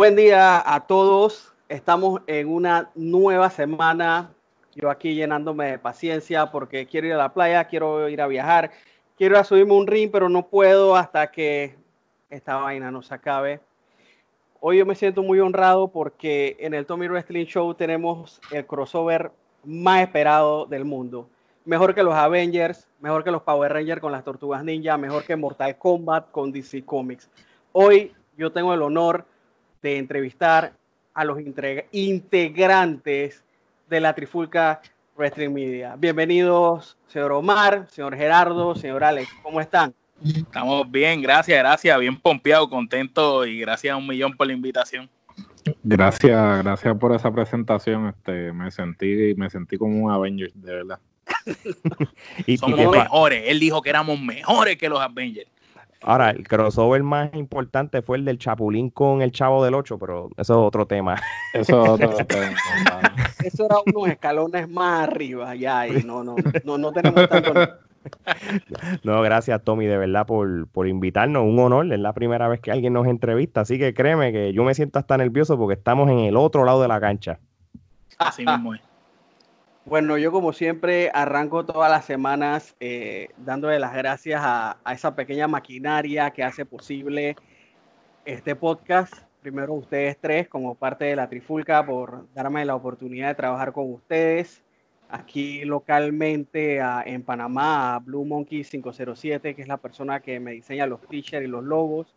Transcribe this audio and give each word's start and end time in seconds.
Buen 0.00 0.16
día 0.16 0.62
a 0.64 0.86
todos. 0.86 1.52
Estamos 1.68 2.22
en 2.26 2.48
una 2.48 2.90
nueva 2.94 3.50
semana. 3.50 4.32
Yo 4.74 4.88
aquí 4.88 5.14
llenándome 5.14 5.72
de 5.72 5.78
paciencia 5.78 6.50
porque 6.50 6.86
quiero 6.86 7.08
ir 7.08 7.12
a 7.12 7.18
la 7.18 7.34
playa, 7.34 7.66
quiero 7.66 8.08
ir 8.08 8.22
a 8.22 8.26
viajar, 8.26 8.70
quiero 9.18 9.38
ir 9.38 9.44
subirme 9.44 9.74
un 9.74 9.86
ring, 9.86 10.10
pero 10.10 10.30
no 10.30 10.46
puedo 10.46 10.96
hasta 10.96 11.30
que 11.30 11.76
esta 12.30 12.56
vaina 12.56 12.90
no 12.90 13.02
se 13.02 13.12
acabe. 13.12 13.60
Hoy 14.60 14.78
yo 14.78 14.86
me 14.86 14.94
siento 14.94 15.22
muy 15.22 15.38
honrado 15.38 15.88
porque 15.88 16.56
en 16.60 16.72
el 16.72 16.86
Tommy 16.86 17.06
Wrestling 17.06 17.44
Show 17.44 17.74
tenemos 17.74 18.40
el 18.52 18.64
crossover 18.64 19.30
más 19.64 20.00
esperado 20.00 20.64
del 20.64 20.86
mundo. 20.86 21.28
Mejor 21.66 21.94
que 21.94 22.02
los 22.02 22.14
Avengers, 22.14 22.88
mejor 23.00 23.22
que 23.22 23.30
los 23.30 23.42
Power 23.42 23.70
Rangers 23.70 24.00
con 24.00 24.12
las 24.12 24.24
Tortugas 24.24 24.64
Ninja, 24.64 24.96
mejor 24.96 25.24
que 25.24 25.36
Mortal 25.36 25.76
Kombat 25.76 26.30
con 26.30 26.52
DC 26.52 26.86
Comics. 26.86 27.28
Hoy 27.72 28.14
yo 28.38 28.50
tengo 28.50 28.72
el 28.72 28.80
honor 28.80 29.26
de 29.82 29.98
entrevistar 29.98 30.72
a 31.14 31.24
los 31.24 31.38
integrantes 31.92 33.42
de 33.88 34.00
la 34.00 34.14
Trifulca 34.14 34.80
Wrestling 35.16 35.50
Media. 35.50 35.96
Bienvenidos, 35.96 36.96
señor 37.08 37.32
Omar, 37.32 37.86
señor 37.90 38.16
Gerardo, 38.16 38.74
señor 38.74 39.04
Alex, 39.04 39.28
¿cómo 39.42 39.60
están? 39.60 39.94
Estamos 40.24 40.90
bien, 40.90 41.22
gracias, 41.22 41.58
gracias, 41.58 41.98
bien 41.98 42.18
pompeado, 42.20 42.68
contento 42.68 43.46
y 43.46 43.60
gracias 43.60 43.94
a 43.94 43.96
un 43.96 44.06
millón 44.06 44.36
por 44.36 44.46
la 44.46 44.52
invitación. 44.52 45.08
Gracias, 45.82 46.62
gracias 46.62 46.98
por 46.98 47.14
esa 47.14 47.30
presentación. 47.30 48.08
Este, 48.08 48.52
me 48.52 48.70
sentí, 48.70 49.34
me 49.36 49.48
sentí 49.48 49.78
como 49.78 50.04
un 50.04 50.10
Avenger, 50.10 50.52
de 50.54 50.74
verdad. 50.74 50.98
y, 52.46 52.56
Somos 52.56 52.78
mejores. 52.90 53.44
Él 53.46 53.60
dijo 53.60 53.80
que 53.80 53.90
éramos 53.90 54.20
mejores 54.20 54.76
que 54.76 54.88
los 54.88 55.00
Avengers. 55.00 55.50
Ahora, 56.02 56.30
el 56.30 56.48
crossover 56.48 57.02
más 57.02 57.34
importante 57.34 58.00
fue 58.00 58.16
el 58.16 58.24
del 58.24 58.38
Chapulín 58.38 58.88
con 58.88 59.20
el 59.20 59.32
Chavo 59.32 59.62
del 59.62 59.74
8, 59.74 59.98
pero 59.98 60.30
eso 60.36 60.60
es 60.60 60.66
otro 60.66 60.86
tema. 60.86 61.16
Eso 61.52 61.82
es 61.82 61.90
otro 61.90 62.16
tema. 62.26 62.56
Eso 63.44 63.66
era 63.66 63.76
unos 63.84 64.08
escalones 64.08 64.68
más 64.68 65.08
arriba, 65.08 65.54
ya, 65.54 65.86
y 65.86 66.02
no, 66.02 66.24
no, 66.24 66.36
no, 66.64 66.78
no 66.78 66.92
tenemos 66.92 67.28
tanto. 67.28 67.52
No, 69.02 69.20
gracias 69.20 69.62
Tommy, 69.62 69.84
de 69.84 69.98
verdad, 69.98 70.26
por, 70.26 70.68
por 70.68 70.88
invitarnos. 70.88 71.42
Un 71.42 71.58
honor, 71.58 71.92
es 71.92 72.00
la 72.00 72.14
primera 72.14 72.48
vez 72.48 72.60
que 72.60 72.70
alguien 72.70 72.94
nos 72.94 73.06
entrevista, 73.06 73.60
así 73.60 73.78
que 73.78 73.92
créeme 73.92 74.32
que 74.32 74.54
yo 74.54 74.64
me 74.64 74.74
siento 74.74 74.98
hasta 74.98 75.18
nervioso 75.18 75.58
porque 75.58 75.74
estamos 75.74 76.08
en 76.08 76.20
el 76.20 76.36
otro 76.36 76.64
lado 76.64 76.80
de 76.80 76.88
la 76.88 76.98
cancha. 76.98 77.38
Así 78.18 78.44
mismo 78.46 78.74
es. 78.74 78.89
Bueno, 79.90 80.16
yo 80.18 80.30
como 80.30 80.52
siempre 80.52 81.10
arranco 81.12 81.66
todas 81.66 81.90
las 81.90 82.04
semanas 82.04 82.76
eh, 82.78 83.30
dándole 83.38 83.80
las 83.80 83.92
gracias 83.92 84.40
a, 84.40 84.76
esa 84.92 85.16
pequeña 85.16 85.48
maquinaria 85.48 86.30
que 86.30 86.44
hace 86.44 86.64
posible 86.64 87.34
este 88.24 88.54
podcast. 88.54 89.12
Primero 89.42 89.74
ustedes 89.74 90.16
tres 90.16 90.48
como 90.48 90.76
parte 90.76 91.06
de 91.06 91.16
la 91.16 91.28
Trifulca 91.28 91.84
por 91.84 92.32
darme 92.34 92.64
la 92.64 92.76
oportunidad 92.76 93.30
de 93.30 93.34
trabajar 93.34 93.72
con 93.72 93.92
ustedes. 93.92 94.62
Aquí 95.08 95.64
localmente 95.64 96.78
en 97.06 97.24
Panamá, 97.24 97.96
a 97.96 97.98
Blue 97.98 98.24
Monkey 98.24 98.62
507, 98.62 99.56
que 99.56 99.62
es 99.62 99.66
la 99.66 99.78
persona 99.78 100.20
que 100.20 100.38
me 100.38 100.52
diseña 100.52 100.86
los 100.86 101.00
t-shirts 101.00 101.44
y 101.44 101.48
los 101.48 101.64
logos. 101.64 102.14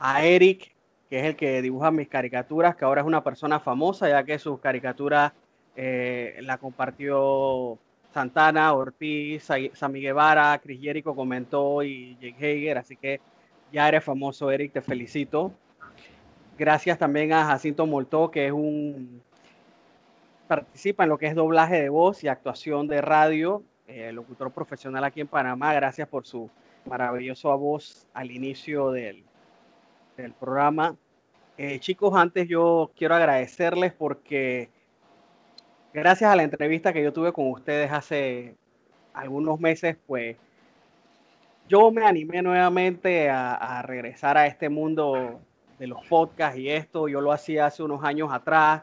A 0.00 0.24
Eric, 0.24 0.74
que 1.08 1.20
es 1.20 1.24
el 1.24 1.36
que 1.36 1.62
dibuja 1.62 1.92
mis 1.92 2.08
caricaturas, 2.08 2.74
que 2.74 2.84
ahora 2.84 3.02
es 3.02 3.06
una 3.06 3.22
persona 3.22 3.60
famosa, 3.60 4.08
ya 4.08 4.24
que 4.24 4.40
sus 4.40 4.58
caricaturas 4.58 5.32
eh, 5.76 6.38
la 6.42 6.58
compartió 6.58 7.78
Santana, 8.12 8.72
Ortiz, 8.74 9.48
Sammy 9.72 10.00
Guevara, 10.00 10.58
Chris 10.62 10.80
Jericho 10.80 11.14
comentó 11.14 11.82
y 11.82 12.16
Jake 12.20 12.36
Hager, 12.36 12.78
así 12.78 12.96
que 12.96 13.20
ya 13.72 13.88
eres 13.88 14.02
famoso, 14.04 14.50
Eric, 14.50 14.72
te 14.72 14.80
felicito. 14.80 15.52
Gracias 16.58 16.98
también 16.98 17.32
a 17.32 17.46
Jacinto 17.46 17.86
Moltó, 17.86 18.30
que 18.30 18.46
es 18.46 18.52
un 18.52 19.22
participa 20.48 21.04
en 21.04 21.10
lo 21.10 21.18
que 21.18 21.28
es 21.28 21.36
doblaje 21.36 21.80
de 21.80 21.88
voz 21.88 22.24
y 22.24 22.28
actuación 22.28 22.88
de 22.88 23.00
radio, 23.00 23.62
eh, 23.86 24.10
locutor 24.10 24.50
profesional 24.50 25.04
aquí 25.04 25.20
en 25.20 25.28
Panamá. 25.28 25.72
Gracias 25.72 26.08
por 26.08 26.26
su 26.26 26.50
maravillosa 26.86 27.50
voz 27.50 28.08
al 28.12 28.32
inicio 28.32 28.90
del, 28.90 29.22
del 30.16 30.32
programa. 30.32 30.96
Eh, 31.56 31.78
chicos, 31.78 32.14
antes 32.16 32.48
yo 32.48 32.90
quiero 32.96 33.14
agradecerles 33.14 33.92
porque 33.92 34.70
gracias 35.92 36.30
a 36.30 36.36
la 36.36 36.42
entrevista 36.42 36.92
que 36.92 37.02
yo 37.02 37.12
tuve 37.12 37.32
con 37.32 37.50
ustedes 37.50 37.90
hace 37.90 38.56
algunos 39.12 39.60
meses, 39.60 39.96
pues 40.06 40.36
yo 41.68 41.90
me 41.90 42.04
animé 42.04 42.42
nuevamente 42.42 43.30
a, 43.30 43.82
regresar 43.82 44.36
a 44.36 44.46
este 44.46 44.68
mundo 44.68 45.40
de 45.78 45.86
los 45.86 46.04
podcasts 46.08 46.58
y 46.58 46.68
esto. 46.68 47.06
Yo 47.06 47.20
lo 47.20 47.32
hacía 47.32 47.66
hace 47.66 47.82
unos 47.82 48.02
años 48.02 48.32
atrás. 48.32 48.82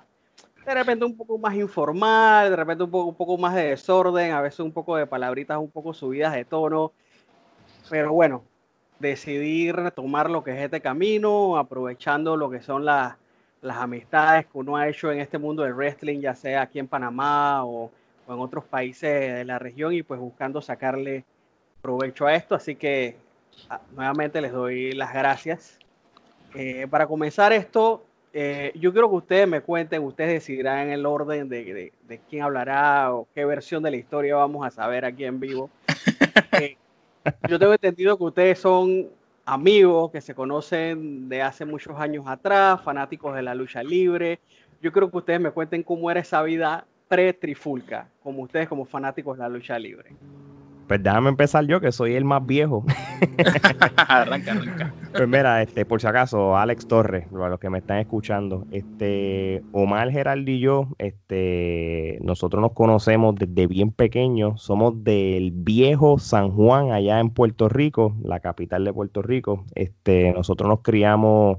De 0.65 0.73
repente 0.73 1.05
un 1.05 1.15
poco 1.15 1.37
más 1.37 1.55
informal, 1.55 2.49
de 2.49 2.55
repente 2.55 2.83
un 2.83 2.91
poco, 2.91 3.09
un 3.09 3.15
poco 3.15 3.37
más 3.37 3.55
de 3.55 3.69
desorden, 3.69 4.31
a 4.31 4.41
veces 4.41 4.61
un 4.61 4.71
poco 4.71 4.95
de 4.95 5.05
palabritas 5.05 5.57
un 5.57 5.69
poco 5.69 5.93
subidas 5.93 6.33
de 6.33 6.45
tono. 6.45 6.93
Pero 7.89 8.13
bueno, 8.13 8.43
decidí 8.99 9.71
retomar 9.71 10.29
lo 10.29 10.43
que 10.43 10.51
es 10.51 10.59
este 10.59 10.81
camino, 10.81 11.57
aprovechando 11.57 12.37
lo 12.37 12.49
que 12.49 12.61
son 12.61 12.85
las 12.85 13.15
las 13.67 13.77
amistades 13.77 14.45
que 14.45 14.57
uno 14.57 14.75
ha 14.75 14.87
hecho 14.87 15.11
en 15.11 15.19
este 15.19 15.37
mundo 15.37 15.63
del 15.63 15.73
wrestling, 15.73 16.19
ya 16.21 16.33
sea 16.33 16.63
aquí 16.63 16.79
en 16.79 16.87
Panamá 16.87 17.65
o, 17.65 17.91
en 18.27 18.39
otros 18.39 18.65
países 18.65 19.35
de 19.35 19.45
la 19.45 19.59
región 19.59 19.93
y 19.93 20.03
pues 20.03 20.19
buscando 20.19 20.61
sacarle 20.61 21.23
provecho 21.81 22.25
a 22.25 22.35
esto. 22.35 22.55
Así 22.55 22.75
que 22.75 23.15
ah, 23.69 23.79
nuevamente 23.95 24.41
les 24.41 24.51
doy 24.51 24.91
las 24.93 25.13
gracias. 25.13 25.79
Eh, 26.55 26.87
para 26.89 27.07
comenzar 27.07 27.53
esto, 27.53 28.03
eh, 28.33 28.71
yo 28.75 28.91
quiero 28.91 29.09
que 29.09 29.15
ustedes 29.15 29.47
me 29.47 29.61
cuenten, 29.61 30.03
ustedes 30.03 30.31
decidirán 30.31 30.89
el 30.89 31.05
orden 31.05 31.47
de, 31.47 31.91
de, 32.07 32.19
quién 32.29 32.43
hablará 32.43 33.13
o 33.13 33.27
qué 33.33 33.45
versión 33.45 33.81
de 33.83 33.91
la 33.91 33.97
historia 33.97 34.35
vamos 34.35 34.65
a 34.65 34.71
saber 34.71 35.05
aquí 35.05 35.25
en 35.25 35.39
vivo. 35.39 35.69
Eh, 36.59 36.77
yo 37.49 37.59
tengo 37.59 37.73
entendido 37.73 38.17
que 38.17 38.23
ustedes 38.23 38.59
son 38.59 39.09
amigos 39.47 40.11
que 40.11 40.19
se 40.19 40.35
conocen 40.35 41.29
de 41.29 41.41
hace 41.41 41.65
muchos 41.65 41.97
años 41.97 42.25
atrás, 42.27 42.81
fanáticos 42.81 43.33
de 43.33 43.41
la 43.41 43.55
lucha 43.55 43.81
libre. 43.81 44.41
Yo 44.81 44.91
creo 44.91 45.09
que 45.09 45.17
ustedes 45.17 45.39
me 45.39 45.51
cuenten 45.51 45.83
cómo 45.83 46.11
era 46.11 46.19
esa 46.19 46.43
vida 46.43 46.85
pre-trifulca, 47.07 48.09
como 48.21 48.43
ustedes 48.43 48.67
como 48.67 48.83
fanáticos 48.83 49.37
de 49.37 49.43
la 49.43 49.49
lucha 49.49 49.79
libre. 49.79 50.11
Pues 50.87 51.03
déjame 51.03 51.29
empezar 51.29 51.65
yo, 51.65 51.81
que 51.81 51.91
soy 51.91 52.15
el 52.15 52.23
más 52.23 52.45
viejo. 52.45 52.85
arranca, 53.97 54.53
arranca. 54.53 54.93
Pues 55.11 55.27
mira, 55.27 55.61
este, 55.61 55.85
por 55.85 55.99
si 55.99 56.07
acaso, 56.07 56.55
Alex 56.55 56.87
Torres, 56.87 57.27
para 57.29 57.49
los 57.49 57.59
que 57.59 57.69
me 57.69 57.79
están 57.79 57.97
escuchando, 57.97 58.65
este, 58.71 59.63
Omar 59.73 60.11
Geraldo 60.11 60.49
y 60.49 60.59
yo, 60.59 60.87
este, 60.97 62.19
nosotros 62.21 62.61
nos 62.61 62.71
conocemos 62.71 63.35
desde 63.35 63.67
bien 63.67 63.91
pequeños, 63.91 64.61
somos 64.61 65.03
del 65.03 65.51
viejo 65.51 66.19
San 66.19 66.51
Juan, 66.51 66.93
allá 66.93 67.19
en 67.19 67.31
Puerto 67.31 67.67
Rico, 67.67 68.15
la 68.23 68.39
capital 68.39 68.85
de 68.85 68.93
Puerto 68.93 69.21
Rico. 69.21 69.65
Este, 69.75 70.31
nosotros 70.31 70.69
nos 70.69 70.81
criamos, 70.83 71.57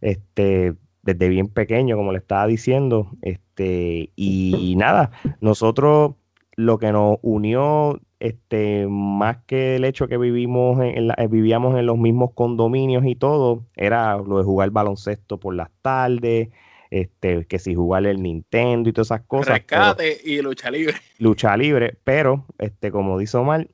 este, 0.00 0.74
desde 1.02 1.28
bien 1.28 1.46
pequeño, 1.46 1.96
como 1.96 2.10
le 2.10 2.18
estaba 2.18 2.48
diciendo, 2.48 3.12
este, 3.22 4.10
y 4.16 4.74
nada, 4.76 5.12
nosotros 5.40 6.14
lo 6.56 6.78
que 6.78 6.90
nos 6.90 7.18
unió 7.22 8.00
este, 8.20 8.86
más 8.88 9.38
que 9.46 9.76
el 9.76 9.84
hecho 9.84 10.08
que 10.08 10.18
vivimos 10.18 10.80
en, 10.80 11.10
eh, 11.10 11.28
vivíamos 11.28 11.76
en 11.78 11.86
los 11.86 11.98
mismos 11.98 12.30
condominios 12.34 13.04
y 13.04 13.14
todo, 13.14 13.64
era 13.76 14.16
lo 14.16 14.38
de 14.38 14.44
jugar 14.44 14.70
baloncesto 14.70 15.38
por 15.38 15.54
las 15.54 15.70
tardes, 15.82 16.48
este, 16.90 17.44
que 17.46 17.58
si 17.58 17.74
jugar 17.74 18.06
el 18.06 18.22
Nintendo 18.22 18.88
y 18.88 18.92
todas 18.92 19.08
esas 19.08 19.22
cosas. 19.22 19.54
Rescate 19.54 20.18
y 20.24 20.40
lucha 20.40 20.70
libre. 20.70 20.94
Lucha 21.18 21.56
libre, 21.56 21.96
pero, 22.04 22.46
este, 22.58 22.90
como 22.90 23.18
dice 23.18 23.36
Omar, 23.36 23.68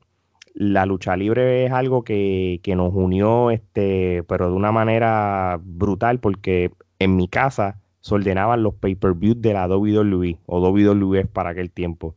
la 0.53 0.85
lucha 0.85 1.15
libre 1.15 1.65
es 1.65 1.71
algo 1.71 2.03
que, 2.03 2.61
nos 2.75 2.93
unió, 2.93 3.51
este, 3.51 4.23
pero 4.23 4.49
de 4.49 4.53
una 4.53 4.71
manera 4.71 5.59
brutal, 5.63 6.19
porque 6.19 6.71
en 6.99 7.15
mi 7.15 7.27
casa 7.27 7.79
se 8.01 8.15
ordenaban 8.15 8.63
los 8.63 8.75
pay-per-views 8.75 9.41
de 9.41 9.53
la 9.53 9.67
WWE 9.67 10.37
o 10.45 10.59
WWE 10.59 11.25
para 11.25 11.51
aquel 11.51 11.71
tiempo. 11.71 12.15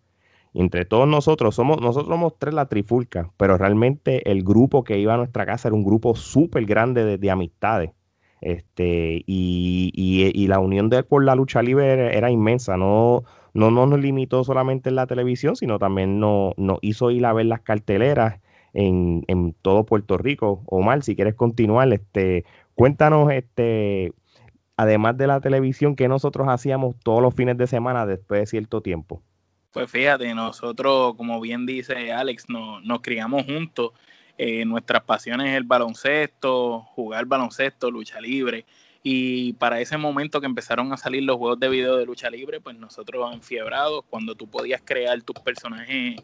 Entre 0.56 0.87
todos 0.87 1.06
nosotros, 1.06 1.55
somos, 1.55 1.82
nosotros 1.82 2.08
somos 2.08 2.38
tres 2.38 2.55
la 2.55 2.67
trifulca, 2.67 3.31
pero 3.37 3.58
realmente 3.58 4.31
el 4.31 4.43
grupo 4.43 4.85
que 4.85 4.99
iba 4.99 5.12
a 5.12 5.19
nuestra 5.19 5.44
casa 5.44 5.69
era 5.69 5.75
un 5.75 5.85
grupo 5.85 6.17
súper 6.17 6.64
grande 6.64 7.19
de, 7.19 7.31
amistades. 7.31 7.91
Este, 8.41 9.23
y, 9.26 10.47
la 10.49 10.58
unión 10.58 10.88
de 10.88 11.03
por 11.03 11.25
la 11.25 11.35
lucha 11.35 11.62
libre 11.62 12.17
era, 12.17 12.31
inmensa, 12.31 12.79
no, 12.79 13.25
no, 13.53 13.70
nos 13.70 14.00
limitó 14.00 14.44
solamente 14.44 14.88
en 14.88 14.94
la 14.97 15.06
televisión, 15.06 15.56
sino 15.56 15.79
también 15.79 16.20
nos, 16.20 16.55
hizo 16.81 17.11
ir 17.11 17.26
a 17.26 17.35
ver 17.35 17.47
las 17.47 17.61
carteleras 17.61 18.41
en, 18.73 19.25
en, 19.29 19.52
todo 19.61 19.85
Puerto 19.85 20.17
Rico. 20.17 20.62
Omar, 20.67 21.02
si 21.02 21.17
quieres 21.17 21.35
continuar, 21.35 21.93
este, 21.93 22.47
cuéntanos, 22.75 23.31
este, 23.31 24.14
además 24.79 25.19
de 25.19 25.26
la 25.26 25.41
televisión, 25.41 25.97
que 25.97 26.09
nosotros 26.09 26.49
hacíamos 26.49 26.97
todos 27.02 27.20
los 27.20 27.35
fines 27.35 27.59
de 27.59 27.67
semana 27.67 28.06
después 28.06 28.41
de 28.41 28.47
cierto 28.47 28.81
tiempo. 28.81 29.23
Pues 29.76 29.90
fíjate, 29.90 30.34
nosotros, 30.34 31.14
como 31.17 31.38
bien 31.38 31.67
dice 31.67 32.11
Alex, 32.11 32.46
nos 32.49 33.00
criamos 33.02 33.44
juntos. 33.44 33.90
Eh, 34.38 34.64
nuestras 34.64 35.02
pasiones 35.02 35.49
es 35.49 35.56
el 35.58 35.64
baloncesto, 35.64 36.81
jugar 36.94 37.26
baloncesto, 37.26 37.90
lucha 37.90 38.19
libre. 38.19 38.64
Y 39.02 39.52
para 39.52 39.78
ese 39.78 39.99
momento 39.99 40.40
que 40.40 40.46
empezaron 40.46 40.94
a 40.94 40.96
salir 40.96 41.25
los 41.25 41.37
juegos 41.37 41.61
de 41.61 41.69
video 41.69 41.99
de 41.99 42.06
lucha 42.06 42.31
libre, 42.31 42.58
pues 42.58 42.75
nosotros 42.78 43.34
enfiebrados, 43.34 44.02
cuando 44.08 44.34
tú 44.34 44.49
podías 44.49 44.81
crear 44.82 45.20
tus 45.20 45.38
personajes 45.40 46.23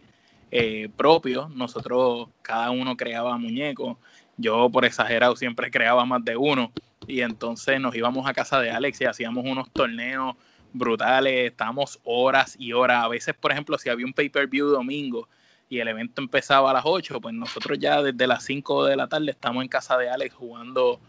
eh, 0.50 0.88
propios, 0.96 1.50
nosotros 1.50 2.31
cada 2.40 2.70
uno 2.70 2.96
creaba 2.96 3.37
muñecos. 3.37 3.99
Yo 4.38 4.70
por 4.70 4.87
exagerado 4.87 5.37
siempre 5.37 5.70
creaba 5.70 6.06
más 6.06 6.25
de 6.25 6.38
uno. 6.38 6.72
Y 7.06 7.20
entonces 7.20 7.78
nos 7.78 7.94
íbamos 7.94 8.26
a 8.26 8.32
casa 8.32 8.60
de 8.60 8.70
Alex 8.70 9.02
y 9.02 9.04
hacíamos 9.04 9.44
unos 9.44 9.70
torneos 9.70 10.37
brutales, 10.73 11.51
estábamos 11.51 12.01
horas 12.05 12.57
y 12.59 12.73
horas. 12.73 13.05
A 13.05 13.09
veces, 13.09 13.35
por 13.35 13.53
ejemplo, 13.53 13.79
si 13.79 13.89
había 13.89 14.07
un 14.07 14.13
pay-per-view 14.13 14.69
domingo 14.69 15.29
y 15.69 15.79
el 15.81 15.89
evento 15.89 16.21
empezaba 16.21 16.71
a 16.71 16.75
las 16.75 16.85
8, 16.85 17.21
pues 17.21 17.35
nosotros 17.35 17.79
ya 17.79 18.03
desde 18.03 18.27
las 18.27 18.45
5 18.45 18.85
de 18.87 18.97
la 18.97 19.09
tarde 19.09 19.31
estamos 19.31 19.63
en 19.63 19.69
casa 19.69 19.97
de 19.97 20.11
Alex 20.11 20.35
jugando 20.35 21.01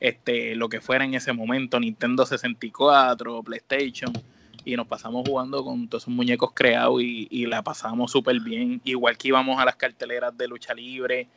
este, 0.00 0.54
lo 0.54 0.68
que 0.68 0.80
fuera 0.80 1.04
en 1.04 1.14
ese 1.14 1.32
momento, 1.32 1.80
Nintendo 1.80 2.26
64, 2.26 3.42
PlayStation, 3.42 4.12
y 4.64 4.76
nos 4.76 4.86
pasamos 4.86 5.26
jugando 5.26 5.64
con 5.64 5.88
todos 5.88 6.04
esos 6.04 6.14
muñecos 6.14 6.50
creados 6.52 7.00
y, 7.02 7.46
la 7.46 7.62
pasamos 7.62 8.10
súper 8.10 8.40
bien, 8.40 8.80
igual 8.84 9.16
que 9.16 9.28
íbamos 9.28 9.58
a 9.58 9.64
las 9.64 9.76
carteleras 9.76 10.36
de 10.36 10.48
lucha 10.48 10.74
libre, 10.74 11.28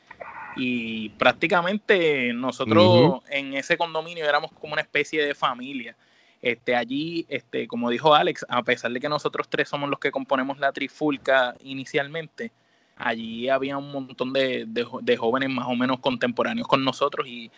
y 0.56 1.10
prácticamente 1.10 2.34
nosotros 2.34 3.22
en 3.30 3.54
ese 3.54 3.78
condominio 3.78 4.26
éramos 4.26 4.52
como 4.52 4.74
una 4.74 4.82
especie 4.82 5.24
de 5.24 5.36
familia. 5.36 5.96
Este, 6.42 6.76
allí, 6.76 7.26
este, 7.30 7.68
como 7.68 7.90
dijo 7.90 8.16
Alex, 8.16 8.46
a 8.48 8.64
pesar 8.64 8.92
de 8.92 9.00
que 9.00 9.10
nosotros 9.10 9.48
tres 9.50 9.68
somos 9.70 9.90
los 9.90 10.00
que 10.00 10.12
componemos 10.12 10.60
la 10.60 10.72
trifulca 10.72 11.56
inicialmente, 11.64 12.52
allí 12.96 13.50
había 13.50 13.78
un 13.78 13.92
montón 13.92 14.34
de, 14.34 14.66
de 14.66 15.18
jóvenes 15.18 15.50
más 15.50 15.68
o 15.68 15.76
menos 15.76 16.00
contemporáneos 16.00 16.68
con 16.68 16.84
nosotros 16.84 17.28
y 17.28 17.52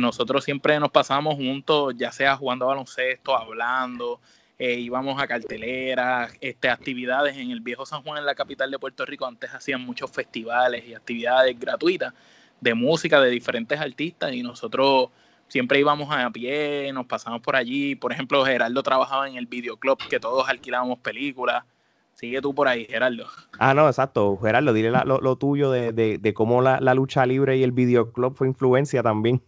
nosotros 0.00 0.44
siempre 0.44 0.78
nos 0.78 0.90
pasábamos 0.90 1.36
juntos, 1.36 1.94
ya 1.96 2.12
sea 2.12 2.36
jugando 2.36 2.66
baloncesto, 2.66 3.34
hablando, 3.34 4.20
eh, 4.58 4.74
íbamos 4.74 5.22
a 5.22 5.28
carteleras, 5.28 6.32
este, 6.40 6.68
actividades 6.68 7.36
en 7.36 7.52
el 7.52 7.60
viejo 7.60 7.86
San 7.86 8.02
Juan, 8.02 8.18
en 8.18 8.26
la 8.26 8.34
capital 8.34 8.68
de 8.68 8.78
Puerto 8.78 9.06
Rico, 9.06 9.24
antes 9.24 9.54
hacían 9.54 9.82
muchos 9.82 10.10
festivales 10.10 10.84
y 10.84 10.94
actividades 10.94 11.58
gratuitas 11.58 12.12
de 12.60 12.74
música 12.74 13.20
de 13.20 13.30
diferentes 13.30 13.78
artistas 13.78 14.32
y 14.32 14.42
nosotros 14.42 15.10
siempre 15.48 15.80
íbamos 15.80 16.08
a 16.10 16.30
pie, 16.30 16.90
nos 16.92 17.06
pasamos 17.06 17.40
por 17.40 17.56
allí, 17.56 17.94
por 17.94 18.12
ejemplo, 18.12 18.44
Gerardo 18.44 18.82
trabajaba 18.82 19.28
en 19.28 19.36
el 19.36 19.46
videoclub 19.46 19.98
que 20.08 20.20
todos 20.20 20.48
alquilábamos 20.48 20.98
películas. 21.00 21.64
Sigue 22.14 22.40
tú 22.40 22.52
por 22.54 22.66
ahí, 22.66 22.84
Gerardo. 22.86 23.26
Ah, 23.60 23.74
no, 23.74 23.86
exacto. 23.86 24.36
Gerardo, 24.38 24.72
dile 24.72 24.90
lo, 24.90 25.36
tuyo 25.36 25.70
de, 25.70 25.92
de, 25.92 26.34
cómo 26.34 26.62
la, 26.62 26.80
la, 26.80 26.94
lucha 26.94 27.24
libre 27.26 27.56
y 27.56 27.62
el 27.62 27.70
videoclub 27.70 28.34
fue 28.34 28.48
influencia 28.48 29.02
también. 29.04 29.40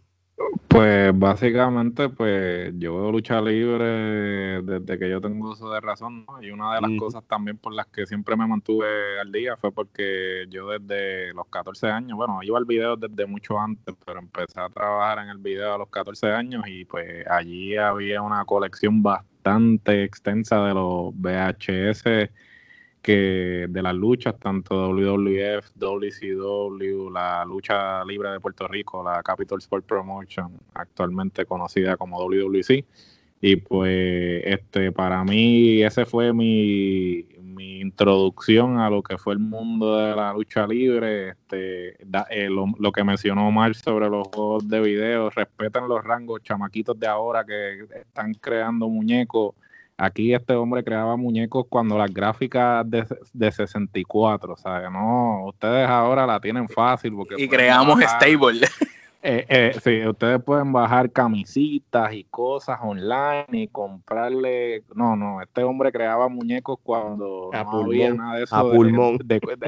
Pues 0.67 1.11
básicamente, 1.17 2.07
pues 2.07 2.73
yo 2.77 2.95
veo 2.95 3.11
lucha 3.11 3.41
libre 3.41 4.61
desde 4.61 4.97
que 4.97 5.09
yo 5.09 5.19
tengo 5.19 5.51
uso 5.51 5.69
de 5.69 5.81
razón, 5.81 6.25
¿no? 6.25 6.41
Y 6.41 6.51
una 6.51 6.75
de 6.75 6.81
las 6.81 6.91
cosas 6.97 7.23
también 7.27 7.57
por 7.57 7.73
las 7.73 7.87
que 7.87 8.05
siempre 8.05 8.37
me 8.37 8.47
mantuve 8.47 9.19
al 9.19 9.31
día 9.33 9.57
fue 9.57 9.73
porque 9.73 10.45
yo 10.49 10.69
desde 10.69 11.33
los 11.33 11.47
14 11.47 11.87
años, 11.87 12.17
bueno, 12.17 12.39
iba 12.41 12.57
al 12.57 12.63
video 12.63 12.95
desde 12.95 13.25
mucho 13.25 13.59
antes, 13.59 13.95
pero 14.05 14.19
empecé 14.19 14.61
a 14.61 14.69
trabajar 14.69 15.19
en 15.19 15.29
el 15.29 15.39
video 15.39 15.73
a 15.73 15.77
los 15.77 15.89
14 15.89 16.31
años 16.31 16.63
y 16.67 16.85
pues 16.85 17.27
allí 17.27 17.75
había 17.75 18.21
una 18.21 18.45
colección 18.45 19.03
bastante 19.03 20.05
extensa 20.05 20.63
de 20.63 20.73
los 20.73 21.13
VHS 21.15 22.31
que 23.01 23.67
de 23.69 23.81
las 23.81 23.95
luchas, 23.95 24.37
tanto 24.39 24.89
WWF, 24.89 25.71
WCW, 25.75 27.09
la 27.09 27.43
lucha 27.45 28.03
libre 28.05 28.29
de 28.31 28.39
Puerto 28.39 28.67
Rico, 28.67 29.03
la 29.03 29.23
Capital 29.23 29.59
Sport 29.59 29.85
Promotion, 29.85 30.51
actualmente 30.73 31.45
conocida 31.45 31.97
como 31.97 32.19
WWC. 32.19 32.85
Y 33.43 33.55
pues 33.55 34.43
este 34.45 34.91
para 34.91 35.23
mí 35.23 35.81
ese 35.81 36.05
fue 36.05 36.31
mi, 36.31 37.25
mi 37.41 37.79
introducción 37.81 38.79
a 38.79 38.89
lo 38.89 39.03
que 39.03 39.17
fue 39.17 39.33
el 39.33 39.39
mundo 39.39 39.97
de 39.97 40.15
la 40.15 40.33
lucha 40.33 40.67
libre. 40.67 41.29
Este, 41.29 41.97
eh, 42.29 42.49
lo, 42.49 42.91
que 42.91 43.03
mencionó 43.03 43.47
Omar 43.47 43.75
sobre 43.75 44.09
los 44.09 44.27
juegos 44.27 44.67
de 44.67 44.79
video, 44.79 45.29
respetan 45.29 45.87
los 45.87 46.03
rangos 46.03 46.41
chamaquitos 46.43 46.99
de 46.99 47.07
ahora 47.07 47.43
que 47.43 47.85
están 47.99 48.33
creando 48.35 48.87
muñecos 48.87 49.55
Aquí 50.03 50.33
este 50.33 50.55
hombre 50.55 50.83
creaba 50.83 51.15
muñecos 51.15 51.67
cuando 51.69 51.95
las 51.95 52.11
gráficas 52.11 52.89
de, 52.89 53.05
de 53.33 53.51
64, 53.51 54.53
o 54.53 54.57
sea, 54.57 54.89
no, 54.89 55.45
ustedes 55.45 55.87
ahora 55.87 56.25
la 56.25 56.39
tienen 56.39 56.67
fácil. 56.67 57.13
Porque 57.13 57.35
y 57.37 57.47
creamos 57.47 58.01
stable. 58.01 58.65
Eh, 59.23 59.45
eh, 59.49 59.79
sí, 59.83 60.03
ustedes 60.07 60.41
pueden 60.41 60.73
bajar 60.73 61.11
camisitas 61.11 62.11
y 62.11 62.23
cosas 62.23 62.79
online 62.81 63.45
y 63.51 63.67
comprarle. 63.67 64.83
No, 64.95 65.15
no, 65.15 65.43
este 65.43 65.63
hombre 65.63 65.91
creaba 65.91 66.27
muñecos 66.27 66.79
cuando 66.81 67.51
no 67.53 67.81
había 67.83 68.11
nada 68.15 68.37
de 68.37 68.45
eso. 68.45 68.55
A 68.55 68.63
pulmón. 68.63 69.19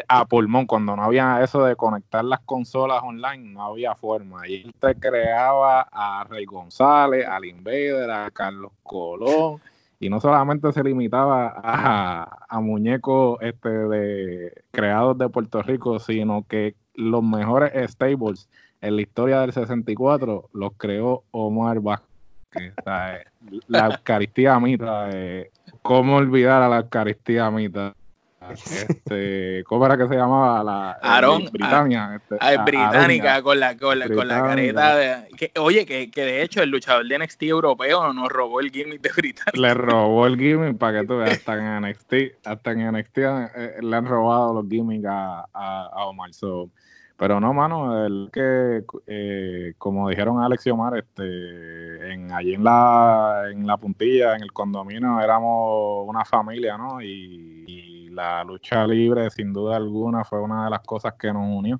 a 0.07 0.25
pulmón, 0.25 0.65
cuando 0.65 0.95
no 0.95 1.03
había 1.03 1.43
eso 1.43 1.63
de 1.65 1.75
conectar 1.75 2.25
las 2.25 2.39
consolas 2.39 3.03
online, 3.03 3.53
no 3.53 3.63
había 3.63 3.93
forma. 3.93 4.47
Y 4.47 4.67
usted 4.67 4.97
creaba 4.97 5.87
a 5.91 6.25
Rey 6.27 6.45
González, 6.45 7.27
al 7.27 7.45
Invader, 7.45 8.09
a 8.09 8.31
Carlos 8.31 8.71
Colón 8.81 9.61
y 9.99 10.09
no 10.09 10.19
solamente 10.19 10.71
se 10.71 10.83
limitaba 10.83 11.53
a, 11.63 12.59
muñecos 12.59 13.37
este, 13.41 13.69
de, 13.69 14.63
creados 14.71 15.17
de 15.17 15.29
Puerto 15.29 15.61
Rico, 15.61 15.99
sino 15.99 16.45
que 16.47 16.75
los 16.93 17.23
mejores 17.23 17.71
stables 17.91 18.49
en 18.81 18.97
la 18.97 19.01
historia 19.01 19.39
del 19.41 19.53
64 19.53 20.49
los 20.53 20.73
creó 20.77 21.23
Omar 21.31 21.79
Vázquez. 21.79 22.73
la 23.67 23.85
Eucaristía 23.85 24.59
Mita, 24.59 25.09
eh, 25.11 25.51
¿cómo 25.81 26.17
olvidar 26.17 26.61
a 26.61 26.69
la 26.69 26.79
Eucaristía 26.79 27.49
Mita? 27.49 27.95
Este, 28.51 29.63
¿cómo 29.65 29.85
era 29.85 29.97
que 29.97 30.07
se 30.07 30.15
llamaba 30.15 30.63
la 30.63 30.91
Aaron, 31.01 31.45
Britannia? 31.51 32.15
Este, 32.15 32.57
británica 32.63 33.41
con 33.41 33.59
la, 33.59 33.77
con 33.77 33.99
la, 33.99 34.09
con 34.09 34.27
la 34.27 34.41
careta 34.43 34.95
de, 34.95 35.27
que, 35.37 35.51
oye, 35.59 35.85
que, 35.85 36.09
que, 36.11 36.25
de 36.25 36.41
hecho 36.41 36.61
el 36.61 36.69
luchador 36.69 37.07
de 37.07 37.19
NXT 37.19 37.43
europeo 37.43 38.13
nos 38.13 38.29
robó 38.29 38.59
el 38.59 38.71
gimmick 38.71 39.01
de 39.01 39.09
Britannia. 39.15 39.61
Le 39.61 39.73
robó 39.73 40.27
el 40.27 40.37
gimmick 40.37 40.77
para 40.77 41.01
que 41.01 41.07
tú 41.07 41.17
veas, 41.17 41.31
hasta 41.31 41.55
en 41.55 41.81
NXT, 41.81 42.13
hasta 42.45 42.71
en 42.71 42.91
NXT 42.91 43.17
eh, 43.17 43.75
le 43.81 43.95
han 43.95 44.05
robado 44.05 44.53
los 44.53 44.69
gimmicks 44.69 45.05
a, 45.07 45.45
a, 45.53 46.05
Omar. 46.05 46.33
So, 46.33 46.69
pero 47.17 47.39
no, 47.39 47.53
mano, 47.53 48.05
el 48.05 48.29
que, 48.31 48.83
eh, 49.07 49.73
como 49.77 50.09
dijeron 50.09 50.41
Alex 50.41 50.67
y 50.67 50.69
Omar, 50.71 50.97
este, 50.97 52.13
en, 52.13 52.31
allí 52.31 52.53
en 52.53 52.63
la, 52.63 53.45
en 53.51 53.65
la 53.65 53.77
puntilla, 53.77 54.35
en 54.35 54.43
el 54.43 54.51
condominio, 54.51 55.19
éramos 55.21 56.07
una 56.07 56.25
familia, 56.25 56.77
¿no? 56.77 57.01
y 57.01 58.09
la 58.13 58.43
lucha 58.43 58.85
libre, 58.87 59.29
sin 59.29 59.53
duda 59.53 59.75
alguna, 59.75 60.23
fue 60.23 60.41
una 60.41 60.65
de 60.65 60.69
las 60.69 60.81
cosas 60.81 61.13
que 61.13 61.33
nos 61.33 61.45
unió. 61.45 61.79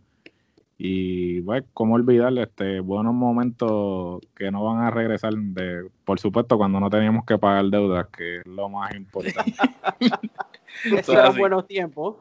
Y, 0.78 1.40
bueno, 1.42 1.66
cómo 1.74 1.96
olvidar 1.96 2.38
este, 2.40 2.80
buenos 2.80 3.13
momentos 3.13 4.20
que 4.36 4.52
no 4.52 4.66
van 4.66 4.84
a 4.84 4.92
regresar, 4.92 5.34
de, 5.34 5.90
por 6.04 6.20
supuesto, 6.20 6.58
cuando 6.58 6.80
no 6.80 6.90
teníamos 6.90 7.25
que 7.25 7.38
pagar 7.38 7.66
deudas, 7.66 8.08
que 8.08 8.40
es 8.40 8.48
lo 8.48 8.68
más 8.70 8.94
importante. 8.96 9.54
Esos 10.86 11.16
eran 11.16 11.38
buenos 11.38 11.68
tiempos. 11.68 12.16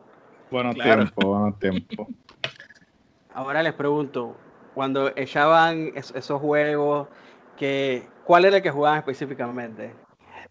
Buenos 0.50 0.76
tiempos, 0.76 1.24
buenos 1.24 1.58
tiempos. 1.58 2.06
Ahora 3.34 3.62
les 3.62 3.72
pregunto, 3.72 4.36
cuando 4.74 5.12
echaban 5.16 5.92
esos 5.94 6.40
juegos, 6.40 7.08
que, 7.56 8.06
¿cuál 8.24 8.44
era 8.44 8.56
el 8.56 8.62
que 8.62 8.70
jugaban 8.70 8.98
específicamente? 8.98 9.94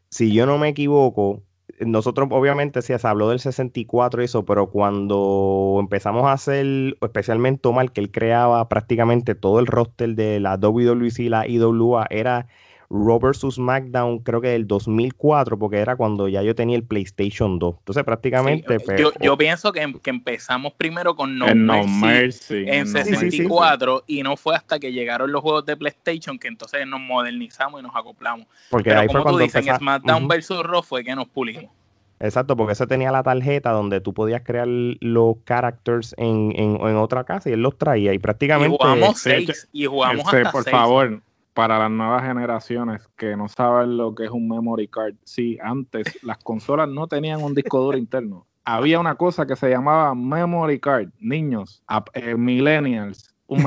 Si 0.10 0.34
yo 0.34 0.46
no 0.46 0.58
me 0.58 0.70
equivoco, 0.70 1.42
nosotros 1.80 2.28
obviamente 2.32 2.82
sí 2.82 2.94
se 2.98 3.08
habló 3.08 3.30
del 3.30 3.40
64 3.40 4.22
y 4.22 4.26
eso, 4.26 4.46
pero 4.46 4.70
cuando 4.70 5.78
empezamos 5.80 6.26
a 6.26 6.34
hacer, 6.34 6.98
especialmente 7.02 7.68
Omar, 7.68 7.92
que 7.92 8.02
él 8.02 8.12
creaba 8.12 8.68
prácticamente 8.68 9.36
todo 9.36 9.60
el 9.60 9.68
roster 9.68 10.16
de 10.16 10.40
la 10.40 10.56
WWE 10.56 11.10
y 11.18 11.30
la 11.30 11.48
IWA, 11.48 12.08
era 12.10 12.48
Raw 12.92 13.20
vs. 13.20 13.56
SmackDown, 13.56 14.20
creo 14.20 14.42
que 14.42 14.50
del 14.50 14.68
2004, 14.68 15.58
porque 15.58 15.78
era 15.78 15.96
cuando 15.96 16.28
ya 16.28 16.44
yo 16.44 16.54
tenía 16.54 16.76
el 16.76 16.84
PlayStation 16.84 17.58
2. 17.58 17.76
Entonces, 17.80 18.04
prácticamente. 18.04 18.80
Pues, 18.80 19.02
yo, 19.22 19.38
pienso 19.38 19.72
que, 19.72 19.82
empezamos 20.06 20.74
primero 20.74 21.16
con 21.16 21.38
No, 21.38 21.88
Mercy, 21.88 22.66
en 22.68 22.88
64 22.88 24.04
y 24.08 24.24
no 24.24 24.36
fue 24.36 24.56
hasta 24.56 24.78
que 24.78 24.92
llegaron 24.92 25.32
los 25.32 25.42
juegos 25.42 25.66
de 25.66 25.78
PlayStation 25.78 26.38
que 26.38 26.50
entonces 26.50 26.86
nos 26.86 27.00
modernizamos 27.00 27.80
y 27.80 27.84
nos 27.84 27.96
acoplamos. 27.96 28.46
Porque 28.70 28.90
Pero 28.90 29.02
ahí 29.02 29.08
como 29.08 29.24
tú 29.24 29.38
dices, 29.38 29.66
en 29.66 29.76
SmackDown 29.76 30.28
vs. 30.28 30.50
Raw 30.64 30.84
fue 30.84 31.04
que 31.04 31.16
nos 31.16 31.28
pulimos. 31.28 31.72
Exacto, 32.20 32.56
porque 32.56 32.74
ese 32.74 32.86
tenía 32.86 33.12
la 33.12 33.24
tarjeta 33.24 33.72
donde 33.72 34.00
tú 34.00 34.14
podías 34.14 34.44
crear 34.44 34.68
los 34.68 35.38
characters 35.44 36.14
en, 36.18 36.54
en, 36.56 36.96
otra 36.98 37.24
casa 37.24 37.50
y 37.50 37.54
él 37.54 37.62
los 37.62 37.78
traía 37.80 38.14
y 38.14 38.20
prácticamente... 38.20 38.76
Y 38.76 38.78
jugamos 38.78 39.20
seis, 39.20 39.68
y 39.72 39.86
jugamos 39.88 40.26
hasta 40.28 40.52
por 40.52 40.70
favor, 40.70 41.22
para 41.54 41.78
las 41.80 41.92
nuevas 41.92 42.24
generaciones 42.24 43.08
que 43.18 43.36
no 43.36 43.48
saben 43.48 43.98
lo 43.98 44.16
que 44.16 44.26
es 44.26 44.32
un 44.32 44.48
memory 44.48 44.88
card, 44.88 45.16
sí, 45.24 45.58
antes 45.62 46.24
las 46.24 46.38
consolas 46.38 46.88
no 46.90 47.08
tenían 47.08 47.42
un 47.42 47.54
disco 47.54 47.80
duro 47.80 47.98
interno. 47.98 48.48
Había 48.64 49.00
una 49.00 49.16
cosa 49.16 49.46
que 49.46 49.56
se 49.56 49.70
llamaba 49.70 50.14
memory 50.14 50.80
card, 50.80 51.10
niños, 51.20 51.84
eh, 52.14 52.36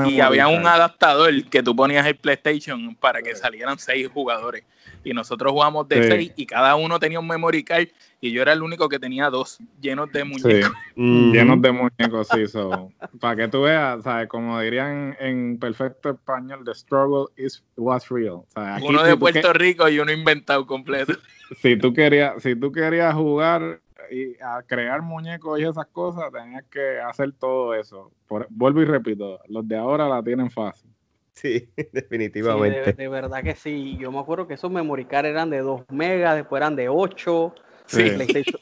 y 0.06 0.20
había 0.20 0.48
un 0.48 0.66
adaptador 0.66 1.44
que 1.44 1.62
tú 1.62 1.76
ponías 1.76 2.06
el 2.06 2.16
PlayStation 2.16 2.94
para 2.94 3.20
que 3.20 3.34
salieran 3.34 3.78
seis 3.78 4.08
jugadores. 4.12 4.64
Y 5.04 5.12
nosotros 5.12 5.52
jugamos 5.52 5.86
de 5.88 6.08
seis 6.08 6.32
y 6.36 6.46
cada 6.46 6.76
uno 6.76 6.98
tenía 6.98 7.20
un 7.20 7.26
memory 7.26 7.62
card 7.62 7.88
y 8.20 8.32
yo 8.32 8.40
era 8.40 8.54
el 8.54 8.62
único 8.62 8.88
que 8.88 8.98
tenía 8.98 9.28
dos 9.28 9.58
llenos 9.80 10.10
de 10.10 10.24
muñecos. 10.24 10.72
Mm. 10.96 11.32
Llenos 11.32 11.60
de 11.60 11.72
muñecos, 11.72 12.28
sí. 12.28 12.44
para 13.20 13.36
que 13.36 13.48
tú 13.48 13.62
veas, 13.62 14.02
¿sabes? 14.02 14.28
Como 14.28 14.58
dirían 14.60 15.14
en 15.20 15.58
perfecto 15.58 16.10
español, 16.10 16.64
the 16.64 16.74
struggle 16.74 17.26
is, 17.36 17.62
was 17.76 18.08
real. 18.08 18.44
uno 18.82 19.02
de 19.02 19.16
Puerto 19.16 19.52
Rico 19.52 19.86
y 19.90 19.98
uno 19.98 20.12
inventado 20.12 20.66
completo. 20.66 21.12
Si, 21.60 21.76
tú 21.76 21.92
querías, 21.92 22.42
si 22.42 22.56
tú 22.56 22.72
querías 22.72 23.14
jugar 23.14 23.78
y 24.10 24.36
a 24.42 24.62
crear 24.62 25.02
muñecos 25.02 25.60
y 25.60 25.64
esas 25.64 25.86
cosas, 25.86 26.32
tenías 26.32 26.64
que 26.70 27.00
hacer 27.00 27.32
todo 27.32 27.74
eso. 27.74 28.10
vuelvo 28.50 28.82
y 28.82 28.84
repito, 28.84 29.40
los 29.48 29.66
de 29.66 29.76
ahora 29.76 30.08
la 30.08 30.22
tienen 30.22 30.50
fácil. 30.50 30.90
Sí, 31.32 31.68
definitivamente. 31.92 32.92
de, 32.92 33.08
verdad 33.08 33.42
que 33.42 33.54
sí. 33.54 33.96
Yo 33.98 34.12
me 34.12 34.20
acuerdo 34.20 34.46
que 34.46 34.54
esos 34.54 34.70
memory 34.70 35.04
card 35.04 35.26
eran 35.26 35.50
de 35.50 35.58
2 35.58 35.82
megas, 35.90 36.36
después 36.36 36.60
eran 36.60 36.76
de 36.76 36.88
8 36.88 37.54
Sí. 37.86 38.00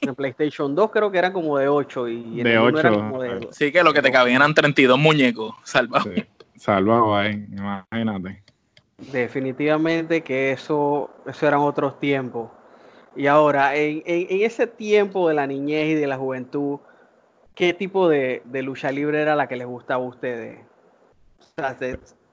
En, 0.00 0.14
PlayStation, 0.16 0.75
2 0.75 0.90
creo 0.90 1.11
que 1.12 1.18
eran 1.18 1.32
como 1.32 1.56
de 1.56 1.68
8 1.68 2.08
y 2.08 2.40
en 2.40 2.44
de 2.44 2.58
8. 2.58 2.92
como 2.92 3.22
de... 3.22 3.49
Sí, 3.52 3.70
que 3.70 3.82
lo 3.84 3.92
que 3.92 4.02
te 4.02 4.11
cabían 4.11 4.37
eran 4.37 4.52
32 4.52 4.99
muñecos 4.99 5.54
salvados. 5.62 6.08
Sí. 6.12 6.25
Salvados 6.56 7.16
ahí, 7.16 7.46
imagínate. 7.50 8.42
Definitivamente 9.12 10.22
que 10.22 10.52
eso, 10.52 11.11
eso 11.26 11.46
eran 11.46 11.61
otros 11.61 11.99
tiempos. 11.99 12.50
Y 13.14 13.26
ahora, 13.26 13.76
en, 13.76 14.02
en, 14.07 14.42
ese 14.42 14.66
tiempo 14.66 15.28
de 15.28 15.35
la 15.35 15.47
niñez 15.47 15.90
y 15.90 15.95
de 15.95 16.07
la 16.07 16.16
juventud, 16.16 16.78
¿qué 17.54 17.75
tipo 17.75 18.09
de, 18.09 18.42
de 18.45 18.62
lucha 18.62 18.90
libre 18.90 19.21
era 19.21 19.37
la 19.37 19.49
que 19.49 19.57
les 19.57 19.66
gustaba 19.66 20.04
a 20.04 20.09
ustedes? 20.09 20.61
O 21.40 21.61
sea, 21.61 21.76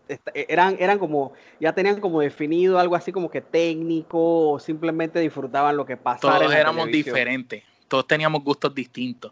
e, 0.09 0.45
eran, 0.49 0.75
eran 0.79 0.97
como, 0.97 1.33
ya 1.59 1.73
tenían 1.73 1.99
como 1.99 2.21
definido 2.21 2.79
algo 2.79 2.95
así 2.95 3.11
como 3.11 3.29
que 3.29 3.41
técnico 3.41 4.51
o 4.51 4.59
simplemente 4.59 5.19
disfrutaban 5.19 5.77
lo 5.77 5.85
que 5.85 5.97
pasaba. 5.97 6.39
Todos 6.39 6.53
éramos 6.53 6.87
diferentes, 6.87 7.63
todos 7.87 8.07
teníamos 8.07 8.43
gustos 8.43 8.73
distintos. 8.73 9.31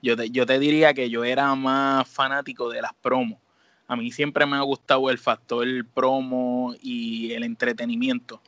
Yo 0.00 0.16
te, 0.16 0.30
yo 0.30 0.46
te 0.46 0.58
diría 0.58 0.94
que 0.94 1.10
yo 1.10 1.24
era 1.24 1.54
más 1.54 2.08
fanático 2.08 2.70
de 2.70 2.80
las 2.80 2.94
promos. 2.94 3.38
A 3.86 3.96
mí 3.96 4.10
siempre 4.12 4.46
me 4.46 4.56
ha 4.56 4.60
gustado 4.60 5.10
el 5.10 5.18
factor 5.18 5.66
promo 5.94 6.74
y 6.80 7.32
el 7.32 7.42
entretenimiento, 7.42 8.40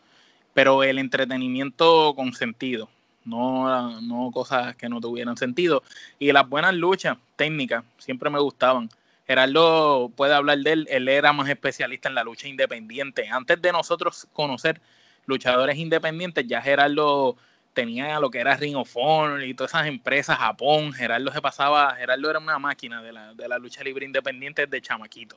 pero 0.55 0.83
el 0.83 0.99
entretenimiento 0.99 2.15
con 2.15 2.33
sentido, 2.33 2.89
no, 3.25 4.01
no 4.01 4.31
cosas 4.33 4.77
que 4.77 4.89
no 4.89 5.01
tuvieran 5.01 5.37
sentido. 5.37 5.83
Y 6.19 6.33
las 6.33 6.49
buenas 6.49 6.75
luchas 6.75 7.19
técnicas 7.37 7.85
siempre 7.99 8.31
me 8.31 8.41
gustaban 8.41 8.91
Gerardo 9.31 10.11
puede 10.17 10.35
hablar 10.35 10.59
de 10.59 10.73
él, 10.73 10.89
él 10.91 11.09
era 11.09 11.33
más 11.33 11.49
especialista 11.49 12.09
en 12.09 12.17
la 12.17 12.25
lucha 12.25 12.49
independiente. 12.49 13.29
Antes 13.29 13.63
de 13.63 13.71
nosotros 13.71 14.27
conocer 14.33 14.81
luchadores 15.25 15.77
independientes, 15.77 16.49
ya 16.49 16.61
Gerardo 16.61 17.37
tenía 17.73 18.19
lo 18.19 18.29
que 18.29 18.41
era 18.41 18.57
Ring 18.57 18.75
of 18.75 18.91
Honor 18.97 19.45
y 19.45 19.55
todas 19.55 19.71
esas 19.71 19.87
empresas, 19.87 20.37
Japón, 20.37 20.93
Gerardo 20.93 21.31
se 21.31 21.41
pasaba, 21.41 21.95
Gerardo 21.95 22.29
era 22.29 22.41
una 22.41 22.59
máquina 22.59 23.03
de 23.03 23.13
la, 23.13 23.33
de 23.35 23.47
la 23.47 23.59
lucha 23.61 23.85
libre 23.85 24.05
independiente 24.05 24.67
de 24.67 24.83
chamaquito. 24.83 25.37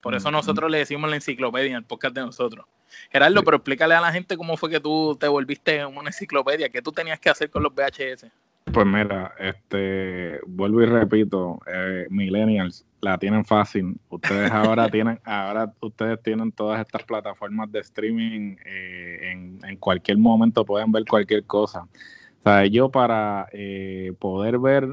Por 0.00 0.14
eso 0.14 0.30
nosotros 0.30 0.70
le 0.70 0.78
decimos 0.78 1.10
la 1.10 1.16
enciclopedia 1.16 1.70
en 1.70 1.76
el 1.76 1.84
podcast 1.84 2.14
de 2.14 2.20
nosotros. 2.22 2.66
Gerardo, 3.10 3.42
pero 3.42 3.56
explícale 3.56 3.94
a 3.94 4.00
la 4.00 4.12
gente 4.12 4.36
cómo 4.36 4.56
fue 4.56 4.70
que 4.70 4.80
tú 4.80 5.16
te 5.18 5.28
volviste 5.28 5.84
una 5.84 6.08
enciclopedia, 6.08 6.68
qué 6.68 6.80
tú 6.80 6.92
tenías 6.92 7.18
que 7.20 7.30
hacer 7.30 7.50
con 7.50 7.62
los 7.62 7.74
VHS. 7.74 8.26
Pues 8.72 8.86
mira, 8.86 9.32
este, 9.38 10.40
vuelvo 10.46 10.82
y 10.82 10.86
repito, 10.86 11.58
eh, 11.66 12.06
millennials 12.10 12.84
la 13.00 13.16
tienen 13.18 13.44
fácil. 13.44 13.98
Ustedes 14.10 14.50
ahora 14.50 14.88
tienen, 14.90 15.18
ahora 15.24 15.72
ustedes 15.80 16.22
tienen 16.22 16.52
todas 16.52 16.80
estas 16.80 17.02
plataformas 17.04 17.70
de 17.72 17.80
streaming, 17.80 18.56
eh, 18.64 19.32
en, 19.32 19.76
cualquier 19.78 20.18
momento 20.18 20.64
pueden 20.64 20.92
ver 20.92 21.04
cualquier 21.06 21.44
cosa. 21.44 21.82
O 21.82 22.42
sea, 22.44 22.66
yo 22.66 22.90
para 22.90 23.48
eh, 23.52 24.12
poder 24.18 24.58
ver 24.58 24.86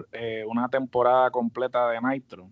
una 0.48 0.70
temporada 0.70 1.30
completa 1.30 1.90
de 1.90 2.00
Nitro, 2.02 2.50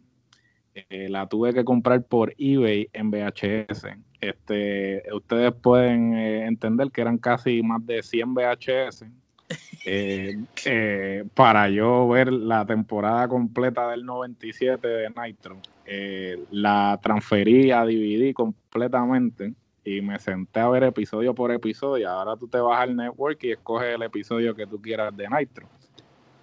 la 0.90 1.28
tuve 1.28 1.54
que 1.54 1.64
comprar 1.64 2.04
por 2.04 2.34
eBay 2.38 2.90
en 2.94 3.12
VHS. 3.12 3.88
Este, 4.22 5.04
ustedes 5.14 5.54
pueden 5.54 6.14
entender 6.14 6.92
que 6.92 7.02
eran 7.02 7.18
casi 7.18 7.62
más 7.62 7.86
de 7.86 8.02
100 8.02 8.34
VHS 8.34 9.06
eh, 9.86 10.38
eh, 10.66 11.24
para 11.34 11.70
yo 11.70 12.08
ver 12.08 12.32
la 12.32 12.66
temporada 12.66 13.28
completa 13.28 13.90
del 13.90 14.06
97 14.06 14.88
de 14.88 15.10
Nitro, 15.10 15.58
eh, 15.86 16.44
la 16.52 17.00
transferí 17.02 17.72
a 17.72 17.84
DVD 17.84 18.34
completamente 18.34 19.54
y 19.84 20.02
me 20.02 20.18
senté 20.20 20.62
a 20.62 20.70
ver 20.70 20.84
episodio 20.84 21.36
por 21.36 21.52
episodio. 21.52 22.10
Ahora 22.10 22.38
tú 22.38 22.48
te 22.48 22.58
vas 22.60 22.80
al 22.80 22.96
network 22.96 23.44
y 23.44 23.52
escoges 23.52 23.96
el 23.96 24.04
episodio 24.04 24.56
que 24.56 24.66
tú 24.66 24.82
quieras 24.82 25.16
de 25.16 25.28
Nitro. 25.30 25.68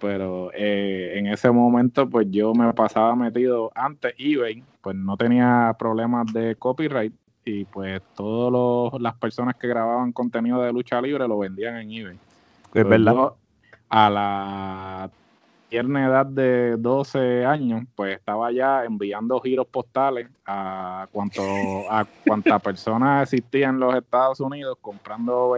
Pero 0.01 0.49
en 0.53 1.27
ese 1.27 1.51
momento, 1.51 2.09
pues 2.09 2.27
yo 2.31 2.53
me 2.53 2.73
pasaba 2.73 3.15
metido 3.15 3.71
antes 3.75 4.13
eBay, 4.17 4.63
pues 4.81 4.95
no 4.95 5.15
tenía 5.15 5.75
problemas 5.77 6.25
de 6.33 6.55
copyright 6.55 7.13
y 7.45 7.65
pues 7.65 8.01
todas 8.15 8.99
las 8.99 9.15
personas 9.15 9.55
que 9.55 9.67
grababan 9.67 10.11
contenido 10.11 10.61
de 10.61 10.73
lucha 10.73 10.99
libre 10.99 11.27
lo 11.27 11.37
vendían 11.37 11.77
en 11.77 11.91
eBay. 11.91 12.19
Es 12.73 12.87
verdad. 12.87 13.33
A 13.89 14.09
la 14.09 15.09
tierna 15.69 16.07
edad 16.07 16.25
de 16.25 16.75
12 16.77 17.45
años, 17.45 17.83
pues 17.95 18.15
estaba 18.17 18.51
ya 18.51 18.83
enviando 18.83 19.39
giros 19.39 19.67
postales 19.67 20.29
a 20.45 21.07
cuanto 21.11 21.41
a 21.89 22.05
cuántas 22.25 22.61
personas 22.61 23.23
existían 23.23 23.75
en 23.75 23.79
los 23.81 23.95
Estados 23.95 24.39
Unidos 24.39 24.77
comprando 24.81 25.49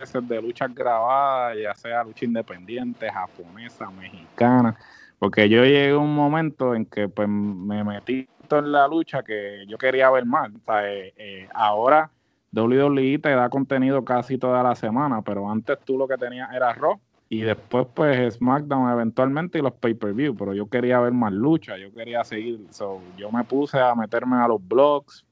VHS 0.00 0.28
de 0.28 0.42
luchas 0.42 0.74
grabadas, 0.74 1.56
ya 1.62 1.74
sea 1.74 2.04
lucha 2.04 2.24
independiente, 2.24 3.10
japonesa, 3.10 3.90
mexicana, 3.90 4.76
porque 5.18 5.48
yo 5.48 5.64
llegué 5.64 5.90
a 5.90 5.98
un 5.98 6.14
momento 6.14 6.74
en 6.74 6.86
que 6.86 7.08
pues 7.08 7.28
me 7.28 7.84
metí 7.84 8.28
en 8.50 8.72
la 8.72 8.88
lucha 8.88 9.22
que 9.22 9.64
yo 9.68 9.78
quería 9.78 10.10
ver 10.10 10.26
más. 10.26 10.50
Eh, 10.84 11.48
ahora 11.54 12.10
WWE 12.52 13.18
te 13.18 13.30
da 13.30 13.48
contenido 13.48 14.04
casi 14.04 14.38
toda 14.38 14.62
la 14.62 14.74
semana, 14.74 15.22
pero 15.22 15.50
antes 15.50 15.78
tú 15.84 15.96
lo 15.96 16.08
que 16.08 16.16
tenías 16.16 16.52
era 16.52 16.72
Raw 16.72 16.98
y 17.28 17.42
después 17.42 17.86
pues 17.94 18.34
SmackDown 18.34 18.90
eventualmente 18.90 19.58
y 19.58 19.62
los 19.62 19.72
pay-per-view, 19.74 20.34
pero 20.36 20.52
yo 20.52 20.68
quería 20.68 20.98
ver 20.98 21.12
más 21.12 21.32
lucha, 21.32 21.78
yo 21.78 21.92
quería 21.94 22.24
seguir, 22.24 22.66
so, 22.70 23.00
yo 23.16 23.30
me 23.30 23.44
puse 23.44 23.78
a 23.78 23.94
meterme 23.94 24.36
a 24.36 24.48
los 24.48 24.60
blogs 24.66 25.24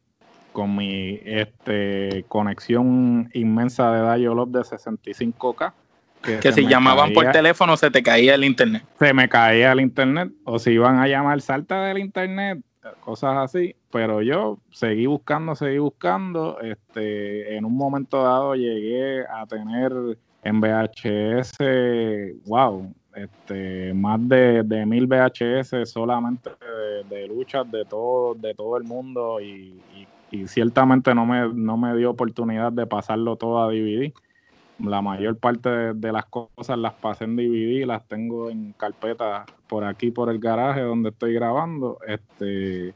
con 0.58 0.74
mi 0.74 1.20
este 1.24 2.24
conexión 2.26 3.30
inmensa 3.32 3.92
de 3.92 4.18
Dial-Up 4.18 4.50
de 4.50 4.62
65K. 4.62 5.72
Que, 6.20 6.50
si 6.50 6.66
llamaban 6.66 7.12
por 7.12 7.30
teléfono 7.30 7.76
se 7.76 7.92
te 7.92 8.02
caía 8.02 8.34
el 8.34 8.42
internet. 8.42 8.82
Se 8.98 9.14
me 9.14 9.28
caía 9.28 9.70
el 9.70 9.78
internet, 9.80 10.32
o 10.42 10.58
si 10.58 10.72
iban 10.72 10.98
a 10.98 11.06
llamar 11.06 11.40
salta 11.42 11.84
del 11.84 11.98
internet, 11.98 12.58
cosas 12.98 13.36
así, 13.36 13.76
pero 13.92 14.20
yo 14.20 14.58
seguí 14.72 15.06
buscando, 15.06 15.54
seguí 15.54 15.78
buscando, 15.78 16.58
este, 16.60 17.56
en 17.56 17.64
un 17.64 17.76
momento 17.76 18.20
dado 18.24 18.56
llegué 18.56 19.24
a 19.32 19.46
tener 19.46 19.92
en 20.42 20.60
VHS, 20.60 21.56
wow, 22.46 22.92
este, 23.14 23.94
más 23.94 24.18
de, 24.28 24.84
mil 24.86 25.06
VHS 25.06 25.88
solamente 25.88 26.50
de, 27.08 27.28
luchas 27.28 27.70
de 27.70 27.84
todo, 27.84 28.34
de 28.34 28.54
todo 28.56 28.76
el 28.76 28.82
mundo 28.82 29.40
y, 29.40 29.80
ciertamente 30.46 31.14
no 31.14 31.26
me, 31.26 31.52
no 31.52 31.76
me 31.76 31.96
dio 31.96 32.10
oportunidad 32.10 32.72
de 32.72 32.86
pasarlo 32.86 33.36
todo 33.36 33.62
a 33.62 33.68
DVD. 33.68 34.12
la 34.78 35.02
mayor 35.02 35.38
parte 35.38 35.68
de, 35.94 36.12
las 36.12 36.26
cosas 36.26 36.78
las 36.78 36.94
pasé 36.94 37.24
en 37.24 37.36
DVD, 37.36 37.86
las 37.86 38.06
tengo 38.06 38.50
en 38.50 38.72
carpeta 38.72 39.46
por 39.68 39.84
aquí, 39.84 40.10
por 40.10 40.30
el 40.30 40.38
garaje 40.38 40.82
donde 40.82 41.10
estoy 41.10 41.34
grabando. 41.34 41.98
Este, 42.06 42.94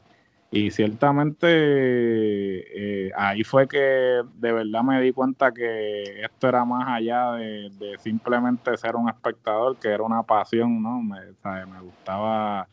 y 0.51 0.69
ciertamente 0.69 1.47
eh, 1.49 3.11
ahí 3.17 3.43
fue 3.43 3.67
que 3.67 4.21
de 4.35 4.51
verdad 4.51 4.83
me 4.83 5.01
di 5.01 5.11
cuenta 5.11 5.51
que 5.51 6.21
esto 6.23 6.47
era 6.47 6.63
más 6.63 6.87
allá 6.87 7.31
de, 7.33 7.71
simplemente 7.99 8.77
ser 8.77 8.95
un 8.95 9.09
espectador, 9.09 9.77
que 9.77 9.89
era 9.89 10.03
una 10.03 10.21
pasión, 10.23 10.81
¿no? 10.81 11.01
Me, 11.01 11.21
me 11.65 11.81
gustaba 11.81 12.67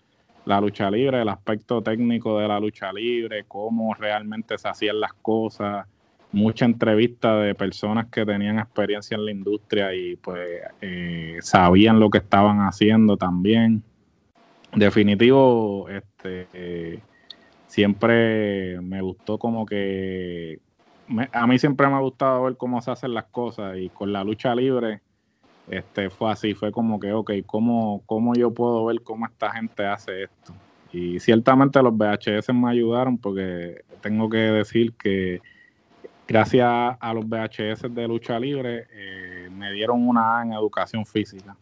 la 0.44 0.60
lucha 0.60 0.90
libre, 0.90 1.22
el 1.22 1.28
aspecto 1.28 1.82
técnico 1.82 2.38
de 2.38 2.48
la 2.48 2.58
lucha 2.58 2.92
libre, 2.92 3.44
cómo 3.46 3.94
realmente 3.94 4.56
se 4.58 4.68
hacían 4.68 5.00
las 5.00 5.12
cosas 5.14 5.86
mucha 6.32 6.64
entrevista 6.64 7.36
de 7.36 7.54
personas 7.54 8.06
que 8.06 8.24
tenían 8.24 8.58
experiencia 8.58 9.16
en 9.16 9.24
la 9.24 9.30
industria 9.32 9.94
y 9.94 10.16
pues 10.16 10.60
eh, 10.80 11.38
sabían 11.40 11.98
lo 11.98 12.10
que 12.10 12.18
estaban 12.18 12.60
haciendo 12.60 13.16
también. 13.16 13.82
Definitivo, 14.74 15.88
este, 15.88 17.00
siempre 17.66 18.80
me 18.80 19.02
gustó 19.02 19.38
como 19.38 19.66
que, 19.66 20.60
a 21.32 21.46
mí 21.48 21.58
siempre 21.58 21.88
me 21.88 21.94
ha 21.94 22.00
gustado 22.00 22.44
ver 22.44 22.56
cómo 22.56 22.80
se 22.80 22.92
hacen 22.92 23.12
las 23.12 23.24
cosas 23.24 23.76
y 23.78 23.88
con 23.88 24.12
la 24.12 24.22
lucha 24.22 24.54
libre 24.54 25.00
este, 25.70 26.10
fue 26.10 26.32
así, 26.32 26.54
fue 26.54 26.72
como 26.72 26.98
que, 26.98 27.12
ok, 27.12 27.30
¿cómo, 27.46 28.02
¿cómo 28.06 28.34
yo 28.34 28.52
puedo 28.52 28.84
ver 28.86 29.02
cómo 29.02 29.26
esta 29.26 29.52
gente 29.52 29.86
hace 29.86 30.24
esto? 30.24 30.52
Y 30.92 31.20
ciertamente 31.20 31.80
los 31.82 31.96
VHS 31.96 32.52
me 32.52 32.70
ayudaron 32.70 33.16
porque 33.16 33.84
tengo 34.00 34.28
que 34.28 34.38
decir 34.38 34.92
que 34.94 35.40
gracias 36.26 36.68
a 36.98 37.14
los 37.14 37.24
VHS 37.28 37.94
de 37.94 38.08
lucha 38.08 38.38
libre, 38.40 38.86
eh, 38.90 39.48
me 39.52 39.72
dieron 39.72 40.06
una 40.06 40.38
A 40.38 40.42
en 40.42 40.52
educación 40.52 41.06
física, 41.06 41.56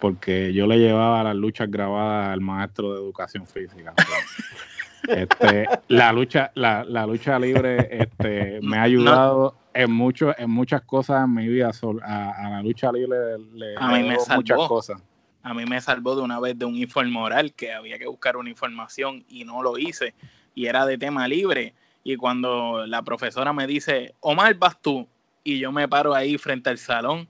porque 0.00 0.52
yo 0.52 0.66
le 0.66 0.78
llevaba 0.78 1.22
las 1.22 1.36
luchas 1.36 1.70
grabadas 1.70 2.28
al 2.28 2.40
maestro 2.40 2.94
de 2.94 3.00
educación 3.00 3.46
física. 3.46 3.94
este, 5.08 5.66
la 5.88 6.12
lucha, 6.12 6.50
la, 6.54 6.84
lucha 7.06 7.38
libre 7.38 7.88
este, 7.90 8.60
me 8.62 8.78
ha 8.78 8.82
ayudado 8.82 9.56
en 9.74 9.92
mucho, 9.92 10.36
en 10.38 10.50
muchas 10.50 10.82
cosas 10.82 11.24
en 11.24 11.34
mi 11.34 11.48
vida. 11.48 11.70
A, 12.02 12.48
la 12.50 12.62
lucha 12.62 12.92
libre 12.92 13.38
le, 13.54 13.74
a 13.76 13.88
mí 13.88 14.02
me 14.02 14.18
salvó. 14.18 14.36
muchas 14.36 14.68
cosas. 14.68 15.02
A 15.42 15.54
mí 15.54 15.64
me 15.66 15.80
salvó 15.80 16.14
de 16.14 16.22
una 16.22 16.38
vez 16.38 16.58
de 16.58 16.64
un 16.64 16.76
informe 16.76 17.18
oral 17.18 17.52
que 17.52 17.72
había 17.72 17.98
que 17.98 18.06
buscar 18.06 18.36
una 18.36 18.48
información 18.48 19.24
y 19.28 19.44
no 19.44 19.62
lo 19.62 19.76
hice. 19.76 20.14
Y 20.54 20.66
era 20.66 20.86
de 20.86 20.98
tema 20.98 21.26
libre 21.26 21.74
y 22.04 22.16
cuando 22.16 22.86
la 22.86 23.02
profesora 23.02 23.52
me 23.52 23.66
dice, 23.66 24.14
Omar, 24.20 24.54
vas 24.54 24.80
tú, 24.80 25.06
y 25.44 25.58
yo 25.58 25.72
me 25.72 25.88
paro 25.88 26.14
ahí 26.14 26.38
frente 26.38 26.70
al 26.70 26.78
salón, 26.78 27.28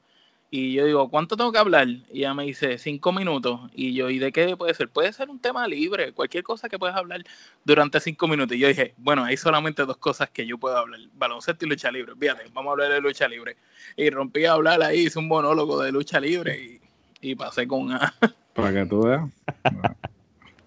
y 0.54 0.74
yo 0.74 0.84
digo, 0.84 1.08
¿cuánto 1.08 1.34
tengo 1.34 1.50
que 1.50 1.56
hablar? 1.56 1.88
Y 1.88 2.18
ella 2.18 2.34
me 2.34 2.44
dice, 2.44 2.76
cinco 2.76 3.10
minutos. 3.10 3.58
Y 3.72 3.94
yo, 3.94 4.10
¿y 4.10 4.18
de 4.18 4.32
qué 4.32 4.54
puede 4.54 4.74
ser? 4.74 4.90
Puede 4.90 5.10
ser 5.14 5.30
un 5.30 5.38
tema 5.38 5.66
libre, 5.66 6.12
cualquier 6.12 6.44
cosa 6.44 6.68
que 6.68 6.78
puedas 6.78 6.94
hablar 6.94 7.24
durante 7.64 8.00
cinco 8.00 8.28
minutos. 8.28 8.54
Y 8.54 8.60
yo 8.60 8.68
dije, 8.68 8.92
bueno, 8.98 9.24
hay 9.24 9.38
solamente 9.38 9.86
dos 9.86 9.96
cosas 9.96 10.28
que 10.28 10.46
yo 10.46 10.58
puedo 10.58 10.76
hablar, 10.76 11.00
baloncesto 11.14 11.64
y 11.64 11.70
lucha 11.70 11.90
libre. 11.90 12.12
Fíjate, 12.20 12.42
vamos 12.52 12.68
a 12.68 12.72
hablar 12.72 12.92
de 12.92 13.00
lucha 13.00 13.26
libre. 13.28 13.56
Y 13.96 14.10
rompí 14.10 14.44
a 14.44 14.52
hablar 14.52 14.82
ahí, 14.82 15.06
hice 15.06 15.18
un 15.18 15.26
monólogo 15.26 15.80
de 15.80 15.90
lucha 15.90 16.20
libre 16.20 16.80
y, 17.22 17.34
pasé 17.34 17.66
con... 17.66 17.88
Para 18.52 18.72
que 18.74 18.84
tú 18.84 19.04
veas. 19.04 19.22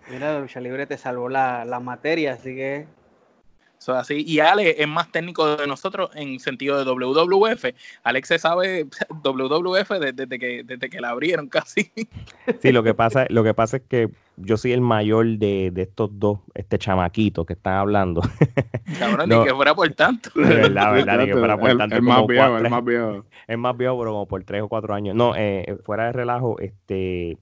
Mira, 0.10 0.34
la 0.34 0.40
lucha 0.40 0.62
libre 0.62 0.88
te 0.88 0.98
salvó 0.98 1.30
la, 1.30 1.64
la 1.64 1.80
materia, 1.80 2.34
así 2.34 2.56
que 2.56 2.88
así. 3.94 4.24
Y 4.26 4.40
Alex 4.40 4.76
es 4.80 4.88
más 4.88 5.12
técnico 5.12 5.56
de 5.56 5.68
nosotros 5.68 6.10
en 6.16 6.40
sentido 6.40 6.78
de 6.78 6.86
WWF. 6.86 7.66
Alex 8.04 8.28
se 8.28 8.40
sabe 8.40 8.88
WWF 9.24 9.90
desde, 10.00 10.40
que, 10.40 10.64
desde 10.64 10.90
que 10.90 11.02
la 11.02 11.10
abrieron 11.10 11.48
casi. 11.48 11.92
Sí, 12.62 12.72
lo 12.72 12.84
que 12.84 12.94
pasa, 12.94 13.26
lo 13.30 13.44
que 13.44 13.54
pasa 13.54 13.78
es 13.78 13.84
que 13.84 14.10
yo 14.38 14.58
soy 14.58 14.74
el 14.74 14.82
mayor 14.82 15.26
de, 15.38 15.72
estos 15.76 16.10
dos, 16.20 16.40
este 16.54 16.78
chamaquito 16.78 17.46
que 17.46 17.54
están 17.54 17.76
hablando. 17.76 18.22
Cabrón, 19.00 19.30
ni 19.30 19.44
que 19.44 19.54
fuera 19.54 19.74
por 19.76 19.90
tanto. 19.94 20.30
Es 20.36 20.50
verdad, 20.50 20.94
verdad, 20.94 21.20
ni 21.20 21.26
que 21.28 21.34
fuera 21.34 21.58
por 21.58 21.78
tanto. 21.78 21.96
El, 21.96 22.02
más 22.02 22.28
viejo, 22.28 22.58
el 22.58 22.70
más 22.70 22.84
viejo. 22.84 23.26
Es 23.48 23.58
más 23.58 23.78
viejo, 23.78 24.00
pero 24.00 24.12
como 24.12 24.28
por 24.28 24.44
tres 24.44 24.62
o 24.62 24.68
cuatro 24.68 24.94
años. 24.94 25.16
No, 25.16 25.34
eh, 25.36 25.78
fuera 25.84 26.06
de 26.06 26.12
relajo, 26.14 26.60
este 26.60 27.38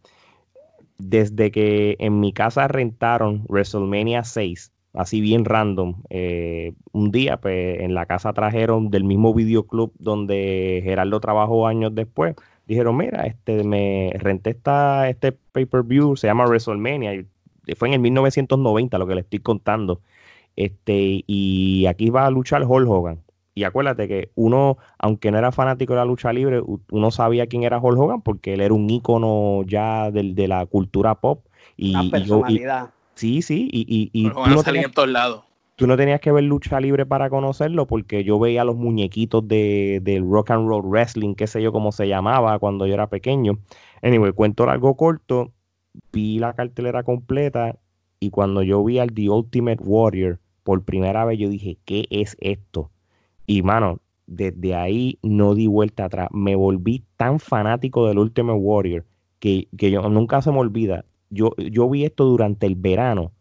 desde 0.97 1.51
que 1.51 1.95
en 1.99 2.19
mi 2.19 2.33
casa 2.33 2.67
rentaron 2.67 3.43
WrestleMania 3.47 4.23
6, 4.23 4.71
así 4.93 5.21
bien 5.21 5.45
random. 5.45 5.95
Eh, 6.09 6.73
un 6.91 7.11
día, 7.11 7.37
pues, 7.37 7.79
en 7.81 7.93
la 7.93 8.05
casa 8.05 8.33
trajeron 8.33 8.89
del 8.89 9.03
mismo 9.03 9.33
videoclub 9.33 9.91
donde 9.99 10.81
Gerardo 10.83 11.19
trabajó 11.19 11.67
años 11.67 11.93
después. 11.95 12.35
Dijeron, 12.67 12.95
mira, 12.97 13.25
este, 13.25 13.63
me 13.63 14.11
renté 14.15 14.51
esta, 14.51 15.09
este 15.09 15.31
pay-per-view, 15.31 16.15
se 16.15 16.27
llama 16.27 16.45
WrestleMania. 16.45 17.13
Y 17.15 17.25
fue 17.75 17.89
en 17.89 17.95
el 17.95 17.99
1990 17.99 18.97
lo 18.97 19.07
que 19.07 19.15
le 19.15 19.21
estoy 19.21 19.39
contando. 19.39 20.01
Este, 20.55 21.23
y 21.25 21.85
aquí 21.87 22.09
va 22.09 22.25
a 22.25 22.31
luchar 22.31 22.63
Hulk 22.63 22.89
Hogan. 22.89 23.19
Y 23.55 23.65
acuérdate 23.65 24.07
que 24.07 24.31
uno, 24.35 24.77
aunque 24.97 25.29
no 25.29 25.37
era 25.37 25.51
fanático 25.51 25.93
de 25.93 25.99
la 25.99 26.05
lucha 26.05 26.33
libre, 26.33 26.61
uno 26.89 27.11
sabía 27.11 27.45
quién 27.47 27.63
era 27.63 27.79
Hulk 27.79 27.99
Hogan 27.99 28.21
porque 28.21 28.53
él 28.53 28.61
era 28.61 28.73
un 28.73 28.89
ícono 28.89 29.63
ya 29.63 30.09
de, 30.09 30.47
la 30.47 30.65
cultura 30.65 31.15
pop. 31.15 31.45
Y, 31.77 31.95
Una 31.95 32.09
personalidad. 32.09 32.89
Sí, 33.15 33.41
sí, 33.41 33.69
y, 33.71 34.09
y, 34.11 34.29
tú, 34.29 34.39
no 34.49 34.63
tenías, 34.63 34.85
en 34.85 34.91
todos 34.91 35.09
lados. 35.09 35.43
tú 35.75 35.85
no 35.85 35.95
tenías 35.95 36.19
que 36.19 36.31
ver 36.31 36.43
lucha 36.43 36.79
libre 36.79 37.05
para 37.05 37.29
conocerlo, 37.29 37.85
porque 37.85 38.23
yo 38.23 38.39
veía 38.39 38.63
los 38.63 38.75
muñequitos 38.75 39.47
de, 39.47 39.99
del 40.01 40.27
rock 40.29 40.51
and 40.51 40.67
roll 40.67 40.85
wrestling, 40.85 41.35
qué 41.35 41.45
sé 41.47 41.61
yo 41.61 41.71
cómo 41.71 41.91
se 41.91 42.07
llamaba 42.07 42.57
cuando 42.59 42.87
yo 42.87 42.93
era 42.95 43.07
pequeño. 43.07 43.59
Anyway, 44.01 44.31
cuento 44.31 44.67
algo 44.69 44.95
corto, 44.95 45.51
vi 46.11 46.39
la 46.39 46.53
cartelera 46.53 47.03
completa 47.03 47.77
y 48.19 48.31
cuando 48.31 48.63
yo 48.63 48.83
vi 48.83 48.99
al 48.99 49.13
The 49.13 49.29
Ultimate 49.29 49.83
Warrior 49.83 50.39
por 50.63 50.83
primera 50.83 51.25
vez, 51.25 51.37
yo 51.37 51.49
dije, 51.49 51.77
¿qué 51.85 52.07
es 52.09 52.35
esto? 52.39 52.89
Y 53.45 53.61
mano, 53.61 53.99
desde 54.25 54.75
ahí 54.75 55.19
no 55.21 55.55
di 55.55 55.67
vuelta 55.67 56.05
atrás. 56.05 56.29
Me 56.31 56.55
volví 56.55 57.03
tan 57.17 57.39
fanático 57.39 58.07
del 58.07 58.19
Ultimate 58.19 58.59
Warrior 58.59 59.05
que, 59.39 59.67
que 59.77 59.91
yo 59.91 60.01
nunca 60.09 60.41
se 60.41 60.51
me 60.51 60.59
olvida 60.59 61.05
yo, 61.33 61.55
yo 61.57 61.89
vi 61.89 62.05
esto 62.05 62.25
durante 62.25 62.65
el 62.65 62.75
verano 62.75 63.31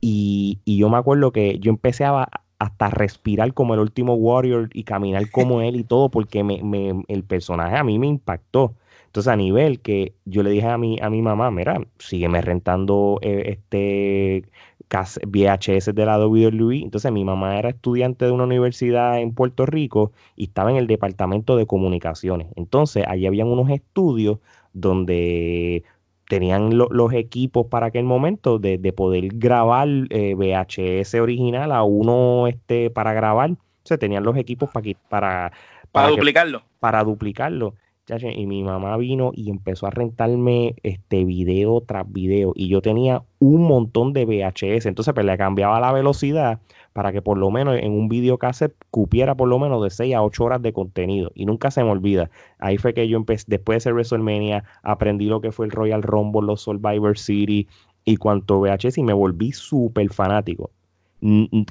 y, 0.00 0.60
yo 0.66 0.88
me 0.88 0.98
acuerdo 0.98 1.32
que 1.32 1.58
yo 1.58 1.70
empecé 1.70 2.04
a 2.04 2.28
hasta 2.58 2.88
respirar 2.88 3.52
como 3.52 3.74
el 3.74 3.80
último 3.80 4.14
Warrior 4.14 4.70
y 4.72 4.84
caminar 4.84 5.30
como 5.32 5.60
él 5.60 5.76
y 5.76 5.84
todo 5.84 6.10
porque 6.10 6.42
me, 6.44 7.04
el 7.08 7.24
personaje 7.24 7.76
a 7.76 7.84
mí 7.84 7.98
me 7.98 8.06
impactó. 8.06 8.74
Entonces 9.06 9.32
a 9.32 9.36
nivel 9.36 9.80
que 9.80 10.14
yo 10.24 10.42
le 10.42 10.50
dije 10.50 10.68
a 10.68 10.78
mi, 10.78 10.98
a 11.00 11.08
mi 11.10 11.22
mamá, 11.22 11.50
mira, 11.50 11.80
sígueme 11.98 12.40
rentando 12.42 13.18
eh, 13.22 13.58
este 13.58 14.44
VHS 14.90 15.94
de 15.94 16.06
la 16.06 16.18
WWE. 16.18 16.82
Entonces 16.82 17.10
mi 17.12 17.24
mamá 17.24 17.58
era 17.58 17.70
estudiante 17.70 18.26
de 18.26 18.30
una 18.30 18.44
universidad 18.44 19.20
en 19.20 19.32
Puerto 19.32 19.66
Rico 19.66 20.12
y 20.36 20.44
estaba 20.44 20.70
en 20.70 20.76
el 20.76 20.86
departamento 20.86 21.56
de 21.56 21.66
comunicaciones. 21.66 22.48
Entonces 22.56 23.04
allí 23.08 23.26
habían 23.26 23.48
unos 23.48 23.70
estudios 23.70 24.38
donde 24.72 25.84
tenían 26.28 26.76
los 26.76 27.12
equipos 27.12 27.66
para 27.66 27.86
aquel 27.86 28.04
momento 28.04 28.58
de, 28.58 28.78
poder 28.92 29.28
grabar 29.34 29.88
eh, 30.10 30.34
VHS 30.34 31.14
original 31.14 31.72
a 31.72 31.82
uno 31.82 32.46
este, 32.46 32.90
para 32.90 33.12
grabar. 33.12 33.50
O 33.50 33.56
sea, 33.84 33.98
tenían 33.98 34.24
los 34.24 34.36
equipos 34.36 34.70
para, 34.70 34.90
para, 35.08 35.52
para, 35.92 36.08
duplicarlo. 36.08 36.62
Para 36.80 37.04
duplicarlo. 37.04 37.74
Y 38.08 38.46
mi 38.46 38.62
mamá 38.62 38.96
vino 38.98 39.32
y 39.34 39.50
empezó 39.50 39.88
a 39.88 39.90
rentarme 39.90 40.76
este 40.84 41.24
video 41.24 41.80
tras 41.80 42.10
video. 42.10 42.52
Y 42.54 42.68
yo 42.68 42.80
tenía 42.80 43.24
un 43.40 43.62
montón 43.62 44.12
de 44.12 44.24
VHS. 44.24 44.86
Entonces, 44.86 45.12
pues 45.12 45.26
le 45.26 45.36
cambiaba 45.36 45.80
la 45.80 45.92
velocidad 45.92 46.60
para 46.92 47.10
que 47.10 47.20
por 47.20 47.36
lo 47.36 47.50
menos 47.50 47.76
en 47.76 47.90
un 47.90 48.08
video 48.08 48.38
cassette 48.38 48.76
cupiera 48.92 49.34
por 49.34 49.48
lo 49.48 49.58
menos 49.58 49.82
de 49.82 49.90
6 49.90 50.14
a 50.14 50.22
8 50.22 50.44
horas 50.44 50.62
de 50.62 50.72
contenido. 50.72 51.32
Y 51.34 51.46
nunca 51.46 51.72
se 51.72 51.82
me 51.82 51.90
olvida. 51.90 52.30
Ahí 52.60 52.78
fue 52.78 52.94
que 52.94 53.08
yo 53.08 53.16
empecé, 53.16 53.44
después 53.48 53.76
de 53.76 53.80
ser 53.80 53.94
WrestleMania, 53.94 54.62
aprendí 54.84 55.26
lo 55.26 55.40
que 55.40 55.50
fue 55.50 55.66
el 55.66 55.72
Royal 55.72 56.04
Rumble, 56.04 56.46
los 56.46 56.60
Survivor 56.60 57.18
City 57.18 57.66
y 58.04 58.18
cuanto 58.18 58.60
VHS 58.60 58.98
y 58.98 59.02
me 59.02 59.14
volví 59.14 59.50
súper 59.50 60.12
fanático. 60.12 60.70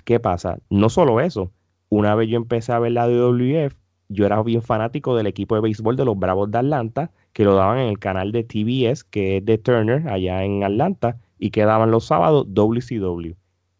¿Qué 0.03 0.19
pasa? 0.19 0.59
No 0.69 0.89
solo 0.89 1.21
eso. 1.21 1.49
Una 1.87 2.13
vez 2.13 2.27
yo 2.27 2.35
empecé 2.35 2.73
a 2.73 2.79
ver 2.79 2.91
la 2.91 3.07
WWF, 3.07 3.73
yo 4.09 4.25
era 4.25 4.41
bien 4.43 4.61
fanático 4.61 5.15
del 5.15 5.27
equipo 5.27 5.55
de 5.55 5.61
béisbol 5.61 5.95
de 5.95 6.05
los 6.05 6.17
Bravos 6.17 6.51
de 6.51 6.59
Atlanta, 6.59 7.11
que 7.33 7.43
lo 7.43 7.55
daban 7.55 7.79
en 7.79 7.89
el 7.89 7.99
canal 7.99 8.31
de 8.31 8.43
TBS, 8.43 9.03
que 9.03 9.37
es 9.37 9.45
de 9.45 9.57
Turner, 9.57 10.07
allá 10.07 10.43
en 10.43 10.63
Atlanta, 10.63 11.17
y 11.39 11.51
que 11.51 11.65
daban 11.65 11.91
los 11.91 12.05
sábados 12.05 12.47
WCW 12.53 13.35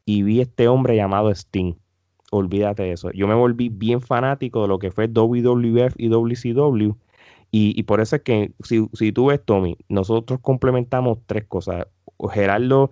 y 0.06 0.24
vi 0.24 0.42
este 0.42 0.68
hombre 0.68 0.96
llamado 0.96 1.32
Sting. 1.32 1.74
Olvídate 2.32 2.84
de 2.84 2.92
eso. 2.94 3.12
Yo 3.12 3.28
me 3.28 3.34
volví 3.34 3.70
bien 3.70 4.02
fanático 4.02 4.62
de 4.62 4.68
lo 4.68 4.80
que 4.80 4.92
fue 4.92 5.08
WWF 5.08 5.96
y 5.98 6.10
WCW. 6.10 6.96
Y, 7.52 7.84
por 7.84 8.02
eso 8.02 8.18
es 8.18 8.22
que, 8.22 8.52
si, 8.64 8.86
si, 8.92 9.14
tú 9.14 9.28
ves, 9.28 9.42
Tommy, 9.44 9.78
nosotros 9.88 10.42
complementamos 10.42 11.20
tres 11.26 11.46
cosas. 11.46 11.88
Gerardo, 12.32 12.92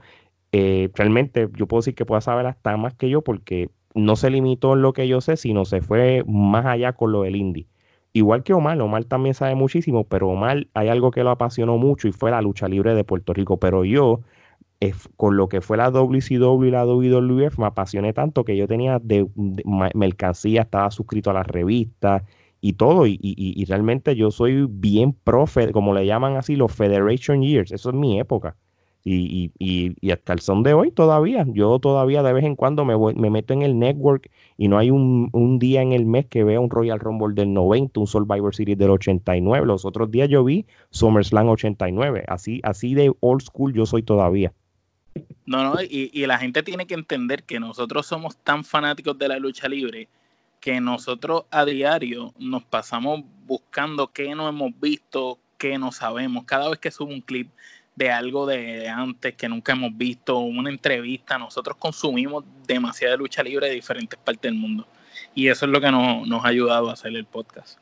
eh, 0.54 0.90
realmente 0.94 1.50
yo 1.58 1.68
puedo 1.68 1.82
decir 1.82 1.96
que 1.96 2.06
puede 2.06 2.22
saber 2.22 2.46
hasta 2.46 2.78
más 2.78 2.94
que 2.94 3.10
yo 3.10 3.24
porque 3.24 3.70
no 3.96 4.16
se 4.16 4.30
limitó 4.30 4.74
en 4.74 4.82
lo 4.82 4.94
que 4.94 5.08
yo 5.08 5.22
sé, 5.22 5.38
sino 5.38 5.66
se 5.66 5.82
fue 5.82 6.24
más 6.28 6.66
allá 6.66 6.94
con 6.94 7.12
lo 7.12 7.24
del 7.24 7.36
indie. 7.36 7.68
igual 8.14 8.44
que 8.44 8.54
Omar, 8.54 8.80
Omar 8.82 9.06
también 9.06 9.34
sabe 9.36 9.56
muchísimo, 9.56 10.04
pero 10.06 10.30
Omar 10.30 10.68
hay 10.74 10.90
algo 10.90 11.12
que 11.12 11.24
lo 11.24 11.32
apasionó 11.32 11.78
mucho 11.78 12.08
y 12.08 12.12
fue 12.12 12.32
la 12.32 12.42
lucha 12.42 12.68
libre 12.68 12.96
de 12.96 13.04
Puerto 13.04 13.34
Rico. 13.34 13.58
Pero 13.58 13.86
yo, 13.86 14.22
con 15.16 15.38
lo 15.38 15.48
que 15.50 15.62
fue 15.62 15.78
la 15.78 15.90
WCW 15.92 16.66
y 16.66 16.72
la 16.72 16.86
WWF, 16.86 17.58
me 17.58 17.66
apasioné 17.66 18.14
tanto 18.14 18.44
que 18.44 18.58
yo 18.58 18.68
tenía 18.68 19.00
de, 19.00 19.28
mercancía, 19.96 20.62
estaba 20.64 20.92
suscrito 20.92 21.30
a 21.32 21.34
las 21.34 21.48
revistas 21.48 22.24
y 22.62 22.74
todo. 22.74 23.06
Y, 23.08 23.66
realmente 23.68 24.16
yo 24.16 24.32
soy 24.32 24.68
bien 24.70 25.14
profe, 25.14 25.72
como 25.72 25.94
le 25.94 26.06
llaman 26.06 26.38
así, 26.38 26.56
los 26.56 26.72
Federation 26.72 27.42
Years. 27.42 27.72
Eso 27.72 27.90
es 27.90 27.96
mi 27.96 28.20
época. 28.20 28.56
Y, 29.06 29.52
y, 29.60 29.96
y, 30.00 30.12
hasta 30.12 30.32
el 30.32 30.40
son 30.40 30.64
de 30.64 30.74
hoy 30.74 30.90
todavía, 30.90 31.46
yo 31.50 31.78
todavía 31.80 32.24
de 32.24 32.32
vez 32.32 32.46
en 32.46 32.56
cuando 32.56 32.86
me, 32.86 32.96
me 33.16 33.30
meto 33.30 33.54
en 33.54 33.62
el 33.62 33.78
network 33.78 34.32
y 34.58 34.70
no 34.70 34.78
hay 34.78 34.92
un, 34.92 35.30
un, 35.34 35.60
día 35.60 35.82
en 35.82 35.92
el 35.92 36.06
mes 36.06 36.26
que 36.28 36.46
vea 36.46 36.62
un 36.62 36.70
Royal 36.70 37.02
Rumble 37.02 37.36
del 37.36 37.54
90, 37.54 38.00
un 38.00 38.08
Survivor 38.08 38.56
Series 38.56 38.78
del 38.78 38.92
89. 38.92 39.68
Los 39.68 39.84
otros 39.84 40.10
días 40.10 40.30
yo 40.30 40.46
vi 40.46 40.66
SummerSlam 40.92 41.50
89. 41.50 42.24
Así, 42.30 42.62
así 42.64 42.94
de 42.94 43.14
old 43.20 43.42
school 43.42 43.74
yo 43.74 43.86
soy 43.86 44.04
todavía. 44.04 44.54
No, 45.46 45.64
no, 45.64 45.82
y, 45.82 46.10
y 46.14 46.26
la 46.26 46.38
gente 46.38 46.64
tiene 46.64 46.88
que 46.88 46.94
entender 46.94 47.44
que 47.44 47.60
nosotros 47.60 48.06
somos 48.06 48.38
tan 48.38 48.64
fanáticos 48.64 49.18
de 49.20 49.28
la 49.28 49.38
lucha 49.38 49.68
libre 49.68 50.08
que 50.64 50.80
nosotros 50.80 51.44
a 51.52 51.66
diario 51.66 52.34
nos 52.40 52.64
pasamos 52.64 53.20
buscando 53.46 54.14
qué 54.14 54.34
no 54.34 54.48
hemos 54.48 54.72
visto, 54.80 55.38
qué 55.58 55.78
no 55.78 55.92
sabemos. 55.92 56.46
Cada 56.46 56.70
vez 56.70 56.80
que 56.80 56.90
subo 56.90 57.12
un 57.12 57.20
clip 57.20 57.52
de 57.96 58.12
algo 58.12 58.46
de 58.46 58.90
antes 58.90 59.36
que 59.36 59.48
nunca 59.48 59.74
hemos 59.74 59.96
visto, 59.96 60.40
una 60.40 60.70
entrevista. 60.70 61.38
Nosotros 61.38 61.78
consumimos 61.78 62.44
demasiada 62.68 63.16
lucha 63.16 63.44
libre 63.44 63.68
de 63.68 63.76
diferentes 63.76 64.18
partes 64.20 64.52
del 64.52 64.56
mundo. 64.56 64.88
Y 65.36 65.48
eso 65.48 65.66
es 65.66 65.72
lo 65.72 65.80
que 65.80 65.92
nos, 65.92 66.44
ha 66.44 66.48
ayudado 66.48 66.90
a 66.90 66.94
hacer 66.94 67.16
el 67.16 67.26
podcast. 67.26 67.78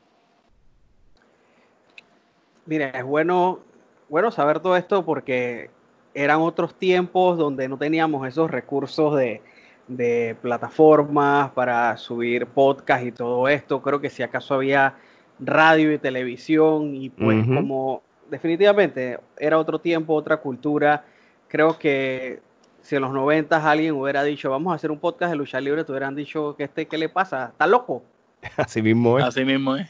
Mira, 2.66 2.90
es 2.90 3.04
bueno, 3.04 3.60
bueno 4.08 4.30
saber 4.30 4.60
todo 4.60 4.76
esto 4.76 5.04
porque 5.04 5.70
eran 6.14 6.40
otros 6.40 6.74
tiempos 6.78 7.38
donde 7.38 7.68
no 7.68 7.78
teníamos 7.78 8.28
esos 8.28 8.50
recursos 8.50 9.16
de, 9.16 9.42
de 9.88 10.36
plataformas 10.42 11.50
para 11.52 11.96
subir 11.96 12.46
podcast 12.46 13.04
y 13.04 13.12
todo 13.12 13.48
esto. 13.48 13.80
Creo 13.80 14.00
que 14.00 14.10
si 14.10 14.22
acaso 14.22 14.54
había 14.54 14.94
radio 15.40 15.92
y 15.92 15.98
televisión 15.98 16.94
y 16.94 17.08
pues 17.08 17.44
como 17.46 18.02
definitivamente 18.32 19.20
era 19.38 19.58
otro 19.58 19.78
tiempo, 19.78 20.14
otra 20.14 20.38
cultura. 20.38 21.04
Creo 21.48 21.78
que 21.78 22.40
si 22.80 22.96
en 22.96 23.02
los 23.02 23.12
90 23.12 23.70
alguien 23.70 23.94
hubiera 23.94 24.24
dicho, 24.24 24.50
vamos 24.50 24.72
a 24.72 24.76
hacer 24.76 24.90
un 24.90 24.98
podcast 24.98 25.32
de 25.32 25.36
lucha 25.36 25.60
libre, 25.60 25.84
te 25.84 25.92
hubieran 25.92 26.14
dicho 26.14 26.56
que 26.56 26.64
este, 26.64 26.86
¿qué 26.86 26.96
le 26.96 27.10
pasa? 27.10 27.50
¿Está 27.52 27.66
loco? 27.66 28.02
Así 28.56 28.80
mismo 28.80 29.18
es. 29.18 29.24
Así 29.26 29.44
mismo 29.44 29.76
es. 29.76 29.88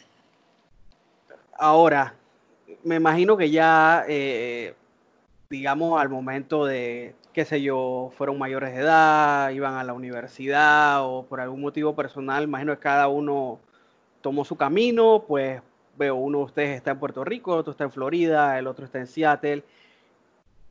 Ahora, 1.57 2.15
me 2.83 2.97
imagino 2.97 3.37
que 3.37 3.49
ya, 3.49 4.05
eh, 4.09 4.75
digamos, 5.49 6.01
al 6.01 6.09
momento 6.09 6.65
de, 6.65 7.15
qué 7.33 7.45
sé 7.45 7.63
yo, 7.63 8.11
fueron 8.17 8.41
mayores 8.41 8.75
de 8.75 8.81
edad, 8.81 9.51
iban 9.51 9.75
a 9.75 9.85
la 9.85 9.93
universidad 9.93 11.05
o 11.05 11.25
por 11.27 11.41
algún 11.41 11.61
motivo 11.61 11.95
personal, 11.95 12.43
imagino 12.43 12.75
que 12.75 12.81
cada 12.81 13.07
uno 13.07 13.61
tomó 14.21 14.45
su 14.45 14.57
camino, 14.57 15.25
pues 15.29 15.63
veo 16.03 16.17
uno 16.17 16.39
de 16.39 16.45
ustedes 16.45 16.77
está 16.77 16.91
en 16.91 16.99
Puerto 16.99 17.25
Rico, 17.25 17.55
otro 17.55 17.71
está 17.71 17.85
en 17.85 17.93
Florida, 17.93 18.59
el 18.59 18.67
otro 18.67 18.85
está 18.85 18.99
en 18.99 19.07
Seattle. 19.07 19.63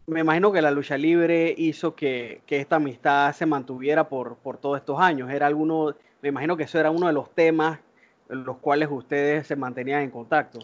Me 0.07 0.19
imagino 0.19 0.51
que 0.51 0.61
la 0.61 0.71
lucha 0.71 0.97
libre 0.97 1.55
hizo 1.57 1.95
que, 1.95 2.41
esta 2.47 2.75
amistad 2.75 3.33
se 3.33 3.45
mantuviera 3.45 4.09
por, 4.09 4.35
por 4.37 4.57
todos 4.57 4.77
estos 4.77 4.99
años. 4.99 5.29
Era 5.31 5.47
alguno, 5.47 5.95
me 6.21 6.29
imagino 6.29 6.57
que 6.57 6.63
eso 6.63 6.79
era 6.79 6.91
uno 6.91 7.07
de 7.07 7.13
los 7.13 7.33
temas 7.33 7.79
en 8.29 8.43
los 8.43 8.57
cuales 8.57 8.89
ustedes 8.91 9.47
se 9.47 9.55
mantenían 9.55 10.01
en 10.01 10.11
contacto. 10.11 10.59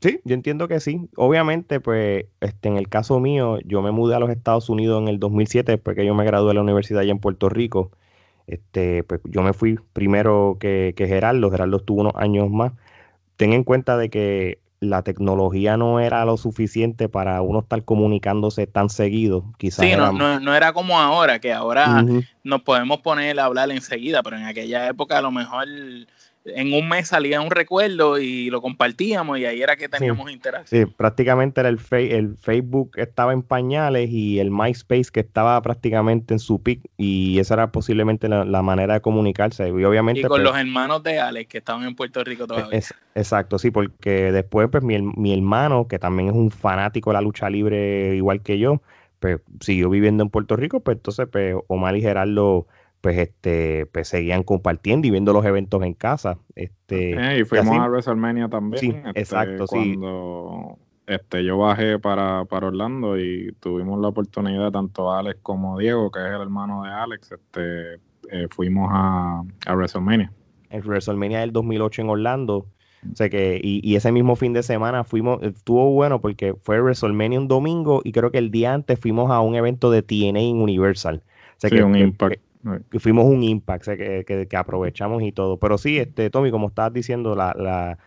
Sí, 0.00 0.20
yo 0.24 0.34
entiendo 0.34 0.68
que 0.68 0.80
sí. 0.80 1.08
Obviamente, 1.16 1.78
pues, 1.80 2.26
este, 2.40 2.68
en 2.68 2.76
el 2.76 2.88
caso 2.88 3.20
mío, 3.20 3.58
yo 3.64 3.82
me 3.82 3.90
mudé 3.90 4.16
a 4.16 4.18
los 4.18 4.30
Estados 4.30 4.68
Unidos 4.70 5.02
en 5.02 5.08
el 5.08 5.18
2007, 5.18 5.72
después 5.72 5.96
que 5.96 6.06
yo 6.06 6.14
me 6.14 6.24
gradué 6.24 6.48
de 6.48 6.54
la 6.54 6.62
universidad 6.62 7.02
allá 7.02 7.12
en 7.12 7.18
Puerto 7.18 7.48
Rico. 7.48 7.90
Este, 8.46 9.04
pues, 9.04 9.20
yo 9.24 9.42
me 9.42 9.52
fui 9.52 9.78
primero 9.92 10.56
que, 10.58 10.94
que 10.96 11.06
Gerardo. 11.06 11.50
Gerardo 11.50 11.76
estuvo 11.76 12.00
unos 12.00 12.14
años 12.16 12.50
más 12.50 12.72
ten 13.36 13.52
en 13.52 13.64
cuenta 13.64 13.96
de 13.96 14.10
que 14.10 14.58
la 14.82 15.02
tecnología 15.02 15.76
no 15.76 16.00
era 16.00 16.24
lo 16.24 16.36
suficiente 16.36 17.08
para 17.08 17.40
uno 17.40 17.60
estar 17.60 17.84
comunicándose 17.84 18.66
tan 18.66 18.90
seguido. 18.90 19.44
Quizás 19.56 19.86
sí, 19.86 19.94
no, 19.96 20.40
no, 20.40 20.54
era 20.54 20.72
como 20.72 20.98
ahora, 20.98 21.38
que 21.38 21.52
ahora 21.52 22.04
nos 22.42 22.62
podemos 22.62 23.00
poner 23.00 23.38
a 23.38 23.44
hablar 23.44 23.70
enseguida, 23.70 24.22
pero 24.24 24.36
en 24.36 24.44
aquella 24.44 24.88
época 24.88 25.18
a 25.18 25.22
lo 25.22 25.30
mejor 25.30 25.68
en 26.44 26.72
un 26.72 26.88
mes 26.88 27.08
salía 27.08 27.40
un 27.40 27.50
recuerdo 27.50 28.18
y 28.18 28.50
lo 28.50 28.60
compartíamos 28.60 29.38
y 29.38 29.44
ahí 29.44 29.62
era 29.62 29.76
que 29.76 29.88
teníamos 29.88 30.30
interacción. 30.30 30.86
Sí, 30.86 30.94
prácticamente 30.96 31.60
era 31.60 31.68
el, 31.68 31.78
el 31.90 32.36
Facebook 32.36 32.92
estaba 32.96 33.32
en 33.32 33.42
pañales 33.42 34.10
y 34.10 34.40
el 34.40 34.50
MySpace 34.50 35.10
que 35.12 35.20
estaba 35.20 35.60
prácticamente 35.62 36.34
en 36.34 36.40
su 36.40 36.62
pic 36.62 36.80
y 36.96 37.38
esa 37.38 37.54
era 37.54 37.72
posiblemente 37.72 38.28
la, 38.28 38.62
manera 38.62 38.94
de 38.94 39.00
comunicarse. 39.00 39.68
Y, 39.68 39.84
obviamente, 39.84 40.20
y 40.20 40.24
con 40.24 40.30
pues 40.30 40.42
los 40.42 40.56
hermanos 40.56 41.02
de 41.02 41.20
Alex 41.20 41.48
que 41.48 41.58
estaban 41.58 41.84
en 41.84 41.94
Puerto 41.94 42.22
Rico 42.24 42.46
todavía. 42.46 42.80
exacto, 43.14 43.58
sí, 43.58 43.70
porque 43.70 44.32
después 44.32 44.68
pues 44.70 44.82
mi, 44.82 45.00
mi 45.00 45.32
hermano, 45.32 45.86
que 45.86 45.98
también 45.98 46.28
es 46.28 46.34
un 46.34 46.50
fanático 46.50 47.10
de 47.10 47.14
la 47.14 47.20
lucha 47.20 47.48
libre 47.50 48.14
igual 48.16 48.42
que 48.42 48.58
yo, 48.58 48.82
pues 49.20 49.40
siguió 49.60 49.88
viviendo 49.90 50.24
en 50.24 50.30
Puerto 50.30 50.56
Rico, 50.56 50.80
pues 50.80 50.96
entonces 50.96 51.28
pues 51.30 51.54
Omar 51.68 51.96
y 51.96 52.02
Gerardo 52.02 52.66
pues 53.02 53.18
este 53.18 53.84
pues 53.86 54.08
seguían 54.08 54.44
compartiendo 54.44 55.06
y 55.06 55.10
viendo 55.10 55.32
los 55.32 55.44
eventos 55.44 55.82
en 55.82 55.92
casa 55.92 56.38
este 56.54 57.38
y 57.38 57.44
fuimos 57.44 57.76
a 57.76 57.88
WrestleMania 57.88 58.48
también 58.48 58.80
sí 58.80 58.94
este, 59.04 59.20
exacto 59.20 59.66
cuando 59.66 60.78
este 61.06 61.44
yo 61.44 61.58
bajé 61.58 61.98
para, 61.98 62.44
para 62.44 62.68
Orlando 62.68 63.18
y 63.18 63.52
tuvimos 63.58 64.00
la 64.00 64.08
oportunidad 64.08 64.70
tanto 64.70 65.12
Alex 65.12 65.40
como 65.42 65.78
Diego 65.78 66.12
que 66.12 66.20
es 66.20 66.32
el 66.32 66.40
hermano 66.40 66.84
de 66.84 66.90
Alex 66.90 67.32
este 67.32 67.94
eh, 68.30 68.46
fuimos 68.50 68.88
a, 68.90 69.42
a 69.66 69.74
WrestleMania. 69.74 70.32
El 70.70 70.82
WrestleMania 70.82 71.40
del 71.40 71.52
2008 71.52 72.02
en 72.02 72.08
Orlando 72.08 72.66
o 73.12 73.16
sea 73.16 73.28
que, 73.28 73.60
y, 73.60 73.96
ese 73.96 74.12
mismo 74.12 74.36
fin 74.36 74.52
de 74.52 74.62
semana 74.62 75.02
fuimos, 75.02 75.42
estuvo 75.42 75.90
bueno 75.90 76.20
porque 76.20 76.54
fue 76.62 76.80
WrestleMania 76.80 77.40
un 77.40 77.48
domingo 77.48 78.00
y 78.04 78.12
creo 78.12 78.30
que 78.30 78.38
el 78.38 78.52
día 78.52 78.72
antes 78.72 78.96
fuimos 78.96 79.32
a 79.32 79.40
un 79.40 79.56
evento 79.56 79.90
de 79.90 80.02
TNA 80.02 80.38
en 80.38 80.62
Universal. 80.62 81.20
O 81.26 81.60
sea 81.60 81.68
sí, 81.68 81.76
que, 81.76 81.82
un 81.82 81.96
Impact 81.96 82.40
fuimos 82.98 83.24
un 83.24 83.42
impact 83.42 83.86
que, 83.86 84.46
que, 84.48 84.56
aprovechamos 84.56 85.22
y 85.22 85.32
todo. 85.32 85.58
Pero 85.58 85.78
sí, 85.78 85.98
este, 85.98 86.30
Tommy, 86.30 86.50
como 86.50 86.68
estabas 86.68 86.92
diciendo, 86.92 87.34
la, 87.34 87.54
la, 87.58 87.98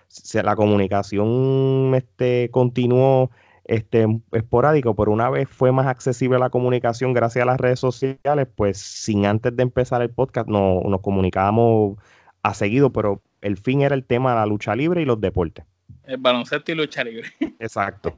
la 0.43 0.55
comunicación 0.55 1.93
este, 1.95 2.49
continuó 2.51 3.31
este, 3.65 4.05
esporádico, 4.31 4.95
pero 4.95 5.11
una 5.11 5.29
vez 5.29 5.49
fue 5.49 5.71
más 5.71 5.87
accesible 5.87 6.39
la 6.39 6.49
comunicación 6.49 7.13
gracias 7.13 7.43
a 7.43 7.45
las 7.45 7.59
redes 7.59 7.79
sociales, 7.79 8.47
pues 8.55 8.77
sin 8.77 9.25
antes 9.25 9.55
de 9.55 9.63
empezar 9.63 10.01
el 10.01 10.09
podcast 10.09 10.47
no, 10.47 10.81
nos 10.81 11.01
comunicábamos 11.01 11.97
a 12.43 12.53
seguido, 12.53 12.91
pero 12.91 13.21
el 13.41 13.57
fin 13.57 13.81
era 13.81 13.95
el 13.95 14.05
tema 14.05 14.31
de 14.31 14.35
la 14.37 14.45
lucha 14.45 14.75
libre 14.75 15.01
y 15.01 15.05
los 15.05 15.19
deportes. 15.19 15.65
El 16.03 16.17
baloncesto 16.17 16.71
y 16.71 16.75
lucha 16.75 17.03
libre. 17.03 17.27
Exacto. 17.59 18.17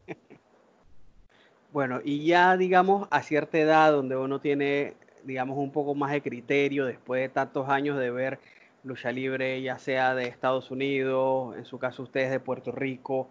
bueno, 1.72 2.02
y 2.04 2.26
ya 2.26 2.58
digamos 2.58 3.08
a 3.10 3.22
cierta 3.24 3.58
edad 3.58 3.92
donde 3.92 4.18
uno 4.18 4.40
tiene 4.40 4.96
digamos, 5.28 5.58
un 5.58 5.72
poco 5.72 5.94
más 5.94 6.12
de 6.12 6.22
criterio 6.22 6.86
después 6.86 7.22
de 7.22 7.30
tantos 7.30 7.68
años 7.68 8.00
de 8.00 8.10
ver 8.10 8.40
lucha 8.84 9.12
libre, 9.12 9.62
ya 9.62 9.78
sea 9.78 10.16
de 10.16 10.24
Estados 10.28 10.72
Unidos, 10.72 11.56
en 11.58 11.66
su 11.66 11.78
caso 11.78 12.04
ustedes 12.04 12.32
de 12.32 12.40
Puerto 12.40 12.72
Rico. 12.72 13.30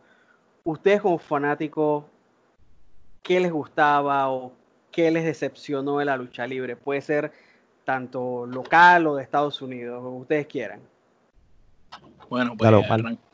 Ustedes 0.62 1.00
como 1.00 1.18
fanáticos, 1.18 2.04
¿qué 3.22 3.40
les 3.40 3.50
gustaba 3.50 4.28
o 4.28 4.52
qué 4.92 5.10
les 5.10 5.24
decepcionó 5.24 5.98
de 5.98 6.04
la 6.04 6.18
lucha 6.18 6.46
libre? 6.46 6.76
Puede 6.76 7.00
ser 7.00 7.32
tanto 7.84 8.44
local 8.44 9.06
o 9.06 9.16
de 9.16 9.22
Estados 9.22 9.62
Unidos, 9.62 10.02
como 10.02 10.18
ustedes 10.18 10.46
quieran. 10.46 10.80
Bueno, 12.28 12.56
pues 12.56 12.70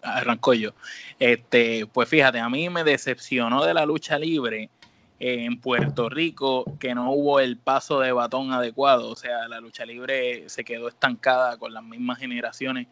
arranco 0.02 0.54
yo. 0.54 0.70
Este, 1.18 1.86
pues 1.86 2.08
fíjate, 2.08 2.38
a 2.38 2.48
mí 2.48 2.68
me 2.68 2.84
decepcionó 2.84 3.64
de 3.64 3.74
la 3.74 3.86
lucha 3.86 4.18
libre 4.18 4.70
en 5.24 5.60
Puerto 5.60 6.08
Rico 6.08 6.64
que 6.80 6.96
no 6.96 7.12
hubo 7.12 7.38
el 7.38 7.56
paso 7.56 8.00
de 8.00 8.10
batón 8.10 8.52
adecuado, 8.52 9.08
o 9.08 9.14
sea, 9.14 9.46
la 9.46 9.60
lucha 9.60 9.86
libre 9.86 10.48
se 10.48 10.64
quedó 10.64 10.88
estancada 10.88 11.56
con 11.58 11.72
las 11.72 11.84
mismas 11.84 12.18
generaciones 12.18 12.88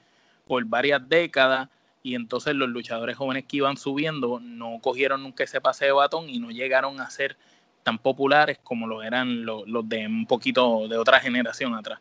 por 0.46 0.64
varias 0.64 1.08
décadas 1.08 1.68
y 2.04 2.14
entonces 2.14 2.54
los 2.54 2.68
luchadores 2.68 3.16
jóvenes 3.16 3.46
que 3.48 3.56
iban 3.56 3.76
subiendo 3.76 4.38
no 4.38 4.78
cogieron 4.80 5.24
nunca 5.24 5.42
ese 5.42 5.60
pase 5.60 5.86
de 5.86 5.92
batón 5.92 6.30
y 6.30 6.38
no 6.38 6.52
llegaron 6.52 7.00
a 7.00 7.10
ser 7.10 7.36
tan 7.82 7.98
populares 7.98 8.60
como 8.62 8.86
lo 8.86 9.02
eran 9.02 9.44
los, 9.44 9.64
de 9.88 10.06
un 10.06 10.26
poquito 10.26 10.86
de 10.86 10.98
otra 10.98 11.18
generación 11.18 11.74
atrás. 11.74 11.98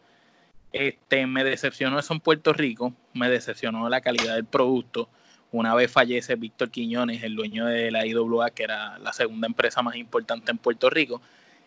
Este, 0.72 1.26
me 1.26 1.44
decepcionó 1.44 1.98
eso 1.98 2.14
en 2.14 2.20
Puerto 2.20 2.54
Rico, 2.54 2.94
me 3.16 3.32
decepcionó 3.32 3.90
la 3.90 4.02
calidad 4.02 4.36
del 4.36 4.46
producto, 4.46 5.10
una 5.52 5.74
vez 5.74 5.92
fallece 5.92 6.36
Víctor 6.36 6.70
Quiñones, 6.70 7.24
el 7.24 7.36
dueño 7.36 7.66
de 7.66 7.92
la 7.92 8.06
IWA, 8.06 8.52
que 8.52 8.64
era 8.64 9.00
la 9.00 9.14
segunda 9.14 9.48
empresa 9.48 9.82
más 9.82 9.96
importante 9.96 10.52
en 10.52 10.58
Puerto 10.58 10.90
Rico, 10.90 11.22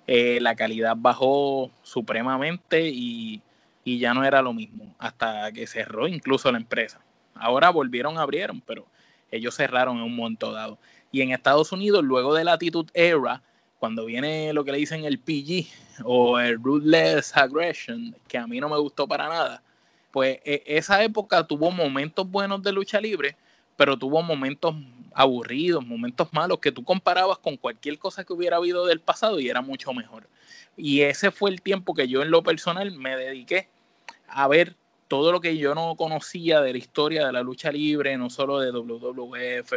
eh, 0.07 0.39
la 0.41 0.55
calidad 0.55 0.97
bajó 0.97 1.71
supremamente 1.83 2.89
y, 2.89 3.43
ya 3.85 4.15
no 4.15 4.25
era 4.25 4.43
lo 4.43 4.53
mismo, 4.53 4.95
hasta 4.99 5.51
que 5.53 5.67
cerró 5.67 6.07
incluso 6.07 6.51
la 6.53 6.59
empresa. 6.59 7.01
Ahora 7.35 7.71
volvieron, 7.71 8.19
abrieron, 8.19 8.61
pero 8.61 8.87
ellos 9.31 9.57
cerraron 9.57 9.97
en 9.97 10.05
un 10.05 10.15
momento 10.15 10.53
dado. 10.53 10.79
Y 11.11 11.21
en 11.23 11.33
Estados 11.33 11.73
Unidos, 11.73 12.05
luego 12.05 12.35
de 12.35 12.45
la 12.45 12.55
Attitude 12.55 12.91
Era, 12.95 13.43
cuando 13.81 14.05
viene 14.05 14.53
lo 14.53 14.65
que 14.65 14.71
le 14.73 14.79
dicen 14.79 15.05
el 15.05 15.19
PG 15.19 15.67
o 16.05 16.39
el 16.39 16.63
Ruthless 16.63 17.37
Aggression, 17.37 18.15
que 18.29 18.39
a 18.39 18.47
mí 18.47 18.61
no 18.61 18.69
me 18.69 18.79
gustó 18.79 19.09
para 19.09 19.29
nada, 19.29 19.63
pues 20.13 20.39
e, 20.45 20.63
esa 20.67 21.03
época 21.03 21.45
tuvo 21.45 21.71
momentos 21.73 22.31
buenos 22.31 22.63
de 22.63 22.71
lucha 22.71 23.01
libre, 23.01 23.37
pero 23.77 23.97
tuvo 23.97 24.23
momentos 24.23 24.75
aburridos, 25.15 25.87
momentos 25.87 26.33
malos 26.33 26.59
que 26.59 26.73
tú 26.73 26.85
comparabas 26.85 27.39
con 27.39 27.57
cualquier 27.57 27.99
cosa 27.99 28.25
que 28.25 28.33
hubiera 28.33 28.57
habido 28.57 28.87
del 28.87 29.01
pasado 29.01 29.41
y 29.41 29.49
era 29.49 29.61
mucho 29.61 29.93
mejor. 29.93 30.29
Y 30.77 31.03
ese 31.03 31.31
fue 31.31 31.51
el 31.51 31.61
tiempo 31.61 31.95
que 31.95 32.09
yo 32.09 32.23
en 32.23 32.31
lo 32.31 32.43
personal 32.43 32.91
me 32.93 33.17
dediqué 33.17 33.69
a 34.29 34.49
ver 34.49 34.77
todo 35.09 35.31
lo 35.31 35.41
que 35.41 35.59
yo 35.59 35.75
no 35.75 35.95
conocía 35.97 36.63
de 36.63 36.73
la 36.73 36.79
historia 36.79 37.27
de 37.27 37.33
la 37.33 37.43
lucha 37.43 37.71
libre, 37.71 38.17
no 38.17 38.31
solo 38.31 38.61
de 38.61 38.71
WWF, 38.71 39.73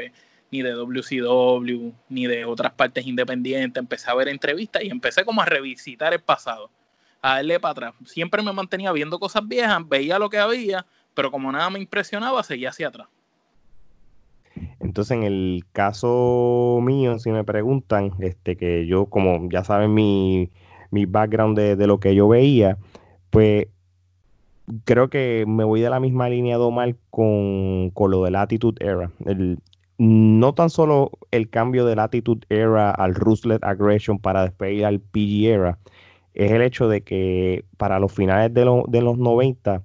ni 0.49 0.61
de 0.61 0.71
WCW, 0.71 1.91
ni 2.07 2.27
de 2.27 2.45
otras 2.45 2.71
partes 2.71 3.05
independientes. 3.05 3.81
Empecé 3.81 4.09
a 4.09 4.15
ver 4.15 4.29
entrevistas 4.29 4.83
y 4.83 4.87
empecé 4.87 5.25
como 5.25 5.41
a 5.41 5.45
revisitar 5.45 6.13
el 6.13 6.21
pasado, 6.21 6.71
a 7.21 7.35
darle 7.35 7.59
para 7.59 7.71
atrás. 7.71 7.95
Siempre 8.05 8.41
me 8.41 8.53
mantenía 8.53 8.93
viendo 8.93 9.19
cosas 9.19 9.45
viejas, 9.45 9.85
veía 9.87 10.19
lo 10.19 10.29
que 10.29 10.37
había, 10.37 10.85
pero 11.13 11.31
como 11.31 11.51
nada 11.51 11.69
me 11.69 11.79
impresionaba, 11.79 12.41
seguía 12.41 12.69
hacia 12.69 12.87
atrás. 12.87 13.07
Entonces, 14.79 15.17
en 15.17 15.23
el 15.23 15.65
caso 15.71 16.79
mío, 16.81 17.19
si 17.19 17.31
me 17.31 17.43
preguntan, 17.43 18.13
este, 18.19 18.55
que 18.55 18.87
yo, 18.87 19.07
como 19.07 19.49
ya 19.49 19.63
saben 19.63 19.93
mi, 19.93 20.51
background 20.91 21.57
de, 21.57 21.75
de, 21.75 21.87
lo 21.87 21.99
que 21.99 22.15
yo 22.15 22.27
veía, 22.27 22.77
pues 23.29 23.67
creo 24.85 25.09
que 25.09 25.45
me 25.47 25.63
voy 25.63 25.81
de 25.81 25.89
la 25.89 25.99
misma 25.99 26.29
línea 26.29 26.57
de 26.57 26.63
Omar 26.63 26.95
con, 27.09 27.91
con 27.91 28.11
lo 28.11 28.23
de 28.23 28.37
Attitude 28.37 28.85
Era. 28.85 29.11
El, 29.25 29.59
no 29.97 30.53
tan 30.53 30.69
solo 30.69 31.11
el 31.31 31.49
cambio 31.49 31.85
de 31.85 31.99
Attitude 32.01 32.45
Era 32.49 32.91
al 32.91 33.15
Ruthless 33.15 33.59
Aggression 33.61 34.19
para 34.19 34.43
despedir 34.43 34.85
al 34.85 34.99
PG 34.99 35.45
Era, 35.45 35.79
es 36.33 36.51
el 36.51 36.61
hecho 36.61 36.89
de 36.89 37.01
que 37.01 37.65
para 37.77 37.99
los 37.99 38.11
finales 38.11 38.53
de, 38.53 38.61
de 38.87 39.01
los 39.01 39.17
90, 39.17 39.83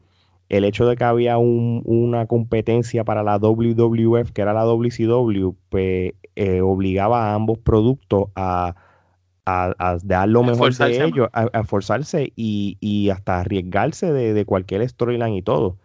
el 0.51 0.65
hecho 0.65 0.87
de 0.87 0.97
que 0.97 1.05
había 1.05 1.39
una 1.39 2.27
competencia 2.27 3.05
para 3.05 3.23
la 3.23 3.39
WWF, 3.39 4.33
que 4.33 4.43
era 4.43 4.53
la 4.53 4.65
WCW, 4.65 5.55
pues 5.71 6.13
eh, 6.37 6.61
obligaba 6.61 7.31
a 7.31 7.35
ambos 7.35 7.59
productos 7.59 8.29
a 8.37 8.75
a, 9.51 9.99
dar 10.03 10.29
lo 10.29 10.43
mejor 10.43 10.75
de 10.75 11.05
ellos, 11.05 11.29
a, 11.33 11.47
esforzarse 11.61 12.33
y, 12.37 13.11
hasta 13.11 13.41
arriesgarse 13.41 14.13
de, 14.13 14.45
cualquier 14.45 14.89
storyline 14.89 15.35
y 15.35 15.43
todo. 15.43 15.79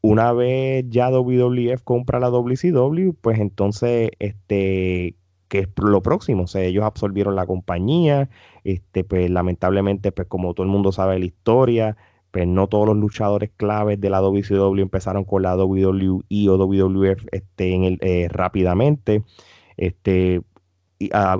Una 0.00 0.32
vez 0.32 0.84
ya 0.88 1.10
WWF 1.10 1.82
compra 1.82 2.20
la 2.20 2.30
WCW, 2.30 3.14
pues 3.20 3.40
entonces, 3.40 4.10
este, 4.18 5.16
que 5.48 5.60
es 5.60 5.68
lo 5.76 6.02
próximo? 6.02 6.44
O 6.44 6.46
sea, 6.46 6.62
ellos 6.62 6.84
absorbieron 6.84 7.34
la 7.34 7.46
compañía, 7.46 8.28
este, 8.64 9.04
pues 9.04 9.28
lamentablemente, 9.30 10.12
pues 10.12 10.28
como 10.28 10.54
todo 10.54 10.64
el 10.64 10.72
mundo 10.72 10.92
sabe 10.92 11.18
la 11.18 11.24
historia, 11.24 11.96
pues 12.38 12.46
no 12.46 12.68
todos 12.68 12.86
los 12.86 12.96
luchadores 12.96 13.50
claves 13.56 14.00
de 14.00 14.10
la 14.10 14.20
WCW 14.20 14.80
empezaron 14.80 15.24
con 15.24 15.42
la 15.42 15.56
WWE 15.56 16.48
o 16.48 16.56
WWF 16.56 17.26
este, 17.32 17.74
en 17.74 17.82
el, 17.82 17.98
eh, 18.00 18.28
rápidamente. 18.30 19.24
Este, 19.76 20.42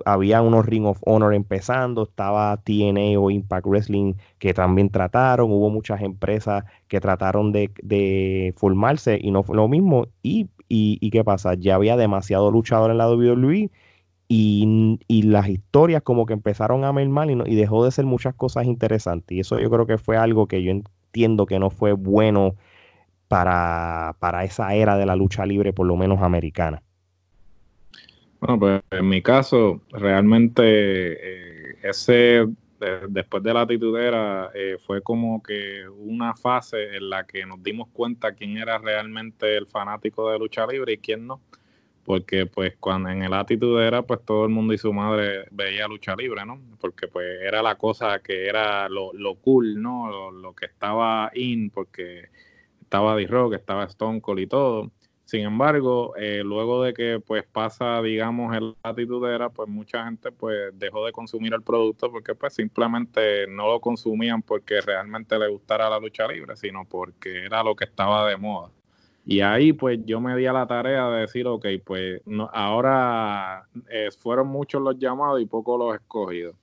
había 0.04 0.42
unos 0.42 0.66
Ring 0.66 0.86
of 0.86 0.98
Honor 1.06 1.34
empezando, 1.34 2.02
estaba 2.02 2.56
TNA 2.56 3.16
o 3.16 3.30
Impact 3.30 3.66
Wrestling 3.66 4.14
que 4.40 4.52
también 4.52 4.90
trataron, 4.90 5.52
hubo 5.52 5.70
muchas 5.70 6.02
empresas 6.02 6.64
que 6.88 7.00
trataron 7.00 7.52
de, 7.52 8.52
formarse 8.56 9.20
y 9.22 9.30
no 9.30 9.44
fue 9.44 9.54
lo 9.54 9.68
mismo. 9.68 10.08
Y, 10.24 10.48
y, 10.68 11.10
qué 11.10 11.22
pasa? 11.22 11.54
Ya 11.54 11.76
había 11.76 11.96
demasiado 11.96 12.50
luchador 12.50 12.90
en 12.90 12.98
la 12.98 13.08
WWE 13.08 13.70
y, 14.28 14.98
y, 15.08 15.22
las 15.22 15.48
historias 15.48 16.02
como 16.02 16.26
que 16.26 16.34
empezaron 16.34 16.84
a 16.84 16.92
mermar 16.92 17.30
y, 17.30 17.38
y 17.46 17.54
dejó 17.54 17.84
de 17.84 17.90
ser 17.90 18.04
muchas 18.04 18.34
cosas 18.34 18.66
interesantes. 18.66 19.36
Y 19.36 19.40
eso 19.40 19.58
yo 19.58 19.70
creo 19.70 19.86
que 19.86 19.96
fue 19.96 20.18
algo 20.18 20.46
que 20.46 20.62
yo 20.62 20.70
entiendo 20.70 21.46
que 21.46 21.58
no 21.58 21.70
fue 21.70 21.92
bueno 21.92 22.54
para, 23.28 24.16
para 24.18 24.44
esa 24.44 24.74
era 24.74 24.96
de 24.96 25.06
la 25.06 25.16
lucha 25.16 25.46
libre, 25.46 25.72
por 25.72 25.86
lo 25.86 25.96
menos 25.96 26.20
americana. 26.20 26.82
Bueno, 28.40 28.58
pues 28.58 28.82
en 28.90 29.08
mi 29.08 29.20
caso, 29.20 29.82
realmente 29.90 30.62
eh, 30.64 31.78
ese, 31.82 32.46
después 33.08 33.42
de 33.42 33.54
la 33.54 33.66
titudera, 33.66 34.50
eh, 34.54 34.78
fue 34.86 35.02
como 35.02 35.42
que 35.42 35.88
una 35.88 36.34
fase 36.34 36.96
en 36.96 37.10
la 37.10 37.26
que 37.26 37.44
nos 37.44 37.62
dimos 37.62 37.88
cuenta 37.92 38.34
quién 38.34 38.56
era 38.56 38.78
realmente 38.78 39.56
el 39.56 39.66
fanático 39.66 40.30
de 40.30 40.38
lucha 40.38 40.66
libre 40.66 40.92
y 40.94 40.98
quién 40.98 41.26
no. 41.26 41.40
Porque 42.08 42.46
pues 42.46 42.74
cuando 42.80 43.10
en 43.10 43.22
el 43.22 43.34
atitudera, 43.34 44.00
pues 44.00 44.24
todo 44.24 44.44
el 44.44 44.50
mundo 44.50 44.72
y 44.72 44.78
su 44.78 44.94
madre 44.94 45.44
veía 45.50 45.86
lucha 45.86 46.16
libre, 46.16 46.46
¿no? 46.46 46.58
Porque 46.80 47.06
pues 47.06 47.26
era 47.42 47.60
la 47.60 47.74
cosa 47.74 48.20
que 48.20 48.46
era 48.48 48.88
lo, 48.88 49.12
lo 49.12 49.34
cool, 49.34 49.82
¿no? 49.82 50.10
Lo, 50.10 50.30
lo, 50.30 50.54
que 50.54 50.64
estaba 50.64 51.30
in, 51.34 51.70
porque 51.70 52.30
estaba 52.80 53.14
D-Rock, 53.14 53.54
estaba 53.54 53.84
Stone 53.84 54.22
Cold 54.22 54.40
y 54.40 54.46
todo 54.46 54.90
sin 55.28 55.42
embargo, 55.42 56.16
eh, 56.16 56.40
luego 56.42 56.82
de 56.82 56.94
que 56.94 57.20
pues 57.20 57.44
pasa, 57.44 58.00
digamos, 58.00 58.56
el 58.56 58.74
atitudera, 58.82 59.50
pues 59.50 59.68
mucha 59.68 60.06
gente 60.06 60.32
pues 60.32 60.70
dejó 60.78 61.04
de 61.04 61.12
consumir 61.12 61.52
el 61.52 61.62
producto 61.62 62.10
porque 62.10 62.34
pues 62.34 62.54
simplemente 62.54 63.46
no 63.46 63.68
lo 63.68 63.78
consumían 63.78 64.40
porque 64.40 64.80
realmente 64.80 65.38
le 65.38 65.48
gustara 65.48 65.90
la 65.90 65.98
lucha 66.00 66.26
libre, 66.26 66.56
sino 66.56 66.86
porque 66.86 67.44
era 67.44 67.62
lo 67.62 67.76
que 67.76 67.84
estaba 67.84 68.26
de 68.26 68.38
moda. 68.38 68.70
Y 69.30 69.42
ahí 69.42 69.74
pues 69.74 69.98
yo 70.06 70.22
me 70.22 70.34
di 70.36 70.46
a 70.46 70.54
la 70.54 70.66
tarea 70.66 71.10
de 71.10 71.20
decir, 71.20 71.46
ok, 71.46 71.66
pues 71.84 72.22
no, 72.24 72.48
ahora 72.50 73.68
eh, 73.90 74.08
fueron 74.18 74.48
muchos 74.48 74.80
los 74.80 74.98
llamados 74.98 75.42
y 75.42 75.44
pocos 75.44 75.78
los 75.78 75.94
escogidos. 75.94 76.56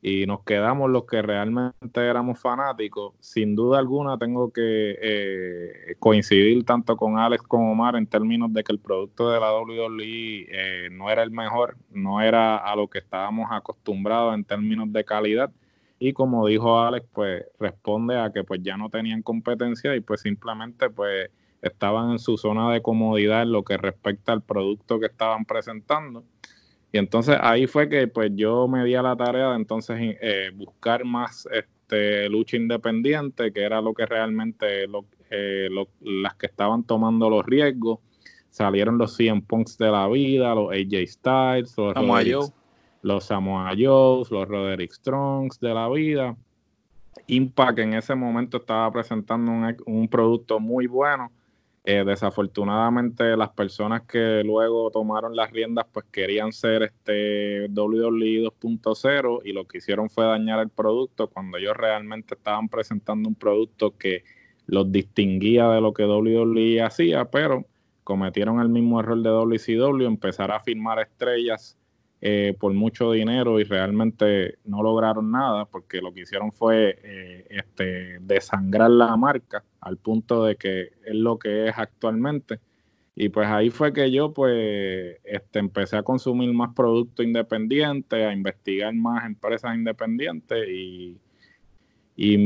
Y 0.00 0.24
nos 0.24 0.44
quedamos 0.44 0.88
los 0.90 1.06
que 1.06 1.22
realmente 1.22 2.00
éramos 2.00 2.38
fanáticos, 2.38 3.14
sin 3.18 3.56
duda 3.56 3.80
alguna 3.80 4.16
tengo 4.16 4.52
que 4.52 4.96
eh, 5.02 5.96
coincidir 5.98 6.64
tanto 6.64 6.96
con 6.96 7.18
Alex 7.18 7.42
como 7.48 7.72
Omar 7.72 7.96
en 7.96 8.06
términos 8.06 8.52
de 8.52 8.62
que 8.62 8.72
el 8.72 8.78
producto 8.78 9.30
de 9.30 9.40
la 9.40 9.52
WWE 9.52 10.46
eh, 10.52 10.90
no 10.92 11.10
era 11.10 11.24
el 11.24 11.32
mejor, 11.32 11.76
no 11.90 12.20
era 12.20 12.58
a 12.58 12.76
lo 12.76 12.86
que 12.86 13.00
estábamos 13.00 13.48
acostumbrados 13.50 14.36
en 14.36 14.44
términos 14.44 14.92
de 14.92 15.04
calidad. 15.04 15.50
Y 15.98 16.12
como 16.12 16.46
dijo 16.46 16.78
Alex, 16.78 17.08
pues 17.12 17.44
responde 17.58 18.16
a 18.16 18.30
que 18.30 18.44
pues 18.44 18.60
ya 18.62 18.76
no 18.76 18.88
tenían 18.88 19.20
competencia 19.20 19.96
y 19.96 20.00
pues 20.00 20.20
simplemente 20.20 20.90
pues 20.90 21.28
estaban 21.64 22.12
en 22.12 22.18
su 22.18 22.36
zona 22.36 22.72
de 22.72 22.82
comodidad 22.82 23.42
en 23.42 23.52
lo 23.52 23.64
que 23.64 23.76
respecta 23.76 24.32
al 24.32 24.42
producto 24.42 25.00
que 25.00 25.06
estaban 25.06 25.44
presentando 25.44 26.24
y 26.94 26.98
entonces 26.98 27.36
ahí 27.40 27.66
fue 27.66 27.88
que 27.88 28.06
pues 28.06 28.30
yo 28.36 28.68
me 28.68 28.84
di 28.84 28.94
a 28.94 29.02
la 29.02 29.16
tarea 29.16 29.48
de 29.48 29.56
entonces 29.56 29.98
eh, 30.00 30.52
buscar 30.54 31.04
más 31.04 31.48
este, 31.52 32.28
lucha 32.28 32.56
independiente, 32.56 33.52
que 33.52 33.62
era 33.62 33.80
lo 33.80 33.92
que 33.94 34.06
realmente 34.06 34.84
eh, 35.28 35.68
las 36.00 36.34
que 36.36 36.46
estaban 36.46 36.84
tomando 36.84 37.28
los 37.28 37.44
riesgos. 37.44 37.98
Salieron 38.48 38.96
los 38.96 39.16
CM 39.16 39.42
Punks 39.42 39.76
de 39.76 39.90
la 39.90 40.06
vida, 40.06 40.54
los 40.54 40.70
AJ 40.70 41.08
Styles, 41.08 41.76
los 41.76 41.94
Samoa 41.94 42.22
los 43.02 43.24
Samoa 43.24 43.72
Joe, 43.76 44.22
los 44.30 44.46
Roderick 44.46 44.92
Strongs 44.92 45.58
de 45.58 45.74
la 45.74 45.88
vida. 45.88 46.36
Impact 47.26 47.80
en 47.80 47.94
ese 47.94 48.14
momento 48.14 48.58
estaba 48.58 48.88
presentando 48.92 49.50
un, 49.50 49.76
un 49.86 50.06
producto 50.06 50.60
muy 50.60 50.86
bueno 50.86 51.32
eh, 51.86 52.02
desafortunadamente 52.04 53.36
las 53.36 53.50
personas 53.50 54.02
que 54.02 54.42
luego 54.42 54.90
tomaron 54.90 55.36
las 55.36 55.50
riendas 55.50 55.84
pues 55.92 56.06
querían 56.10 56.50
ser 56.50 56.82
este 56.82 57.68
WWE 57.68 58.42
2.0 58.42 59.42
y 59.44 59.52
lo 59.52 59.66
que 59.66 59.78
hicieron 59.78 60.08
fue 60.08 60.24
dañar 60.24 60.60
el 60.60 60.70
producto 60.70 61.28
cuando 61.28 61.58
ellos 61.58 61.76
realmente 61.76 62.36
estaban 62.36 62.70
presentando 62.70 63.28
un 63.28 63.34
producto 63.34 63.98
que 63.98 64.24
los 64.66 64.90
distinguía 64.90 65.68
de 65.68 65.82
lo 65.82 65.92
que 65.92 66.06
WWE 66.06 66.80
hacía, 66.82 67.26
pero 67.26 67.66
cometieron 68.02 68.60
el 68.60 68.70
mismo 68.70 69.00
error 69.00 69.20
de 69.22 69.28
WCW, 69.28 70.06
empezar 70.06 70.52
a 70.52 70.60
firmar 70.60 71.00
estrellas 71.00 71.76
eh, 72.26 72.56
por 72.58 72.72
mucho 72.72 73.12
dinero 73.12 73.60
y 73.60 73.64
realmente 73.64 74.56
no 74.64 74.82
lograron 74.82 75.30
nada 75.30 75.66
porque 75.66 76.00
lo 76.00 76.14
que 76.14 76.22
hicieron 76.22 76.52
fue 76.52 76.98
eh, 77.02 77.46
este, 77.50 78.18
desangrar 78.20 78.88
la 78.88 79.14
marca 79.18 79.62
al 79.82 79.98
punto 79.98 80.42
de 80.42 80.56
que 80.56 80.92
es 81.04 81.14
lo 81.14 81.38
que 81.38 81.68
es 81.68 81.74
actualmente. 81.76 82.60
Y 83.14 83.28
pues 83.28 83.46
ahí 83.48 83.68
fue 83.68 83.92
que 83.92 84.10
yo 84.10 84.32
pues 84.32 85.18
este, 85.22 85.58
empecé 85.58 85.98
a 85.98 86.02
consumir 86.02 86.50
más 86.54 86.72
productos 86.74 87.26
independientes, 87.26 88.26
a 88.26 88.32
investigar 88.32 88.94
más 88.94 89.26
empresas 89.26 89.74
independientes 89.74 90.66
y, 90.66 91.18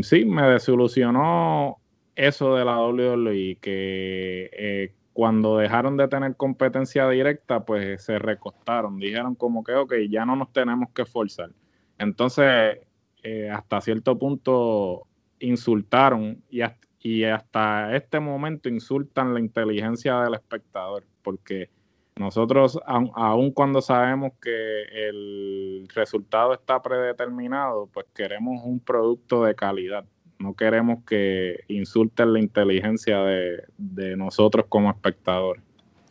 sí, 0.03 0.25
me 0.25 0.43
desilusionó 0.43 1.79
eso 2.17 2.57
de 2.57 2.65
la 2.65 2.81
WWE, 2.81 3.59
que 3.61 4.51
eh, 4.53 4.93
cuando 5.19 5.57
dejaron 5.57 5.97
de 5.97 6.07
tener 6.07 6.37
competencia 6.37 7.09
directa, 7.09 7.65
pues 7.65 8.05
se 8.05 8.21
recostaron, 8.21 9.01
dijeron 9.01 9.35
como 9.35 9.65
que, 9.65 9.75
ok, 9.75 9.95
ya 10.09 10.25
no 10.25 10.37
nos 10.37 10.53
tenemos 10.53 10.91
que 10.95 11.03
esforzar. 11.03 11.51
Entonces, 11.99 12.79
eh, 13.25 13.51
hasta 13.51 13.81
cierto 13.81 14.17
punto 14.17 15.09
insultaron 15.41 16.41
y 16.49 16.61
y 17.01 17.25
hasta 17.25 17.97
este 17.97 18.21
momento 18.21 18.69
insultan 18.69 19.35
la 19.35 19.41
inteligencia 19.41 20.21
del 20.21 20.35
espectador, 20.35 21.05
porque 21.25 21.69
nosotros, 22.15 22.79
aun, 22.87 23.51
cuando 23.51 23.83
sabemos 23.83 24.35
que 24.41 24.83
el 25.09 25.89
resultado 25.97 26.55
está 26.55 26.81
predeterminado, 26.81 27.89
pues 27.93 28.07
queremos 28.15 28.63
un 28.65 28.79
producto 28.79 29.43
de 29.43 29.57
calidad. 29.57 30.05
No 30.39 30.55
queremos 30.55 31.05
que 31.05 31.65
insulten 31.69 32.33
la 32.33 32.39
inteligencia 32.39 33.21
de, 33.21 34.17
nosotros 34.17 34.67
como 34.69 34.91
espectadores. 34.91 35.63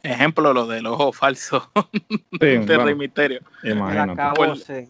Ejemplo, 0.03 0.53
lo 0.53 0.67
del 0.67 0.85
ojo 0.85 1.11
falso 1.11 1.71
de 2.39 2.77
Rey 2.77 2.95
Misterio. 2.95 3.41
Imagínate. 3.63 4.87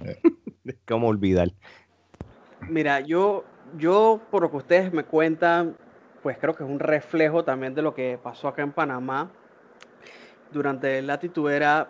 ¿Cómo 0.88 1.08
olvidar? 1.08 1.52
Mira, 2.68 3.00
yo, 3.00 3.44
yo, 3.76 4.20
por 4.30 4.42
lo 4.42 4.50
que 4.50 4.56
ustedes 4.58 4.92
me 4.92 5.04
cuentan, 5.04 5.76
pues 6.22 6.38
creo 6.38 6.54
que 6.54 6.64
es 6.64 6.70
un 6.70 6.78
reflejo 6.78 7.44
también 7.44 7.74
de 7.74 7.82
lo 7.82 7.94
que 7.94 8.18
pasó 8.22 8.48
acá 8.48 8.62
en 8.62 8.72
Panamá 8.72 9.30
durante 10.52 11.02
la 11.02 11.18
titubera, 11.18 11.88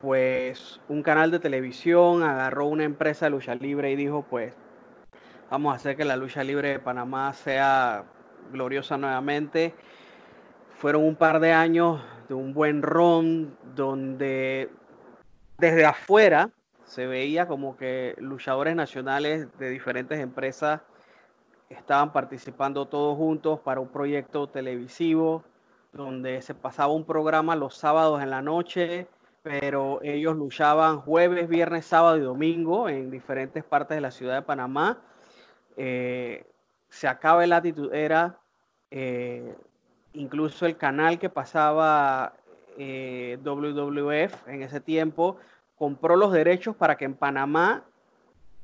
pues 0.00 0.80
un 0.88 1.02
canal 1.02 1.30
de 1.30 1.38
televisión 1.38 2.22
agarró 2.22 2.66
una 2.66 2.84
empresa 2.84 3.26
de 3.26 3.30
lucha 3.30 3.54
libre 3.54 3.90
y 3.90 3.96
dijo, 3.96 4.24
pues 4.28 4.54
vamos 5.50 5.72
a 5.72 5.76
hacer 5.76 5.96
que 5.96 6.04
la 6.04 6.16
lucha 6.16 6.42
libre 6.42 6.70
de 6.70 6.78
Panamá 6.78 7.32
sea 7.32 8.04
gloriosa 8.52 8.96
nuevamente. 8.96 9.74
Fueron 10.78 11.04
un 11.04 11.16
par 11.16 11.40
de 11.40 11.52
años 11.52 12.00
de 12.28 12.34
un 12.34 12.52
buen 12.52 12.82
ron 12.82 13.56
donde 13.74 14.70
desde 15.58 15.86
afuera 15.86 16.50
se 16.84 17.06
veía 17.06 17.46
como 17.46 17.76
que 17.76 18.14
luchadores 18.18 18.76
nacionales 18.76 19.48
de 19.58 19.70
diferentes 19.70 20.20
empresas 20.20 20.80
estaban 21.68 22.12
participando 22.12 22.86
todos 22.86 23.16
juntos 23.16 23.60
para 23.60 23.80
un 23.80 23.88
proyecto 23.88 24.48
televisivo 24.48 25.42
donde 25.92 26.42
se 26.42 26.54
pasaba 26.54 26.92
un 26.92 27.04
programa 27.04 27.56
los 27.56 27.76
sábados 27.76 28.22
en 28.22 28.30
la 28.30 28.42
noche, 28.42 29.08
pero 29.42 30.00
ellos 30.02 30.36
luchaban 30.36 31.00
jueves, 31.00 31.48
viernes, 31.48 31.86
sábado 31.86 32.18
y 32.18 32.20
domingo 32.20 32.88
en 32.88 33.10
diferentes 33.10 33.64
partes 33.64 33.96
de 33.96 34.02
la 34.02 34.10
ciudad 34.10 34.34
de 34.34 34.42
Panamá. 34.42 34.98
Eh, 35.76 36.44
se 36.88 37.08
acaba 37.08 37.44
el 37.44 37.52
actitud, 37.52 37.92
era 37.92 38.38
eh, 38.90 39.54
incluso 40.14 40.66
el 40.66 40.76
canal 40.76 41.18
que 41.18 41.28
pasaba 41.28 42.32
eh, 42.78 43.38
WWF 43.44 44.48
en 44.48 44.62
ese 44.62 44.80
tiempo, 44.80 45.36
compró 45.76 46.16
los 46.16 46.32
derechos 46.32 46.74
para 46.74 46.96
que 46.96 47.04
en 47.04 47.14
Panamá 47.14 47.84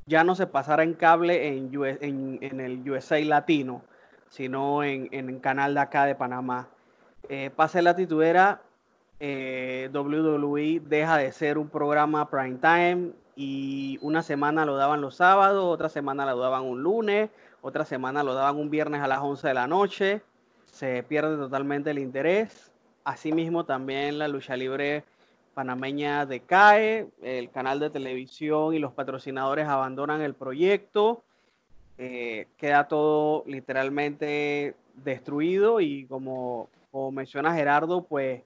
ya 0.06 0.24
no 0.24 0.34
se 0.34 0.46
pasara 0.46 0.82
en 0.82 0.94
cable 0.94 1.46
en, 1.46 2.60
el 2.60 2.90
USA 2.90 3.20
Latino, 3.20 3.82
sino 4.30 4.82
en, 4.82 5.08
el 5.12 5.40
canal 5.40 5.74
de 5.74 5.80
acá 5.80 6.06
de 6.06 6.14
Panamá. 6.14 6.68
Eh, 7.28 7.50
pasa 7.54 7.82
la 7.82 7.94
titudera, 7.94 8.62
WWE 9.20 10.80
deja 10.84 11.18
de 11.18 11.30
ser 11.30 11.56
un 11.56 11.68
programa 11.68 12.28
prime 12.28 12.58
time 12.58 13.12
y 13.36 13.98
una 14.02 14.22
semana 14.22 14.64
lo 14.64 14.76
daban 14.76 15.00
los 15.00 15.16
sábados, 15.16 15.64
otra 15.64 15.88
semana 15.88 16.26
lo 16.26 16.38
daban 16.38 16.64
un 16.64 16.82
lunes, 16.82 17.30
otra 17.60 17.84
semana 17.84 18.22
lo 18.22 18.34
daban 18.34 18.56
un 18.56 18.70
viernes 18.70 19.00
a 19.00 19.06
las 19.06 19.20
11 19.20 19.48
de 19.48 19.54
la 19.54 19.66
noche. 19.66 20.22
Se 20.66 21.02
pierde 21.02 21.36
totalmente 21.36 21.90
el 21.90 21.98
interés. 21.98 22.70
Asimismo, 23.04 23.64
también 23.64 24.18
la 24.18 24.28
lucha 24.28 24.56
libre 24.56 25.04
panameña 25.54 26.24
decae, 26.24 27.08
el 27.22 27.50
canal 27.50 27.78
de 27.80 27.90
televisión 27.90 28.74
y 28.74 28.78
los 28.78 28.92
patrocinadores 28.92 29.66
abandonan 29.66 30.22
el 30.22 30.34
proyecto. 30.34 31.22
Eh, 31.98 32.48
queda 32.56 32.88
todo 32.88 33.44
literalmente 33.46 34.74
destruido 35.04 35.80
y 35.80 36.06
como 36.06 36.68
como 36.92 37.10
menciona 37.10 37.54
Gerardo, 37.54 38.04
pues 38.04 38.42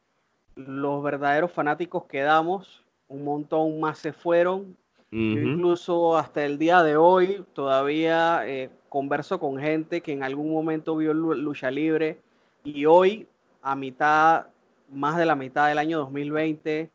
los 0.54 1.02
verdaderos 1.02 1.52
fanáticos 1.52 2.04
quedamos, 2.06 2.85
un 3.08 3.24
montón 3.24 3.80
más 3.80 3.98
se 3.98 4.12
fueron. 4.12 4.76
incluso 5.10 6.18
hasta 6.18 6.44
el 6.44 6.58
día 6.58 6.82
de 6.82 6.96
hoy 6.96 7.44
todavía 7.54 8.42
eh, 8.46 8.70
converso 8.88 9.38
con 9.38 9.58
gente 9.58 10.00
que 10.00 10.12
en 10.12 10.22
algún 10.22 10.52
momento 10.52 10.96
vio 10.96 11.14
lucha 11.14 11.70
libre 11.70 12.18
y 12.64 12.84
hoy 12.84 13.26
a 13.62 13.74
mitad, 13.76 14.46
más 14.92 15.16
de 15.16 15.24
la 15.24 15.34
mitad 15.34 15.68
del 15.68 15.78
año 15.78 15.98
2020, 15.98 16.90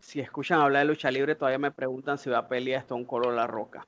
si 0.00 0.20
escuchan 0.20 0.60
hablar 0.60 0.82
de 0.82 0.88
lucha 0.88 1.10
libre 1.10 1.34
todavía 1.34 1.58
me 1.58 1.70
preguntan 1.70 2.18
si 2.18 2.30
va 2.30 2.38
a 2.38 2.48
pelear 2.48 2.80
Stone 2.80 3.06
Cold 3.06 3.34
La 3.34 3.46
Roca. 3.46 3.86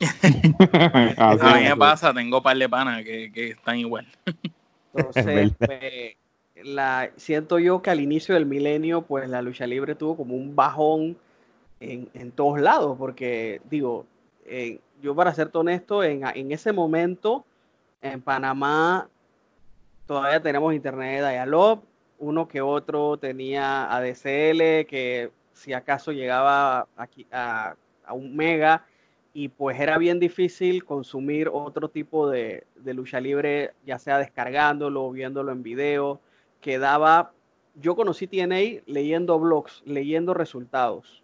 a 1.18 1.54
mí 1.56 1.64
me 1.64 1.76
pasa, 1.76 2.12
tengo 2.12 2.42
par 2.42 2.56
de 2.56 2.68
panas 2.68 3.04
que, 3.04 3.30
que 3.30 3.50
están 3.50 3.78
igual. 3.78 4.06
Entonces, 4.94 5.52
pues, 5.58 6.16
la, 6.64 7.10
siento 7.16 7.58
yo 7.58 7.82
que 7.82 7.90
al 7.90 8.00
inicio 8.00 8.34
del 8.34 8.46
milenio, 8.46 9.02
pues 9.02 9.28
la 9.28 9.42
lucha 9.42 9.66
libre 9.66 9.94
tuvo 9.94 10.16
como 10.16 10.34
un 10.34 10.54
bajón 10.54 11.16
en, 11.80 12.30
todos 12.32 12.60
lados, 12.60 12.96
porque 12.96 13.60
digo, 13.68 14.06
eh, 14.46 14.78
yo 15.02 15.16
para 15.16 15.34
ser 15.34 15.50
honesto, 15.52 16.04
en, 16.04 16.24
en, 16.24 16.52
ese 16.52 16.72
momento 16.72 17.44
en 18.00 18.22
Panamá 18.22 19.08
todavía 20.06 20.40
tenemos 20.40 20.74
internet 20.74 21.22
de 21.22 21.30
Dialog, 21.30 21.80
uno 22.20 22.46
que 22.46 22.60
otro 22.60 23.16
tenía 23.16 23.92
ADCL, 23.92 24.86
que 24.86 25.32
si 25.52 25.72
acaso 25.72 26.12
llegaba 26.12 26.86
aquí 26.96 27.26
a, 27.32 27.74
a 28.04 28.12
un 28.12 28.36
mega, 28.36 28.86
y 29.34 29.48
pues 29.48 29.80
era 29.80 29.98
bien 29.98 30.20
difícil 30.20 30.84
consumir 30.84 31.48
otro 31.52 31.88
tipo 31.88 32.30
de, 32.30 32.64
de 32.76 32.94
lucha 32.94 33.20
libre, 33.20 33.72
ya 33.84 33.98
sea 33.98 34.18
descargándolo, 34.18 35.10
viéndolo 35.10 35.50
en 35.50 35.62
video 35.64 36.20
que 36.62 36.78
daba, 36.78 37.32
yo 37.74 37.94
conocí 37.94 38.26
TNA 38.26 38.80
leyendo 38.86 39.38
blogs, 39.38 39.82
leyendo 39.84 40.32
resultados. 40.32 41.22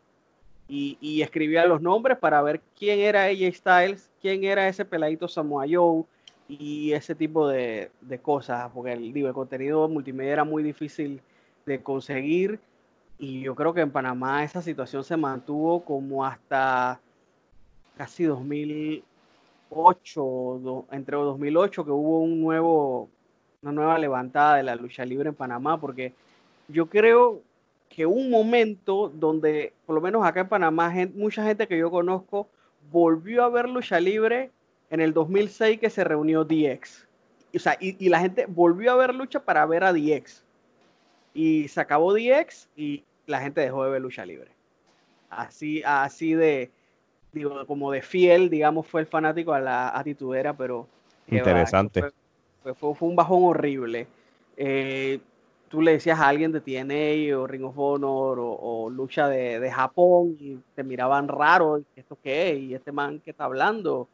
Y, 0.70 1.22
escribía 1.22 1.64
los 1.64 1.80
nombres 1.80 2.18
para 2.18 2.42
ver 2.42 2.60
quién 2.78 2.98
era 2.98 3.24
AJ 3.24 3.54
Styles, 3.54 4.10
quién 4.20 4.44
era 4.44 4.68
ese 4.68 4.84
peladito 4.84 5.26
Samoa 5.26 5.64
Joe 5.66 6.04
y 6.46 6.92
ese 6.92 7.14
tipo 7.14 7.48
de, 7.48 7.90
cosas, 8.20 8.70
porque 8.74 8.92
el, 8.92 9.14
digo, 9.14 9.28
el 9.28 9.34
contenido 9.34 9.88
multimedia 9.88 10.34
era 10.34 10.44
muy 10.44 10.62
difícil 10.62 11.22
de 11.64 11.82
conseguir 11.82 12.60
y 13.18 13.40
yo 13.40 13.54
creo 13.54 13.72
que 13.72 13.80
en 13.80 13.90
Panamá 13.90 14.44
esa 14.44 14.60
situación 14.60 15.04
se 15.04 15.16
mantuvo 15.16 15.82
como 15.84 16.22
hasta 16.24 17.00
casi 17.96 18.24
2008, 18.24 20.86
entre 20.92 21.16
2008 21.16 21.84
que 21.84 21.90
hubo 21.90 22.20
un 22.20 22.42
nuevo 22.42 23.08
una 23.62 23.72
nueva 23.72 23.98
levantada 23.98 24.56
de 24.56 24.62
la 24.62 24.76
lucha 24.76 25.04
libre 25.04 25.28
en 25.28 25.34
Panamá, 25.34 25.80
porque 25.80 26.12
yo 26.68 26.86
creo 26.86 27.42
que 27.88 28.06
un 28.06 28.30
momento 28.30 29.08
donde, 29.08 29.72
por 29.86 29.94
lo 29.94 30.00
menos 30.00 30.24
acá 30.24 30.40
en 30.40 30.48
Panamá, 30.48 30.92
mucha 31.14 31.44
gente 31.44 31.66
que 31.66 31.78
yo 31.78 31.90
conozco 31.90 32.48
volvió 32.90 33.44
a 33.44 33.48
ver 33.48 33.68
lucha 33.68 33.98
libre 33.98 34.50
en 34.90 35.00
el 35.00 35.12
2006 35.12 35.80
que 35.80 35.90
se 35.90 36.04
reunió 36.04 36.44
DX. 36.44 37.06
O 37.54 37.58
sea, 37.58 37.76
y, 37.80 38.08
la 38.08 38.20
gente 38.20 38.46
volvió 38.46 38.92
a 38.92 38.96
ver 38.96 39.14
lucha 39.14 39.40
para 39.40 39.66
ver 39.66 39.84
a 39.84 39.92
DX. 39.92 40.44
Y 41.34 41.68
se 41.68 41.80
acabó 41.80 42.14
DX 42.14 42.68
y 42.76 43.04
la 43.26 43.40
gente 43.40 43.60
dejó 43.60 43.84
de 43.84 43.90
ver 43.90 44.02
lucha 44.02 44.24
libre. 44.24 44.50
Así, 45.30 45.82
así 45.84 46.34
de, 46.34 46.70
digo, 47.32 47.66
como 47.66 47.90
de 47.90 48.02
fiel, 48.02 48.50
digamos, 48.50 48.86
fue 48.86 49.00
el 49.00 49.06
fanático 49.06 49.52
a 49.52 49.60
la 49.60 49.98
atitudera, 49.98 50.54
pero... 50.56 50.86
Interesante 51.26 52.04
fue, 52.74 52.94
un 53.00 53.16
bajón 53.16 53.44
horrible. 53.44 54.06
Eh, 54.56 55.20
tú 55.68 55.82
le 55.82 55.92
decías 55.92 56.18
a 56.18 56.28
alguien 56.28 56.52
de 56.52 56.60
TNA 56.60 57.38
o 57.38 57.46
Ring 57.46 57.64
of 57.64 57.78
Honor 57.78 58.38
o, 58.40 58.90
lucha 58.90 59.28
de, 59.28 59.70
Japón 59.70 60.36
y 60.40 60.58
te 60.74 60.82
miraban 60.82 61.28
raro, 61.28 61.82
¿esto 61.94 62.18
qué 62.22 62.50
es? 62.50 62.58
¿Y 62.58 62.74
este 62.74 62.92
man 62.92 63.20
que 63.20 63.30
está 63.30 63.44
hablando? 63.44 64.08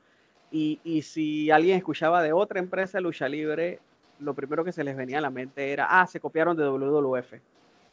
Y, 0.50 0.80
y, 0.84 1.02
si 1.02 1.50
alguien 1.50 1.76
escuchaba 1.76 2.22
de 2.22 2.32
otra 2.32 2.60
empresa 2.60 2.98
de 2.98 3.02
lucha 3.02 3.28
libre, 3.28 3.80
lo 4.20 4.34
primero 4.34 4.64
que 4.64 4.72
se 4.72 4.84
les 4.84 4.96
venía 4.96 5.18
a 5.18 5.22
la 5.22 5.30
mente 5.30 5.72
era, 5.72 5.86
ah, 5.90 6.06
se 6.06 6.20
copiaron 6.20 6.56
de 6.56 6.68
WWF. 6.68 7.34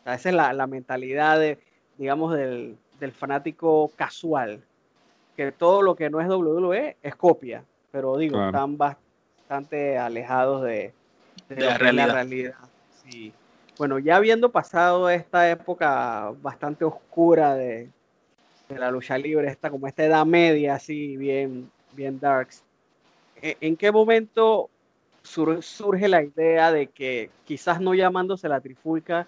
esa 0.05 0.29
es 0.29 0.35
la, 0.35 0.67
mentalidad, 0.67 1.39
de, 1.39 1.57
digamos, 1.97 2.33
del, 2.33 2.77
del, 2.99 3.11
fanático 3.11 3.91
casual, 3.95 4.61
que 5.35 5.51
todo 5.51 5.81
lo 5.81 5.95
que 5.95 6.09
no 6.09 6.21
es 6.21 6.27
WWE 6.27 6.97
es 7.01 7.15
copia, 7.15 7.63
pero 7.91 8.17
digo, 8.17 8.43
están 8.45 8.77
bastante 8.77 9.00
bastante 9.51 9.97
alejados 9.97 10.63
de, 10.63 10.93
la, 11.49 11.77
realidad. 11.77 12.55
Bueno, 13.77 13.99
ya 13.99 14.15
habiendo 14.15 14.49
pasado 14.49 15.09
esta 15.09 15.51
época 15.51 16.31
bastante 16.41 16.85
oscura 16.85 17.55
de, 17.55 17.89
la 18.69 18.89
lucha 18.89 19.17
libre, 19.17 19.49
esta 19.49 19.69
como 19.69 19.87
esta 19.87 20.05
edad 20.05 20.25
media, 20.25 20.75
así 20.75 21.17
bien, 21.17 21.69
bien 21.91 22.17
darks, 22.17 22.63
¿en, 23.41 23.57
en 23.59 23.75
qué 23.75 23.91
momento 23.91 24.69
surge 25.21 26.07
la 26.07 26.23
idea 26.23 26.71
de 26.71 26.87
que 26.87 27.29
quizás 27.43 27.81
no 27.81 27.93
llamándose 27.93 28.47
la 28.47 28.61
trifulca, 28.61 29.27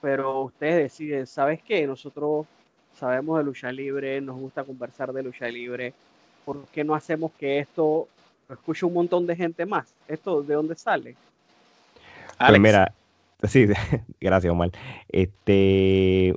pero 0.00 0.40
ustedes 0.40 0.76
deciden, 0.76 1.26
¿sabes 1.26 1.60
qué? 1.62 1.86
Nosotros 1.86 2.46
sabemos 2.98 3.36
de 3.36 3.44
lucha 3.44 3.70
libre, 3.70 4.22
nos 4.22 4.38
gusta 4.38 4.64
conversar 4.64 5.12
de 5.12 5.22
lucha 5.22 5.48
libre, 5.48 5.92
¿por 6.46 6.64
qué 6.68 6.82
no 6.82 6.94
hacemos 6.94 7.32
que 7.32 7.58
esto 7.58 8.08
escucha 8.54 8.86
un 8.86 8.94
montón 8.94 9.26
de 9.26 9.36
gente 9.36 9.66
más. 9.66 9.94
¿Esto 10.08 10.42
de 10.42 10.54
dónde 10.54 10.74
sale? 10.76 11.16
Pues 12.38 12.60
mira, 12.60 12.92
sí, 13.44 13.66
gracias 14.20 14.50
Omar. 14.50 14.70
Este, 15.08 16.34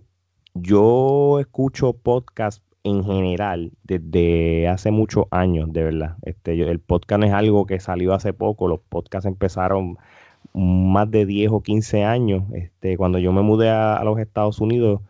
yo 0.53 1.39
escucho 1.39 1.93
podcast 1.93 2.63
en 2.83 3.03
general 3.03 3.71
desde 3.83 4.67
hace 4.67 4.91
muchos 4.91 5.25
años, 5.31 5.71
de 5.71 5.83
verdad. 5.83 6.17
Este, 6.23 6.61
el 6.61 6.79
podcast 6.79 7.23
es 7.23 7.31
algo 7.31 7.65
que 7.65 7.79
salió 7.79 8.13
hace 8.13 8.33
poco, 8.33 8.67
los 8.67 8.81
podcasts 8.81 9.25
empezaron 9.25 9.97
más 10.53 11.09
de 11.09 11.25
10 11.25 11.51
o 11.51 11.61
15 11.61 12.03
años. 12.03 12.43
Este, 12.53 12.97
cuando 12.97 13.19
yo 13.19 13.31
me 13.31 13.41
mudé 13.41 13.69
a, 13.69 14.03
los 14.03 14.19
Estados 14.19 14.59
Unidos, 14.59 15.01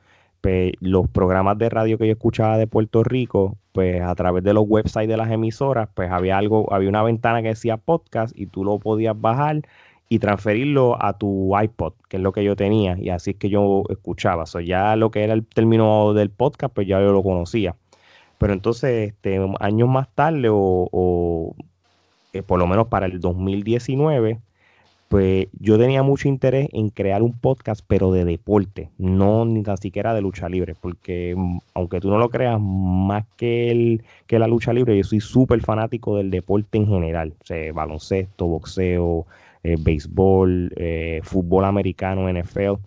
pues, 0.41 0.73
los 0.79 1.09
programas 1.09 1.57
de 1.57 1.69
radio 1.69 1.97
que 1.97 2.07
yo 2.07 2.13
escuchaba 2.13 2.57
de 2.57 2.67
Puerto 2.67 3.03
Rico, 3.03 3.57
pues 3.73 4.01
a 4.01 4.15
través 4.15 4.43
de 4.43 4.53
los 4.53 4.65
websites 4.67 5.09
de 5.09 5.17
las 5.17 5.31
emisoras, 5.31 5.89
pues 5.93 6.09
había 6.11 6.37
algo, 6.37 6.71
había 6.73 6.89
una 6.89 7.03
ventana 7.03 7.41
que 7.41 7.49
decía 7.49 7.77
podcast 7.77 8.37
y 8.37 8.45
tú 8.45 8.63
lo 8.63 8.79
podías 8.79 9.19
bajar 9.19 9.63
y 10.09 10.19
transferirlo 10.19 11.03
a 11.03 11.17
tu 11.17 11.57
iPod, 11.59 11.93
que 12.07 12.17
es 12.17 12.23
lo 12.23 12.31
que 12.33 12.43
yo 12.43 12.55
tenía, 12.55 12.97
y 12.99 13.09
así 13.09 13.31
es 13.31 13.37
que 13.37 13.49
yo 13.49 13.83
escuchaba. 13.89 14.45
So, 14.45 14.59
ya 14.59 14.95
lo 14.95 15.11
que 15.11 15.23
era 15.23 15.33
el 15.33 15.45
término 15.45 16.13
del 16.13 16.29
podcast, 16.29 16.73
pues 16.73 16.87
ya 16.87 16.99
yo 17.01 17.11
lo 17.11 17.23
conocía. 17.23 17.75
Pero 18.37 18.53
entonces, 18.53 19.09
este, 19.09 19.39
años 19.59 19.89
más 19.89 20.07
tarde, 20.13 20.49
o, 20.51 21.55
eh, 22.33 22.43
por 22.43 22.59
lo 22.59 22.67
menos 22.67 22.87
para 22.89 23.07
el 23.07 23.19
2019, 23.19 24.39
pues 25.13 25.47
yo 25.59 25.77
tenía 25.77 26.01
mucho 26.01 26.27
interés 26.27 26.69
en 26.73 26.89
crear 26.89 27.21
un 27.21 27.33
podcast, 27.33 27.85
pero 27.87 28.11
de 28.11 28.25
deporte, 28.25 28.89
no 28.97 29.45
ni 29.45 29.61
tan 29.61 29.77
siquiera 29.77 30.11
de 30.11 30.23
lucha 30.23 30.49
libre, 30.49 30.73
porque 30.73 31.35
mm, 31.37 31.59
aunque 31.75 31.99
tú 31.99 32.09
no 32.09 32.17
lo 32.17 32.29
creas, 32.29 32.59
más 32.59 33.23
que, 33.37 33.69
el, 33.69 34.03
que 34.25 34.39
la 34.39 34.47
lucha 34.47 34.73
libre, 34.73 34.97
yo 34.97 35.03
soy 35.03 35.19
súper 35.19 35.61
fanático 35.61 36.17
del 36.17 36.31
deporte 36.31 36.79
en 36.79 36.87
general, 36.87 37.31
o 37.47 37.73
baloncesto, 37.75 38.47
boxeo, 38.47 39.27
eh, 39.63 39.75
béisbol, 39.79 40.73
eh, 40.77 41.19
fútbol 41.21 41.65
americano, 41.65 42.27
NFL, 42.27 42.79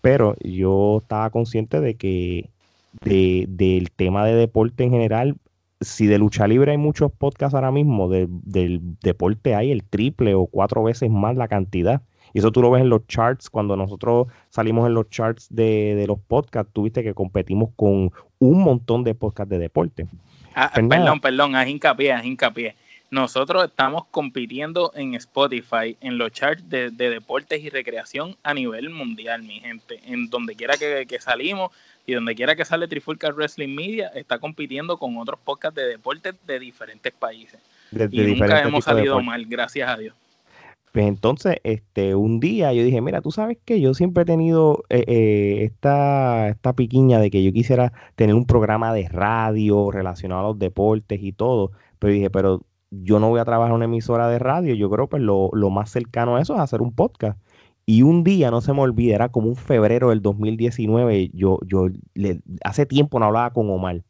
pero 0.00 0.36
yo 0.40 0.98
estaba 1.02 1.30
consciente 1.30 1.80
de 1.80 1.94
que 1.94 2.48
del 3.00 3.90
tema 3.90 4.24
de 4.24 4.36
deporte 4.36 4.84
en 4.84 4.92
general, 4.92 5.34
si 5.82 6.06
de 6.06 6.18
lucha 6.18 6.46
libre 6.46 6.72
hay 6.72 6.78
muchos 6.78 7.12
podcasts 7.12 7.54
ahora 7.54 7.70
mismo, 7.70 8.08
del 8.08 8.80
deporte 9.02 9.54
hay 9.54 9.70
el 9.70 9.84
triple 9.84 10.34
o 10.34 10.46
cuatro 10.46 10.82
veces 10.82 11.10
más 11.10 11.36
la 11.36 11.48
cantidad. 11.48 12.02
Y 12.34 12.38
eso 12.38 12.50
tú 12.50 12.62
lo 12.62 12.70
ves 12.70 12.82
en 12.82 12.88
los 12.88 13.06
charts, 13.06 13.50
cuando 13.50 13.76
nosotros 13.76 14.28
salimos 14.48 14.86
en 14.86 14.94
los 14.94 15.10
charts 15.10 15.48
de, 15.50 15.94
de 15.94 16.06
los 16.06 16.18
podcasts, 16.18 16.72
tuviste 16.72 17.02
que 17.02 17.12
competimos 17.12 17.70
con 17.76 18.10
un 18.38 18.62
montón 18.62 19.04
de 19.04 19.14
podcasts 19.14 19.50
de 19.50 19.58
deporte. 19.58 20.06
Ah, 20.54 20.70
pues 20.74 20.86
perdón, 20.86 21.20
perdón, 21.20 21.56
haz 21.56 21.68
hincapié, 21.68 22.12
haz 22.12 22.24
hincapié 22.24 22.74
nosotros 23.12 23.66
estamos 23.66 24.06
compitiendo 24.10 24.90
en 24.94 25.14
Spotify, 25.14 25.98
en 26.00 26.16
los 26.16 26.32
charts 26.32 26.66
de, 26.70 26.90
deportes 26.90 27.62
y 27.62 27.68
recreación 27.68 28.36
a 28.42 28.54
nivel 28.54 28.88
mundial, 28.88 29.42
mi 29.42 29.60
gente. 29.60 30.00
En 30.06 30.30
donde 30.30 30.56
quiera 30.56 30.78
que, 30.78 31.20
salimos 31.20 31.72
y 32.06 32.14
donde 32.14 32.34
quiera 32.34 32.56
que 32.56 32.64
sale 32.64 32.88
Trifulca 32.88 33.30
Wrestling 33.30 33.74
Media, 33.74 34.08
está 34.14 34.38
compitiendo 34.38 34.96
con 34.96 35.18
otros 35.18 35.38
podcasts 35.44 35.76
de 35.76 35.88
deportes 35.88 36.34
de 36.46 36.58
diferentes 36.58 37.12
países. 37.12 37.60
y 37.92 38.22
nunca 38.22 38.62
hemos 38.62 38.86
salido 38.86 39.20
mal, 39.20 39.44
gracias 39.44 39.90
a 39.90 39.98
Dios. 39.98 40.14
Pues 40.90 41.06
entonces, 41.06 41.56
este, 41.64 42.14
un 42.14 42.40
día 42.40 42.72
yo 42.72 42.82
dije, 42.82 43.02
mira, 43.02 43.20
tú 43.20 43.30
sabes 43.30 43.58
que 43.62 43.78
yo 43.78 43.92
siempre 43.92 44.22
he 44.22 44.26
tenido 44.26 44.84
eh, 44.88 45.04
eh, 45.06 45.64
esta, 45.64 46.48
esta 46.48 46.72
piquiña 46.72 47.18
de 47.18 47.30
que 47.30 47.42
yo 47.42 47.52
quisiera 47.52 47.92
tener 48.14 48.34
un 48.34 48.46
programa 48.46 48.94
de 48.94 49.06
radio 49.10 49.90
relacionado 49.90 50.40
a 50.40 50.48
los 50.48 50.58
deportes 50.58 51.22
y 51.22 51.32
todo, 51.32 51.72
pero 51.98 52.12
dije, 52.14 52.30
pero 52.30 52.62
yo 52.92 53.18
no 53.18 53.30
voy 53.30 53.40
a 53.40 53.44
trabajar 53.44 53.70
en 53.70 53.76
una 53.76 53.86
emisora 53.86 54.28
de 54.28 54.38
radio, 54.38 54.74
yo 54.74 54.90
creo 54.90 55.06
que 55.06 55.12
pues, 55.12 55.22
lo, 55.22 55.70
más 55.70 55.90
cercano 55.90 56.36
a 56.36 56.42
eso 56.42 56.54
es 56.54 56.60
hacer 56.60 56.82
un 56.82 56.92
podcast. 56.94 57.40
Y 57.86 58.02
un 58.02 58.22
día, 58.22 58.50
no 58.50 58.60
se 58.60 58.72
me 58.72 58.80
olvida, 58.80 59.14
era 59.14 59.28
como 59.30 59.48
un 59.48 59.56
febrero 59.56 60.10
del 60.10 60.22
2019, 60.22 61.30
yo, 61.32 61.58
yo 61.66 61.88
le, 62.14 62.40
hace 62.62 62.86
tiempo 62.86 63.18
no 63.18 63.26
hablaba 63.26 63.52
con 63.52 63.70
Omar. 63.70 64.02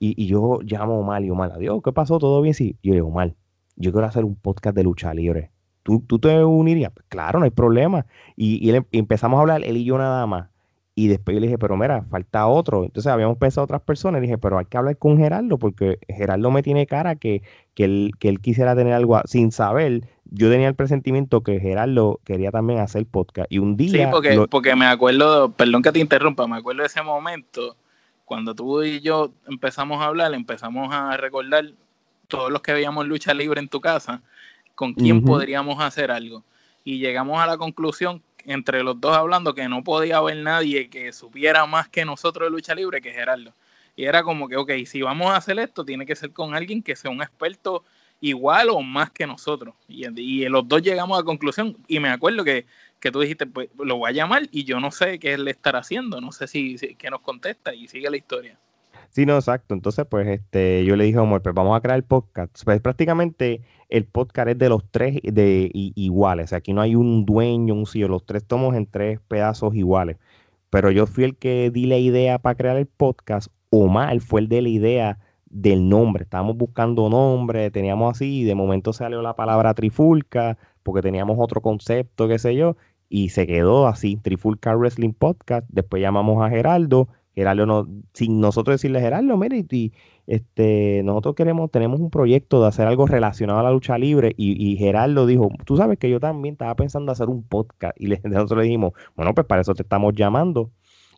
Y, 0.00 0.26
yo 0.26 0.60
llamo 0.62 0.94
a 0.94 0.98
Omar 0.98 1.24
y 1.24 1.30
Omar, 1.30 1.52
adiós, 1.52 1.80
¿qué 1.82 1.92
pasó? 1.92 2.18
¿Todo 2.18 2.42
bien? 2.42 2.54
Sí. 2.54 2.76
yo 2.82 2.90
le 2.90 2.96
digo, 2.96 3.08
Omar, 3.08 3.34
yo 3.76 3.92
quiero 3.92 4.06
hacer 4.06 4.24
un 4.24 4.34
podcast 4.36 4.76
de 4.76 4.84
lucha 4.84 5.14
libre. 5.14 5.50
¿Tú, 5.82 6.00
tú 6.00 6.18
te 6.18 6.44
unirías? 6.44 6.92
Claro, 7.08 7.38
no 7.38 7.44
hay 7.44 7.50
problema. 7.50 8.06
Y, 8.36 8.68
y, 8.68 8.76
empezamos 8.92 9.38
a 9.38 9.40
hablar, 9.40 9.62
él 9.64 9.76
y 9.76 9.84
yo 9.84 9.96
nada 9.96 10.26
más. 10.26 10.50
Y 10.98 11.06
después 11.06 11.32
yo 11.32 11.40
le 11.40 11.46
dije, 11.46 11.58
pero 11.58 11.76
mira, 11.76 12.02
falta 12.10 12.48
otro. 12.48 12.82
Entonces 12.82 13.12
habíamos 13.12 13.38
pensado 13.38 13.64
otras 13.64 13.82
personas. 13.82 14.18
Y 14.18 14.22
dije, 14.22 14.36
pero 14.36 14.58
hay 14.58 14.64
que 14.64 14.78
hablar 14.78 14.98
con 14.98 15.16
Gerardo, 15.16 15.56
porque 15.56 16.00
Gerardo 16.08 16.50
me 16.50 16.60
tiene 16.60 16.88
cara 16.88 17.14
que, 17.14 17.44
que, 17.74 17.84
él, 17.84 18.10
que 18.18 18.28
él 18.28 18.40
quisiera 18.40 18.74
tener 18.74 18.94
algo 18.94 19.20
sin 19.24 19.52
saber. 19.52 20.08
Yo 20.24 20.50
tenía 20.50 20.66
el 20.66 20.74
presentimiento 20.74 21.44
que 21.44 21.60
Gerardo 21.60 22.18
quería 22.24 22.50
también 22.50 22.80
hacer 22.80 23.06
podcast. 23.06 23.46
Y 23.48 23.60
un 23.60 23.76
día. 23.76 23.92
Sí, 23.92 24.10
porque, 24.10 24.44
porque 24.50 24.74
me 24.74 24.86
acuerdo, 24.86 25.52
perdón 25.52 25.82
que 25.82 25.92
te 25.92 26.00
interrumpa, 26.00 26.48
me 26.48 26.56
acuerdo 26.56 26.80
de 26.80 26.88
ese 26.88 27.00
momento, 27.00 27.76
cuando 28.24 28.52
tú 28.56 28.82
y 28.82 28.98
yo 28.98 29.30
empezamos 29.46 30.02
a 30.02 30.06
hablar, 30.06 30.34
empezamos 30.34 30.92
a 30.92 31.16
recordar 31.16 31.64
todos 32.26 32.50
los 32.50 32.60
que 32.60 32.72
veíamos 32.72 33.06
lucha 33.06 33.32
libre 33.34 33.60
en 33.60 33.68
tu 33.68 33.80
casa, 33.80 34.20
con 34.74 34.94
quién 34.94 35.22
podríamos 35.22 35.80
hacer 35.80 36.10
algo. 36.10 36.42
Y 36.82 36.98
llegamos 36.98 37.38
a 37.38 37.46
la 37.46 37.56
conclusión 37.56 38.20
entre 38.48 38.82
los 38.82 38.98
dos 38.98 39.14
hablando 39.14 39.54
que 39.54 39.68
no 39.68 39.84
podía 39.84 40.16
haber 40.16 40.38
nadie 40.38 40.88
que 40.88 41.12
supiera 41.12 41.66
más 41.66 41.88
que 41.88 42.04
nosotros 42.04 42.46
de 42.46 42.50
lucha 42.50 42.74
libre 42.74 43.00
que 43.02 43.12
Gerardo. 43.12 43.54
Y 43.94 44.04
era 44.04 44.22
como 44.22 44.48
que, 44.48 44.56
ok, 44.56 44.72
si 44.86 45.02
vamos 45.02 45.30
a 45.30 45.36
hacer 45.36 45.58
esto, 45.58 45.84
tiene 45.84 46.06
que 46.06 46.16
ser 46.16 46.32
con 46.32 46.54
alguien 46.54 46.82
que 46.82 46.96
sea 46.96 47.10
un 47.10 47.20
experto 47.20 47.84
igual 48.20 48.70
o 48.70 48.80
más 48.80 49.10
que 49.10 49.26
nosotros. 49.26 49.74
Y, 49.86 50.06
y 50.20 50.48
los 50.48 50.66
dos 50.66 50.80
llegamos 50.82 51.20
a 51.20 51.24
conclusión. 51.24 51.76
Y 51.88 52.00
me 52.00 52.08
acuerdo 52.08 52.42
que, 52.42 52.64
que, 53.00 53.10
tú 53.10 53.20
dijiste, 53.20 53.46
pues 53.46 53.68
lo 53.76 53.96
voy 53.98 54.10
a 54.10 54.14
llamar 54.14 54.44
y 54.50 54.64
yo 54.64 54.80
no 54.80 54.90
sé 54.92 55.18
qué 55.18 55.34
él 55.34 55.46
estará 55.48 55.80
haciendo, 55.80 56.20
no 56.20 56.32
sé 56.32 56.46
si, 56.46 56.78
si 56.78 56.94
qué 56.94 57.10
nos 57.10 57.20
contesta 57.20 57.74
y 57.74 57.86
sigue 57.88 58.08
la 58.08 58.16
historia. 58.16 58.58
Sí, 59.10 59.26
no, 59.26 59.34
exacto. 59.36 59.74
Entonces, 59.74 60.06
pues, 60.08 60.28
este, 60.28 60.84
yo 60.84 60.96
le 60.96 61.04
dije 61.04 61.18
a 61.18 61.22
Omar, 61.22 61.42
pues 61.42 61.54
vamos 61.54 61.76
a 61.76 61.80
crear 61.80 61.96
el 61.96 62.04
podcast. 62.04 62.62
Pues 62.64 62.80
prácticamente 62.80 63.62
el 63.88 64.04
podcast 64.04 64.50
es 64.50 64.58
de 64.58 64.68
los 64.68 64.84
tres 64.90 65.18
de, 65.22 65.70
iguales. 65.72 66.52
aquí 66.52 66.72
no 66.72 66.80
hay 66.82 66.94
un 66.94 67.24
dueño, 67.24 67.74
un 67.74 67.86
CEO, 67.86 68.08
los 68.08 68.24
tres 68.26 68.44
tomos 68.44 68.76
en 68.76 68.86
tres 68.86 69.20
pedazos 69.28 69.74
iguales. 69.74 70.18
Pero 70.70 70.90
yo 70.90 71.06
fui 71.06 71.24
el 71.24 71.36
que 71.36 71.70
di 71.70 71.86
la 71.86 71.96
idea 71.98 72.38
para 72.38 72.54
crear 72.56 72.76
el 72.76 72.86
podcast. 72.86 73.48
Omar 73.70 74.20
fue 74.20 74.42
el 74.42 74.48
de 74.48 74.62
la 74.62 74.68
idea 74.68 75.18
del 75.46 75.88
nombre. 75.88 76.24
Estábamos 76.24 76.56
buscando 76.56 77.08
nombre, 77.08 77.70
teníamos 77.70 78.12
así, 78.16 78.40
y 78.40 78.44
de 78.44 78.54
momento 78.54 78.92
salió 78.92 79.22
la 79.22 79.34
palabra 79.34 79.74
trifulca, 79.74 80.58
porque 80.82 81.02
teníamos 81.02 81.36
otro 81.40 81.60
concepto, 81.62 82.28
qué 82.28 82.38
sé 82.38 82.54
yo, 82.54 82.76
y 83.08 83.30
se 83.30 83.46
quedó 83.46 83.86
así, 83.86 84.16
Trifulca 84.16 84.76
Wrestling 84.76 85.12
Podcast. 85.12 85.66
Después 85.70 86.02
llamamos 86.02 86.44
a 86.44 86.50
Geraldo 86.50 87.08
Gerardo, 87.38 87.66
no, 87.66 87.86
sin 88.14 88.40
nosotros 88.40 88.74
decirle, 88.74 89.00
Gerardo, 89.00 89.36
mire, 89.36 89.64
y, 89.70 89.92
este, 90.26 91.02
nosotros 91.04 91.36
queremos, 91.36 91.70
tenemos 91.70 92.00
un 92.00 92.10
proyecto 92.10 92.60
de 92.60 92.66
hacer 92.66 92.88
algo 92.88 93.06
relacionado 93.06 93.60
a 93.60 93.62
la 93.62 93.70
lucha 93.70 93.96
libre, 93.96 94.34
y, 94.36 94.72
y 94.72 94.76
Gerardo 94.76 95.24
dijo, 95.24 95.48
tú 95.64 95.76
sabes 95.76 95.98
que 95.98 96.10
yo 96.10 96.18
también 96.18 96.54
estaba 96.54 96.74
pensando 96.74 97.12
hacer 97.12 97.28
un 97.28 97.44
podcast, 97.44 97.96
y 98.00 98.08
nosotros 98.24 98.58
le 98.58 98.64
dijimos, 98.64 98.92
bueno, 99.14 99.34
pues 99.34 99.46
para 99.46 99.62
eso 99.62 99.72
te 99.74 99.82
estamos 99.82 100.14
llamando, 100.16 100.72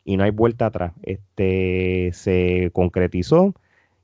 y 0.05 0.15
no 0.15 0.23
hay 0.23 0.31
vuelta 0.31 0.67
atrás. 0.67 0.93
Este, 1.01 2.11
se 2.13 2.69
concretizó, 2.71 3.55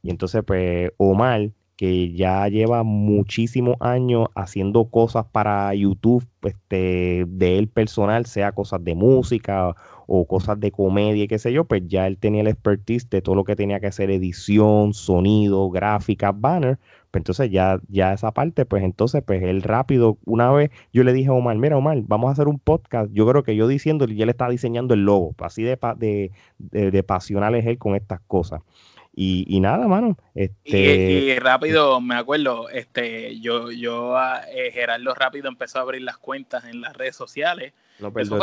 y 0.02 0.10
entonces, 0.10 0.42
pues, 0.44 0.92
Omar, 0.98 1.52
que 1.76 2.12
ya 2.14 2.48
lleva 2.48 2.82
muchísimos 2.82 3.76
años 3.80 4.28
haciendo 4.34 4.86
cosas 4.86 5.26
para 5.32 5.72
YouTube, 5.76 6.26
este, 6.42 7.26
de 7.28 7.60
él 7.60 7.68
personal, 7.68 8.26
sea 8.26 8.52
cosas 8.54 8.84
de 8.84 8.96
música 8.96 9.76
o 10.08 10.26
cosas 10.26 10.60
de 10.60 10.72
comedia 10.72 11.26
y 11.26 11.28
qué 11.28 11.38
sé 11.38 11.54
yo, 11.54 11.66
pues 11.66 11.84
ya 11.86 12.08
él 12.08 12.18
tenía 12.18 12.42
el 12.42 12.48
expertise 12.48 13.10
de 13.10 13.22
todo 13.22 13.36
lo 13.36 13.44
que 13.44 13.56
tenía 13.56 13.80
que 13.80 13.88
hacer 13.88 14.10
edición, 14.10 14.94
sonido, 14.94 15.70
gráfica, 15.70 16.32
banner. 16.32 16.80
Pues 17.12 17.22
entonces 17.22 17.52
ya, 17.52 17.80
ya 17.90 18.14
esa 18.14 18.32
parte, 18.32 18.66
pues 18.66 18.84
entonces, 18.84 19.24
pues 19.26 19.44
él 19.44 19.62
rápido, 19.62 20.18
una 20.26 20.52
vez 20.52 20.72
yo 20.92 21.04
le 21.04 21.14
dije 21.14 21.30
a 21.30 21.34
Omar, 21.34 21.58
mira 21.58 21.78
Omar, 21.78 22.00
vamos 22.08 22.30
a 22.30 22.32
hacer 22.32 22.48
un 22.48 22.60
podcast. 22.60 23.12
Yo 23.14 23.28
creo 23.28 23.44
que 23.44 23.56
yo 23.56 23.68
diciendo, 23.68 24.06
y 24.10 24.22
él 24.22 24.30
está 24.30 24.50
diseñando 24.50 24.94
el 24.94 25.02
logo, 25.02 25.36
así 25.40 25.64
de, 25.64 25.78
de, 25.98 26.32
de, 26.58 26.92
de 26.92 27.04
pasional 27.04 27.56
es 27.56 27.66
él 27.66 27.78
con 27.78 27.96
estas 27.96 28.22
cosas. 28.28 28.62
Y, 29.20 29.60
nada, 29.62 29.88
mano. 29.88 30.16
Este... 30.36 30.78
Y, 30.78 31.40
rápido, 31.40 32.00
me 32.00 32.14
acuerdo, 32.14 32.70
este, 32.70 33.40
yo, 33.40 33.72
yo, 33.72 34.16
eh, 34.54 34.72
Gerardo 34.72 35.16
rápido 35.16 35.48
empezó 35.48 35.80
a 35.80 35.82
abrir 35.82 36.04
las 36.04 36.20
cuentas 36.20 36.66
en 36.66 36.82
las 36.82 36.96
redes 36.96 37.16
sociales. 37.16 37.74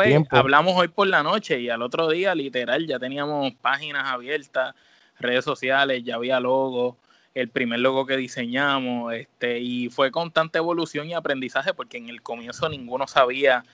Tiempo. 0.03 0.37
Hablamos 0.37 0.75
hoy 0.77 0.89
por 0.89 1.07
la 1.07 1.23
noche 1.23 1.61
y 1.61 1.69
al 1.69 1.83
otro 1.83 2.09
día, 2.09 2.35
literal, 2.35 2.87
ya 2.87 2.99
teníamos 2.99 3.53
páginas 3.55 4.05
abiertas, 4.07 4.75
redes 5.19 5.45
sociales, 5.45 6.03
ya 6.05 6.17
había 6.17 6.41
logo, 6.41 6.97
el 7.35 7.49
primer 7.49 7.81
logo 7.81 8.07
que 8.07 8.17
diseñamos, 8.17 9.13
este, 9.15 9.61
y 9.61 9.89
fue 9.91 10.11
constante 10.11 10.59
evolución 10.59 11.09
y 11.09 11.15
aprendizaje 11.15 11.75
porque 11.75 11.99
en 11.99 12.09
el 12.09 12.23
comienzo 12.23 12.69
ninguno 12.69 13.07
sabía 13.07 13.65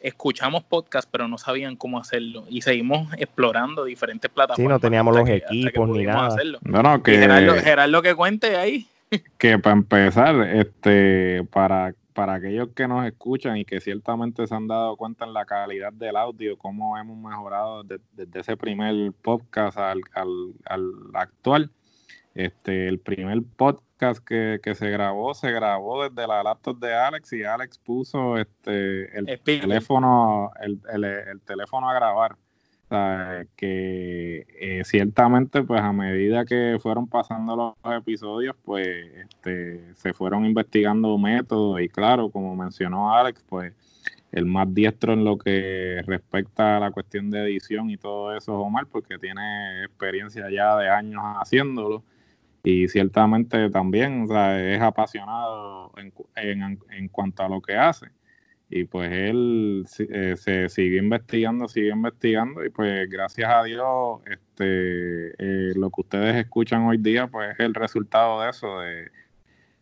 escuchamos 0.00 0.64
podcast, 0.64 1.08
pero 1.10 1.28
no 1.28 1.38
sabían 1.38 1.76
cómo 1.76 1.98
hacerlo. 1.98 2.44
Y 2.48 2.62
seguimos 2.62 3.12
explorando 3.18 3.84
diferentes 3.84 4.30
plataformas. 4.30 4.66
Sí, 4.66 4.68
no 4.68 4.80
teníamos 4.80 5.16
los 5.16 5.28
equipos 5.28 5.88
ni 5.90 6.04
nada. 6.04 6.28
Hacerlo. 6.28 6.58
No, 6.62 6.82
no, 6.82 7.02
que... 7.02 7.18
Gerardo, 7.18 8.02
que 8.02 8.14
cuente 8.14 8.56
ahí. 8.56 8.86
que 9.38 9.58
para 9.58 9.76
empezar, 9.76 10.40
este, 10.54 11.44
para, 11.52 11.94
para 12.20 12.34
aquellos 12.34 12.68
que 12.76 12.86
nos 12.86 13.06
escuchan 13.06 13.56
y 13.56 13.64
que 13.64 13.80
ciertamente 13.80 14.46
se 14.46 14.54
han 14.54 14.68
dado 14.68 14.94
cuenta 14.98 15.24
en 15.24 15.32
la 15.32 15.46
calidad 15.46 15.90
del 15.90 16.16
audio, 16.16 16.58
cómo 16.58 16.98
hemos 16.98 17.16
mejorado 17.16 17.82
desde, 17.82 18.40
ese 18.40 18.58
primer 18.58 19.10
podcast 19.22 19.78
al, 19.78 20.02
al, 20.66 20.92
actual. 21.14 21.70
Este, 22.34 22.88
el 22.88 22.98
primer 22.98 23.38
podcast 23.56 24.22
que, 24.22 24.60
se 24.74 24.90
grabó, 24.90 25.32
se 25.32 25.50
grabó 25.50 26.06
desde 26.06 26.28
la 26.28 26.42
laptop 26.42 26.78
de 26.78 26.92
Alex 26.94 27.32
y 27.32 27.42
Alex 27.42 27.78
puso 27.78 28.36
este, 28.36 29.16
el, 29.16 29.40
teléfono, 29.40 30.50
el, 30.60 30.78
el 31.02 31.40
teléfono 31.40 31.88
a 31.88 31.94
grabar 31.94 32.36
que 33.56 34.46
eh, 34.60 34.82
ciertamente 34.84 35.62
pues 35.62 35.80
a 35.80 35.92
medida 35.92 36.44
que 36.44 36.78
fueron 36.82 37.06
pasando 37.06 37.54
los 37.54 37.94
episodios 37.94 38.56
pues 38.64 38.88
este, 39.14 39.94
se 39.94 40.12
fueron 40.12 40.44
investigando 40.44 41.16
métodos 41.16 41.80
y 41.80 41.88
claro 41.88 42.30
como 42.30 42.56
mencionó 42.56 43.14
Alex 43.14 43.44
pues 43.48 43.72
el 44.32 44.44
más 44.46 44.72
diestro 44.74 45.12
en 45.12 45.24
lo 45.24 45.38
que 45.38 46.02
respecta 46.04 46.76
a 46.76 46.80
la 46.80 46.90
cuestión 46.90 47.30
de 47.30 47.44
edición 47.44 47.90
y 47.90 47.96
todo 47.96 48.36
eso 48.36 48.52
es 48.52 48.66
Omar 48.66 48.86
porque 48.86 49.18
tiene 49.18 49.84
experiencia 49.84 50.50
ya 50.50 50.76
de 50.76 50.88
años 50.88 51.22
haciéndolo 51.40 52.02
y 52.64 52.88
ciertamente 52.88 53.70
también 53.70 54.26
es 54.30 54.80
apasionado 54.82 55.92
en, 55.96 56.12
en, 56.34 56.78
en 56.90 57.08
cuanto 57.08 57.44
a 57.44 57.48
lo 57.48 57.62
que 57.62 57.76
hace 57.76 58.08
y 58.70 58.84
pues 58.84 59.10
él 59.10 59.84
eh, 59.98 60.34
se 60.36 60.68
siguió 60.68 61.02
investigando, 61.02 61.66
siguió 61.66 61.92
investigando 61.92 62.64
y 62.64 62.70
pues 62.70 63.10
gracias 63.10 63.50
a 63.52 63.64
Dios 63.64 64.20
este 64.26 65.32
eh, 65.38 65.72
lo 65.74 65.90
que 65.90 66.00
ustedes 66.00 66.36
escuchan 66.36 66.84
hoy 66.84 66.98
día 66.98 67.26
pues 67.26 67.50
es 67.50 67.60
el 67.60 67.74
resultado 67.74 68.40
de 68.40 68.50
eso, 68.50 68.78
de, 68.78 69.10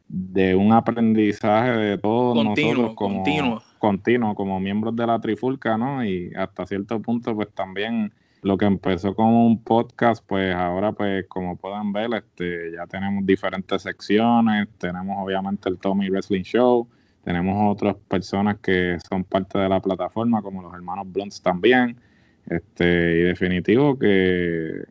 de 0.08 0.54
un 0.54 0.72
aprendizaje 0.72 1.72
de 1.72 1.98
todos 1.98 2.42
nosotros 2.42 2.94
como 2.94 3.22
continuo. 3.22 3.62
continuo 3.78 4.34
como 4.34 4.58
miembros 4.58 4.96
de 4.96 5.06
la 5.06 5.20
Trifulca, 5.20 5.76
¿no? 5.76 6.02
Y 6.02 6.32
hasta 6.34 6.64
cierto 6.66 7.00
punto 7.02 7.34
pues 7.34 7.52
también 7.54 8.10
lo 8.40 8.56
que 8.56 8.64
empezó 8.64 9.14
como 9.14 9.46
un 9.46 9.62
podcast, 9.62 10.24
pues 10.26 10.54
ahora 10.54 10.92
pues 10.92 11.26
como 11.28 11.56
pueden 11.56 11.92
ver, 11.92 12.08
este 12.14 12.72
ya 12.72 12.86
tenemos 12.86 13.26
diferentes 13.26 13.82
secciones, 13.82 14.66
tenemos 14.78 15.16
obviamente 15.18 15.68
el 15.68 15.78
Tommy 15.78 16.08
Wrestling 16.08 16.44
Show, 16.44 16.88
tenemos 17.28 17.70
otras 17.70 17.94
personas 18.08 18.58
que 18.58 18.96
son 19.06 19.22
parte 19.22 19.58
de 19.58 19.68
la 19.68 19.80
plataforma, 19.80 20.40
como 20.40 20.62
los 20.62 20.72
hermanos 20.72 21.12
Blunts 21.12 21.42
también. 21.42 22.00
Este, 22.48 23.18
y 23.18 23.22
definitivo 23.24 23.98
que 23.98 24.84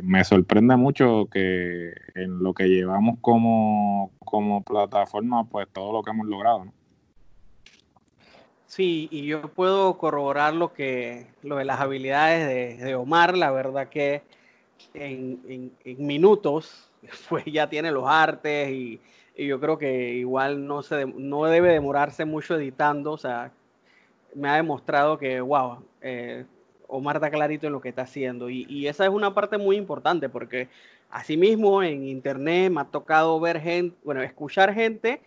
me 0.00 0.22
sorprende 0.22 0.76
mucho 0.76 1.26
que 1.28 1.92
en 2.14 2.40
lo 2.40 2.54
que 2.54 2.68
llevamos 2.68 3.18
como, 3.20 4.12
como 4.20 4.62
plataforma, 4.62 5.42
pues 5.42 5.66
todo 5.72 5.92
lo 5.92 6.04
que 6.04 6.12
hemos 6.12 6.28
logrado. 6.28 6.66
¿no? 6.66 6.72
Sí, 8.66 9.08
y 9.10 9.26
yo 9.26 9.42
puedo 9.42 9.98
corroborar 9.98 10.54
lo 10.54 10.72
que 10.72 11.26
lo 11.42 11.56
de 11.56 11.64
las 11.64 11.80
habilidades 11.80 12.78
de, 12.78 12.94
Omar, 12.94 13.36
la 13.36 13.50
verdad 13.50 13.88
que 13.88 14.22
en, 14.94 15.72
en 15.84 16.06
minutos, 16.06 16.88
pues 17.28 17.44
ya 17.46 17.68
tiene 17.68 17.90
los 17.90 18.04
artes 18.06 18.70
y, 18.70 19.00
y 19.00 19.00
yo 19.46 19.60
creo 19.60 19.78
que 19.78 20.14
igual 20.14 20.66
no, 20.66 20.82
se, 20.82 21.06
no 21.06 21.44
debe 21.44 21.72
demorarse 21.72 22.24
mucho 22.24 22.56
editando, 22.56 23.12
o 23.12 23.18
sea, 23.18 23.52
me 24.34 24.48
ha 24.48 24.56
demostrado 24.56 25.18
que, 25.18 25.40
wow, 25.40 25.78
eh, 26.00 26.44
Omar 26.88 27.16
está 27.16 27.30
clarito 27.30 27.66
en 27.66 27.72
lo 27.72 27.80
que 27.80 27.90
está 27.90 28.02
haciendo. 28.02 28.50
Y, 28.50 28.66
y, 28.68 28.88
esa 28.88 29.04
es 29.04 29.10
una 29.10 29.34
parte 29.34 29.58
muy 29.58 29.76
importante 29.76 30.28
porque 30.28 30.68
asimismo 31.10 31.82
en 31.82 32.06
internet 32.06 32.72
me 32.72 32.80
ha 32.80 32.84
tocado 32.84 33.38
ver 33.40 33.60
gente, 33.60 33.96
bueno, 34.04 34.22
escuchar 34.22 34.74
gente 34.74 35.20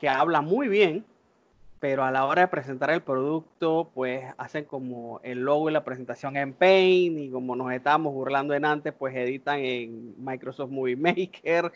que 0.00 0.08
habla 0.08 0.40
muy 0.40 0.68
bien, 0.68 1.04
pero 1.82 2.04
a 2.04 2.12
la 2.12 2.26
hora 2.26 2.42
de 2.42 2.46
presentar 2.46 2.90
el 2.90 3.02
producto, 3.02 3.90
pues 3.92 4.22
hacen 4.38 4.66
como 4.66 5.20
el 5.24 5.40
logo 5.40 5.68
y 5.68 5.72
la 5.72 5.82
presentación 5.82 6.36
en 6.36 6.52
Paint 6.52 7.18
y 7.18 7.28
como 7.28 7.56
nos 7.56 7.72
estábamos 7.72 8.14
burlando 8.14 8.54
en 8.54 8.64
antes, 8.64 8.94
pues 8.96 9.16
editan 9.16 9.58
en 9.58 10.14
Microsoft 10.16 10.70
Movie 10.70 10.94
Maker. 11.34 11.72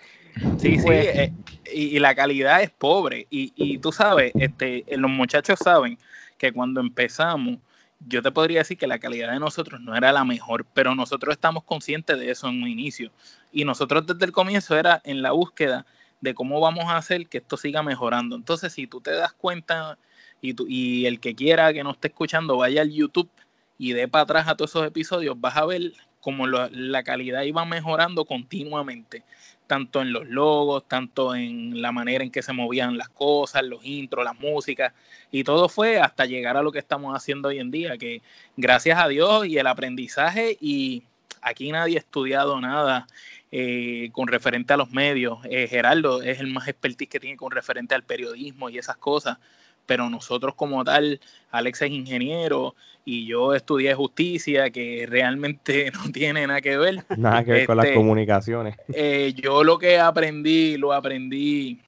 Sí, 0.58 0.76
sí, 0.76 0.78
pues 0.80 1.06
eh, 1.08 1.32
y, 1.74 1.98
la 1.98 2.14
calidad 2.14 2.62
es 2.62 2.70
pobre. 2.70 3.26
Y, 3.30 3.52
y 3.56 3.78
tú 3.78 3.90
sabes, 3.90 4.30
este, 4.36 4.84
los 4.96 5.10
muchachos 5.10 5.58
saben 5.58 5.98
que 6.38 6.52
cuando 6.52 6.80
empezamos, 6.80 7.58
yo 8.06 8.22
te 8.22 8.30
podría 8.30 8.60
decir 8.60 8.78
que 8.78 8.86
la 8.86 9.00
calidad 9.00 9.32
de 9.32 9.40
nosotros 9.40 9.80
no 9.80 9.96
era 9.96 10.12
la 10.12 10.24
mejor, 10.24 10.64
pero 10.72 10.94
nosotros 10.94 11.32
estamos 11.32 11.64
conscientes 11.64 12.16
de 12.16 12.30
eso 12.30 12.46
en 12.48 12.62
un 12.62 12.68
inicio. 12.68 13.10
Y 13.50 13.64
nosotros 13.64 14.06
desde 14.06 14.24
el 14.24 14.30
comienzo 14.30 14.78
era 14.78 15.02
en 15.02 15.20
la 15.20 15.32
búsqueda 15.32 15.84
de 16.20 16.34
cómo 16.34 16.60
vamos 16.60 16.84
a 16.86 16.96
hacer 16.96 17.28
que 17.28 17.38
esto 17.38 17.56
siga 17.56 17.82
mejorando. 17.82 18.36
Entonces, 18.36 18.72
si 18.72 18.86
tú 18.86 19.00
te 19.00 19.12
das 19.12 19.32
cuenta 19.32 19.98
y, 20.40 20.54
tú, 20.54 20.66
y 20.68 21.06
el 21.06 21.20
que 21.20 21.34
quiera 21.34 21.72
que 21.72 21.84
no 21.84 21.92
esté 21.92 22.08
escuchando, 22.08 22.56
vaya 22.56 22.82
al 22.82 22.92
YouTube 22.92 23.30
y 23.78 23.92
dé 23.92 24.08
para 24.08 24.22
atrás 24.22 24.48
a 24.48 24.56
todos 24.56 24.70
esos 24.70 24.86
episodios, 24.86 25.40
vas 25.40 25.56
a 25.56 25.66
ver 25.66 25.92
cómo 26.26 26.48
la 26.48 27.02
calidad 27.04 27.42
iba 27.42 27.64
mejorando 27.64 28.24
continuamente, 28.24 29.22
tanto 29.68 30.02
en 30.02 30.12
los 30.12 30.26
logos, 30.26 30.82
tanto 30.88 31.36
en 31.36 31.80
la 31.80 31.92
manera 31.92 32.24
en 32.24 32.32
que 32.32 32.42
se 32.42 32.52
movían 32.52 32.98
las 32.98 33.08
cosas, 33.10 33.62
los 33.62 33.84
intros, 33.84 34.24
las 34.24 34.36
músicas, 34.36 34.92
y 35.30 35.44
todo 35.44 35.68
fue 35.68 36.00
hasta 36.00 36.26
llegar 36.26 36.56
a 36.56 36.62
lo 36.62 36.72
que 36.72 36.80
estamos 36.80 37.14
haciendo 37.14 37.48
hoy 37.48 37.60
en 37.60 37.70
día, 37.70 37.96
que 37.96 38.22
gracias 38.56 38.98
a 38.98 39.06
Dios 39.06 39.46
y 39.46 39.56
el 39.56 39.68
aprendizaje, 39.68 40.56
y 40.60 41.04
aquí 41.42 41.70
nadie 41.70 41.96
ha 41.96 42.00
estudiado 42.00 42.60
nada 42.60 43.06
eh, 43.52 44.10
con 44.12 44.28
referente 44.28 44.72
a 44.72 44.76
los 44.76 44.90
medios. 44.90 45.38
Eh, 45.48 45.68
Gerardo 45.68 46.22
es 46.22 46.40
el 46.40 46.48
más 46.48 46.68
expertise 46.68 47.08
que 47.08 47.20
tiene 47.20 47.36
con 47.36 47.52
referente 47.52 47.94
al 47.94 48.02
periodismo 48.02 48.68
y 48.68 48.78
esas 48.78 48.96
cosas, 48.96 49.38
pero 49.86 50.10
nosotros 50.10 50.54
como 50.54 50.82
tal, 50.82 51.20
Alex 51.52 51.82
es 51.82 51.90
ingeniero 51.90 52.74
y 53.04 53.26
yo 53.26 53.54
estudié 53.54 53.94
justicia, 53.94 54.70
que 54.70 55.06
realmente 55.08 55.92
no 55.94 56.10
tiene 56.10 56.46
nada 56.46 56.60
que 56.60 56.76
ver. 56.76 57.04
Nada 57.16 57.44
que 57.44 57.52
ver 57.52 57.66
con 57.66 57.76
las 57.76 57.86
este, 57.86 57.96
comunicaciones. 57.96 58.76
Eh, 58.92 59.32
yo 59.36 59.62
lo 59.62 59.78
que 59.78 60.00
aprendí, 60.00 60.76
lo 60.76 60.92
aprendí 60.92 61.80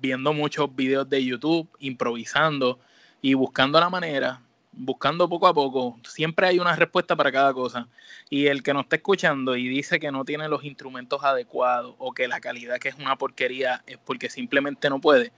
viendo 0.00 0.32
muchos 0.32 0.74
videos 0.74 1.10
de 1.10 1.24
YouTube, 1.24 1.68
improvisando 1.80 2.78
y 3.20 3.34
buscando 3.34 3.80
la 3.80 3.90
manera 3.90 4.40
buscando 4.72 5.28
poco 5.28 5.46
a 5.46 5.54
poco. 5.54 5.98
Siempre 6.04 6.46
hay 6.46 6.58
una 6.58 6.76
respuesta 6.76 7.16
para 7.16 7.32
cada 7.32 7.52
cosa. 7.52 7.88
Y 8.28 8.46
el 8.46 8.62
que 8.62 8.72
no 8.74 8.80
está 8.80 8.96
escuchando 8.96 9.56
y 9.56 9.68
dice 9.68 9.98
que 10.00 10.12
no 10.12 10.24
tiene 10.24 10.48
los 10.48 10.64
instrumentos 10.64 11.22
adecuados 11.24 11.94
o 11.98 12.12
que 12.12 12.28
la 12.28 12.40
calidad 12.40 12.78
que 12.78 12.88
es 12.88 12.96
una 12.96 13.16
porquería 13.16 13.82
es 13.86 13.98
porque 13.98 14.30
simplemente 14.30 14.88
no 14.88 15.00
puede. 15.00 15.32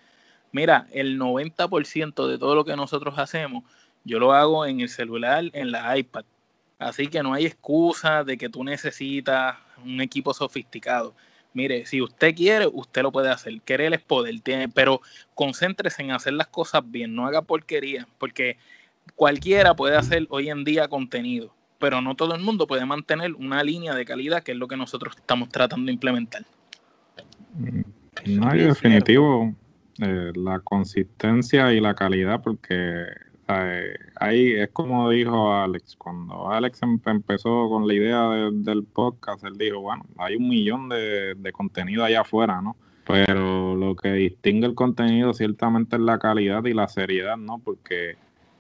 Mira, 0.53 0.87
el 0.93 1.19
90% 1.19 2.27
de 2.27 2.39
todo 2.39 2.55
lo 2.55 2.65
que 2.65 2.77
nosotros 2.77 3.19
hacemos, 3.19 3.65
yo 4.05 4.19
lo 4.19 4.33
hago 4.33 4.67
en 4.67 4.81
el 4.81 4.89
celular, 4.89 5.45
en 5.53 5.73
la 5.73 5.97
iPad. 5.97 6.25
Así 6.79 7.07
que 7.07 7.23
no 7.23 7.33
hay 7.33 7.47
excusa 7.47 8.25
de 8.25 8.37
que 8.37 8.49
tú 8.49 8.65
necesitas 8.65 9.57
un 9.85 10.01
equipo 10.01 10.35
sofisticado. 10.35 11.15
Mire, 11.55 11.87
si 11.87 12.01
usted 12.01 12.35
quiere, 12.35 12.67
usted 12.67 13.03
lo 13.03 13.13
puede 13.13 13.31
hacer. 13.31 13.61
Querer 13.63 13.93
es 13.95 14.03
poder, 14.03 14.35
pero 14.75 15.01
concéntrese 15.35 16.03
en 16.03 16.11
hacer 16.13 16.33
las 16.33 16.49
cosas 16.49 16.83
bien, 16.85 17.15
no 17.15 17.27
haga 17.27 17.43
porquería, 17.43 18.09
porque 18.19 18.57
cualquiera 19.15 19.75
puede 19.75 19.97
hacer 19.97 20.27
hoy 20.31 20.51
en 20.51 20.65
día 20.65 20.89
contenido, 20.89 21.55
pero 21.79 22.01
no 22.01 22.15
todo 22.15 22.35
el 22.35 22.43
mundo 22.43 22.67
puede 22.67 22.87
mantener 22.87 23.35
una 23.35 23.63
línea 23.63 23.95
de 23.95 24.05
calidad 24.05 24.43
que 24.43 24.53
es 24.53 24.59
lo 24.59 24.69
que 24.69 24.77
nosotros 24.77 25.15
estamos 25.17 25.49
tratando 25.49 25.87
de 25.87 25.93
implementar. 25.93 26.43
Mm, 27.55 27.83
no, 28.39 28.49
hay 28.49 28.61
definitivo, 28.61 29.55
eh, 30.01 30.33
la 30.35 30.61
consistencia 30.61 31.73
y 31.73 31.81
la 31.81 31.95
calidad, 31.95 32.43
porque 32.43 33.07
ahí 34.17 34.53
es 34.53 34.71
como 34.71 35.11
dijo 35.11 35.55
Alex, 35.55 35.97
cuando 35.97 36.51
Alex 36.51 36.83
em, 36.83 36.99
empezó 37.07 37.69
con 37.69 37.87
la 37.87 37.95
idea 37.95 38.29
del 38.53 38.85
podcast, 38.85 39.45
él 39.45 39.59
dijo, 39.59 39.81
bueno, 39.81 40.05
hay 40.19 40.37
un 40.37 40.49
millón 40.49 40.89
de, 40.89 41.35
de 41.35 41.53
contenido 41.53 42.05
allá 42.05 42.23
afuera, 42.23 42.63
¿no? 42.63 42.77
Pero 43.07 43.75
lo 43.75 43.97
que 43.97 44.13
distingue 44.13 44.67
el 44.67 44.75
contenido 44.75 45.35
ciertamente 45.35 45.97
es 45.97 46.03
la 46.03 46.19
calidad 46.19 46.65
y 46.65 46.73
la 46.73 46.89
seriedad, 46.89 47.37
¿no? 47.37 47.59
Porque 47.59 48.17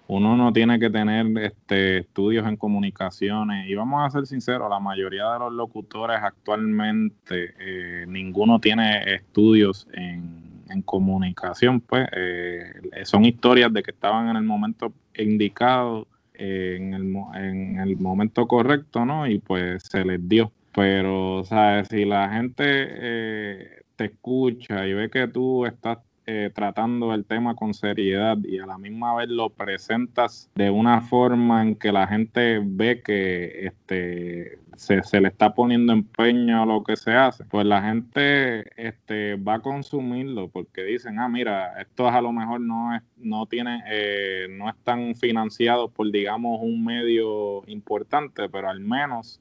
uno 0.08 0.36
no 0.36 0.52
tiene 0.52 0.78
que 0.78 0.90
tener 0.90 1.26
este, 1.38 1.98
estudios 1.98 2.46
en 2.46 2.56
comunicaciones. 2.56 3.68
Y 3.68 3.74
vamos 3.74 4.04
a 4.04 4.10
ser 4.10 4.26
sinceros, 4.26 4.68
la 4.68 4.80
mayoría 4.80 5.32
de 5.32 5.38
los 5.38 5.52
locutores 5.52 6.18
actualmente, 6.22 7.54
eh, 7.58 8.04
ninguno 8.06 8.60
tiene 8.60 9.14
estudios 9.14 9.86
en, 9.92 10.50
comunicación, 10.86 11.82
pues 11.82 12.08
eh, 12.16 12.72
son 13.04 13.26
historias 13.26 13.70
de 13.74 13.82
que 13.82 13.90
estaban 13.90 14.30
en 14.30 14.36
el 14.36 14.42
momento 14.42 14.94
indicado, 15.14 16.06
en, 16.32 16.94
el, 16.94 17.14
en 17.34 17.78
el 17.78 17.98
momento 17.98 18.48
correcto, 18.48 19.04
¿no? 19.04 19.26
Y 19.26 19.38
pues 19.38 19.82
se 19.82 20.02
les 20.02 20.26
dio. 20.26 20.50
Pero, 20.74 21.44
¿sabes? 21.44 21.88
Si 21.88 22.06
la 22.06 22.30
gente 22.30 22.64
eh, 22.66 23.82
te 23.96 24.06
escucha 24.06 24.86
y 24.86 24.94
ve 24.94 25.10
que 25.10 25.28
tú 25.28 25.66
estás 25.66 25.98
eh, 26.34 26.48
tratando 26.48 27.12
el 27.12 27.26
tema 27.26 27.54
con 27.54 27.74
seriedad 27.74 28.38
y 28.42 28.58
a 28.58 28.64
la 28.64 28.78
misma 28.78 29.14
vez 29.14 29.28
lo 29.28 29.50
presentas 29.50 30.48
de 30.54 30.70
una 30.70 31.02
forma 31.02 31.60
en 31.60 31.74
que 31.74 31.92
la 31.92 32.06
gente 32.06 32.58
ve 32.64 33.02
que 33.02 33.66
este 33.66 34.58
se, 34.76 35.20
le 35.20 35.28
está 35.28 35.54
poniendo 35.54 35.92
empeño 35.92 36.62
a 36.62 36.64
lo 36.64 36.82
que 36.84 36.96
se 36.96 37.12
hace, 37.12 37.44
pues 37.44 37.66
la 37.66 37.82
gente 37.82 38.64
este, 38.82 39.34
va 39.36 39.56
a 39.56 39.60
consumirlo 39.60 40.48
porque 40.48 40.84
dicen, 40.84 41.18
ah, 41.18 41.28
mira, 41.28 41.78
esto 41.78 42.08
a 42.08 42.22
lo 42.22 42.32
mejor 42.32 42.62
no 42.62 42.96
es, 42.96 43.02
no 43.18 43.44
tiene, 43.44 43.82
eh, 43.90 44.46
no 44.50 44.70
están 44.70 45.14
financiados 45.14 45.90
por, 45.90 46.10
digamos, 46.10 46.60
un 46.62 46.82
medio 46.82 47.62
importante, 47.66 48.48
pero 48.48 48.70
al 48.70 48.80
menos 48.80 49.38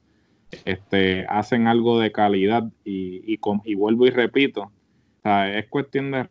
este, 0.66 1.24
hacen 1.26 1.68
algo 1.68 1.98
de 1.98 2.12
calidad 2.12 2.64
y, 2.84 3.22
y, 3.32 3.40
y 3.64 3.74
vuelvo 3.76 4.06
y 4.06 4.10
repito, 4.10 4.70
es 5.24 5.66
cuestión 5.68 6.10
de, 6.10 6.28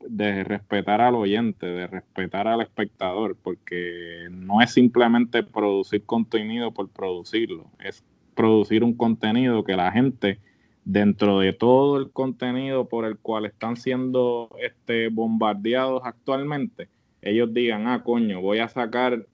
de, 0.00 0.44
respetar 0.44 1.00
al 1.00 1.14
oyente, 1.14 1.66
de 1.66 1.86
respetar 1.86 2.48
al 2.48 2.60
espectador, 2.60 3.36
porque 3.42 4.28
no 4.30 4.60
es 4.60 4.72
simplemente 4.72 5.42
producir 5.42 6.04
contenido 6.04 6.72
por 6.72 6.88
producirlo, 6.88 7.70
es 7.78 8.04
producir 8.34 8.84
un 8.84 8.94
contenido 8.94 9.64
que 9.64 9.76
la 9.76 9.92
gente, 9.92 10.40
dentro 10.84 11.38
de 11.40 11.52
todo 11.52 11.98
el 11.98 12.10
contenido 12.10 12.88
por 12.88 13.04
el 13.04 13.18
cual 13.18 13.46
están 13.46 13.76
siendo 13.76 14.50
este, 14.60 15.08
bombardeados 15.08 16.02
actualmente, 16.04 16.88
ellos 17.20 17.54
digan, 17.54 17.86
ah, 17.86 18.02
coño, 18.02 18.40
voy 18.40 18.58
a 18.58 18.68
sacar 18.68 19.26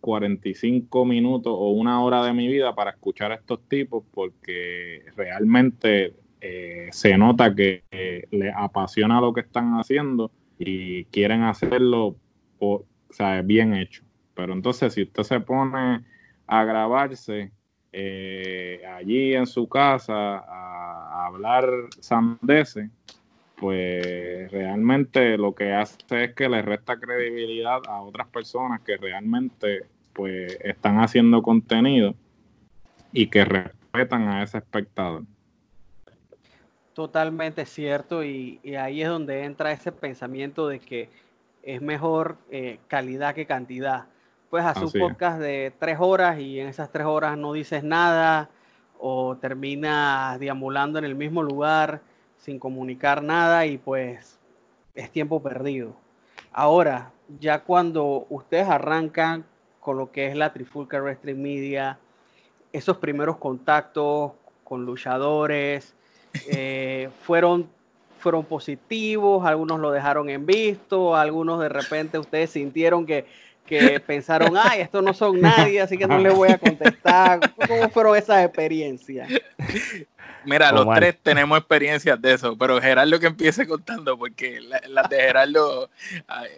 45 0.00 1.04
minutos 1.04 1.52
o 1.56 1.70
una 1.70 2.02
hora 2.02 2.24
de 2.24 2.32
mi 2.32 2.48
vida 2.48 2.74
para 2.74 2.90
escuchar 2.90 3.32
a 3.32 3.36
estos 3.36 3.60
tipos 3.68 4.04
porque 4.12 5.04
realmente 5.16 6.14
eh, 6.40 6.88
se 6.90 7.16
nota 7.18 7.54
que 7.54 7.84
eh, 7.90 8.26
les 8.30 8.54
apasiona 8.56 9.20
lo 9.20 9.32
que 9.32 9.40
están 9.40 9.74
haciendo 9.78 10.30
y 10.58 11.04
quieren 11.06 11.42
hacerlo 11.42 12.16
o 12.58 12.84
sea, 13.10 13.42
bien 13.42 13.74
hecho. 13.74 14.02
Pero 14.34 14.52
entonces 14.52 14.94
si 14.94 15.02
usted 15.02 15.22
se 15.22 15.40
pone 15.40 16.04
a 16.46 16.64
grabarse 16.64 17.52
eh, 17.92 18.82
allí 18.96 19.34
en 19.34 19.46
su 19.46 19.68
casa 19.68 20.38
a, 20.38 21.26
hablar 21.26 21.68
sandeces, 22.00 22.90
pues 23.56 24.50
realmente 24.50 25.36
lo 25.36 25.54
que 25.54 25.72
hace 25.72 26.24
es 26.24 26.34
que 26.34 26.48
le 26.48 26.62
resta 26.62 26.98
credibilidad 26.98 27.80
a 27.86 28.00
otras 28.00 28.26
personas 28.28 28.80
que 28.80 28.96
realmente 28.96 29.84
pues 30.12 30.58
están 30.62 30.98
haciendo 30.98 31.42
contenido 31.42 32.14
y 33.12 33.26
que 33.26 33.44
respetan 33.44 34.28
a 34.28 34.42
ese 34.42 34.58
espectador. 34.58 35.24
Totalmente 37.00 37.64
cierto 37.64 38.22
y, 38.22 38.60
ahí 38.78 39.00
es 39.00 39.08
donde 39.08 39.44
entra 39.44 39.72
ese 39.72 39.90
pensamiento 39.90 40.68
de 40.68 40.80
que 40.80 41.08
es 41.62 41.80
mejor 41.80 42.36
eh, 42.50 42.78
calidad 42.88 43.34
que 43.34 43.46
cantidad. 43.46 44.04
Pues 44.50 44.66
hacer 44.66 44.84
un 44.84 44.92
podcast 44.92 45.40
de 45.40 45.72
tres 45.78 45.96
horas 45.98 46.38
y 46.38 46.60
en 46.60 46.68
esas 46.68 46.92
tres 46.92 47.06
horas 47.06 47.38
no 47.38 47.54
dices 47.54 47.82
nada 47.84 48.50
o 48.98 49.34
terminas 49.38 50.38
deambulando 50.38 50.98
en 50.98 51.06
el 51.06 51.14
mismo 51.14 51.42
lugar 51.42 52.02
sin 52.36 52.58
comunicar 52.58 53.22
nada 53.22 53.64
y 53.64 53.78
pues 53.78 54.38
es 54.94 55.10
tiempo 55.10 55.42
perdido. 55.42 55.94
Ahora, 56.52 57.12
ya 57.38 57.60
cuando 57.60 58.26
ustedes 58.28 58.68
arrancan 58.68 59.46
con 59.80 59.96
lo 59.96 60.12
que 60.12 60.26
es 60.26 60.36
la 60.36 60.52
Trifulca 60.52 61.00
Wrestling 61.00 61.40
Media, 61.40 61.98
esos 62.74 62.98
primeros 62.98 63.38
contactos 63.38 64.32
con 64.64 64.84
luchadores, 64.84 65.94
eh, 66.46 67.08
fueron, 67.22 67.68
fueron 68.18 68.44
positivos, 68.44 69.46
algunos 69.46 69.80
lo 69.80 69.90
dejaron 69.90 70.30
en 70.30 70.46
visto, 70.46 71.16
algunos 71.16 71.60
de 71.60 71.68
repente 71.68 72.18
ustedes 72.18 72.50
sintieron 72.50 73.06
que, 73.06 73.26
que 73.66 74.00
pensaron, 74.06 74.56
ay, 74.56 74.80
estos 74.80 75.02
no 75.02 75.14
son 75.14 75.40
nadie, 75.40 75.80
así 75.80 75.96
que 75.96 76.06
no 76.06 76.18
les 76.18 76.34
voy 76.34 76.50
a 76.50 76.58
contestar. 76.58 77.40
¿Cómo 77.68 77.88
fueron 77.90 78.16
esas 78.16 78.44
experiencias? 78.44 79.28
Mira, 80.44 80.72
los 80.72 80.88
tres 80.94 81.16
tenemos 81.22 81.58
experiencias 81.58 82.20
de 82.20 82.32
eso, 82.32 82.56
pero 82.56 82.80
Gerardo 82.80 83.20
que 83.20 83.26
empiece 83.26 83.66
contando, 83.66 84.16
porque 84.16 84.60
las 84.60 85.08
de 85.08 85.16
Gerardo, 85.16 85.90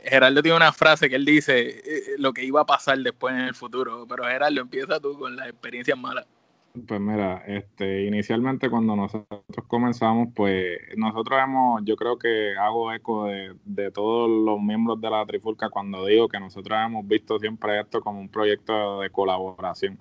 Gerardo 0.05 0.43
tiene 0.43 0.57
una 0.57 0.73
frase 0.73 1.09
que 1.09 1.17
él 1.17 1.25
dice 1.25 1.81
eh, 1.85 2.03
lo 2.19 2.33
que 2.33 2.45
iba 2.45 2.61
a 2.61 2.67
pasar 2.67 2.99
después 2.99 3.35
en 3.35 3.41
el 3.41 3.55
futuro, 3.55 4.07
pero 4.09 4.25
Gerardo 4.25 4.61
empieza 4.61 5.01
tú 5.01 5.19
con 5.19 5.35
las 5.37 5.49
experiencias 5.49 5.99
malas. 5.99 6.27
Pues 6.87 7.01
mira, 7.03 7.43
este, 7.47 8.07
inicialmente 8.07 8.71
cuando 8.71 8.97
nosotros 8.97 9.43
comenzamos, 9.69 10.29
pues 10.35 10.79
nosotros 10.97 11.39
hemos, 11.45 11.85
yo 11.85 11.97
creo 11.97 12.17
que 12.19 12.57
hago 12.57 12.91
eco 12.95 13.27
de, 13.27 13.55
de, 13.67 13.91
todos 13.91 14.31
los 14.31 14.59
miembros 14.59 14.99
de 14.99 15.11
la 15.11 15.27
Trifulca 15.27 15.69
cuando 15.69 16.07
digo 16.07 16.29
que 16.29 16.41
nosotros 16.41 16.79
hemos 16.83 17.07
visto 17.07 17.39
siempre 17.39 17.79
esto 17.79 18.01
como 18.01 18.21
un 18.21 18.31
proyecto 18.31 19.01
de 19.01 19.11
colaboración, 19.11 19.99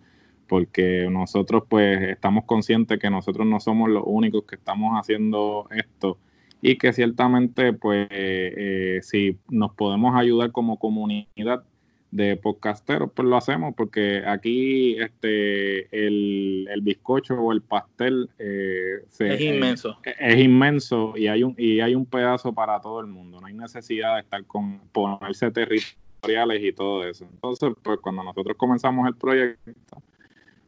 porque 0.48 1.10
nosotros 1.12 1.64
pues 1.68 2.02
estamos 2.04 2.46
conscientes 2.46 3.00
que 3.00 3.10
nosotros 3.10 3.46
no 3.46 3.60
somos 3.60 3.90
los 3.90 4.04
únicos 4.06 4.44
que 4.46 4.56
estamos 4.56 4.94
haciendo 4.98 5.68
esto 5.72 6.20
y 6.62 6.78
que 6.78 6.94
ciertamente 6.94 7.74
pues 7.74 8.08
eh, 8.12 9.00
si 9.02 9.38
nos 9.50 9.74
podemos 9.74 10.16
ayudar 10.16 10.54
como 10.54 10.80
comunidad 10.80 11.64
de 12.12 12.36
podcasteros, 12.36 13.10
pues 13.14 13.28
lo 13.28 13.38
hacemos 13.38 13.74
porque 13.76 14.24
aquí 14.26 15.00
este 15.00 15.88
el, 16.06 16.68
el 16.70 16.82
bizcocho 16.82 17.36
o 17.36 17.54
el 17.54 17.62
pastel 17.62 18.30
eh, 18.38 19.06
es 19.10 19.22
eh, 19.22 19.56
inmenso. 19.56 19.98
es 20.04 20.38
inmenso 20.38 21.14
y 21.16 21.28
hay 21.28 21.44
un 21.44 21.56
y 21.58 21.80
hay 21.80 21.96
un 21.96 22.06
pedazo 22.06 22.54
para 22.54 22.82
todo 22.82 23.00
el 23.00 23.08
mundo. 23.08 23.40
No 23.40 23.48
hay 23.48 23.54
necesidad 23.54 24.16
de 24.16 24.22
estar 24.22 24.44
con 24.46 24.80
ponerse 24.92 25.50
territoriales 25.52 26.62
y 26.62 26.74
todo 26.74 27.06
eso. 27.06 27.26
Entonces, 27.32 27.74
pues 27.82 28.00
cuando 28.00 28.24
nosotros 28.24 28.58
comenzamos 28.58 29.08
el 29.08 29.16
proyecto, 29.16 30.04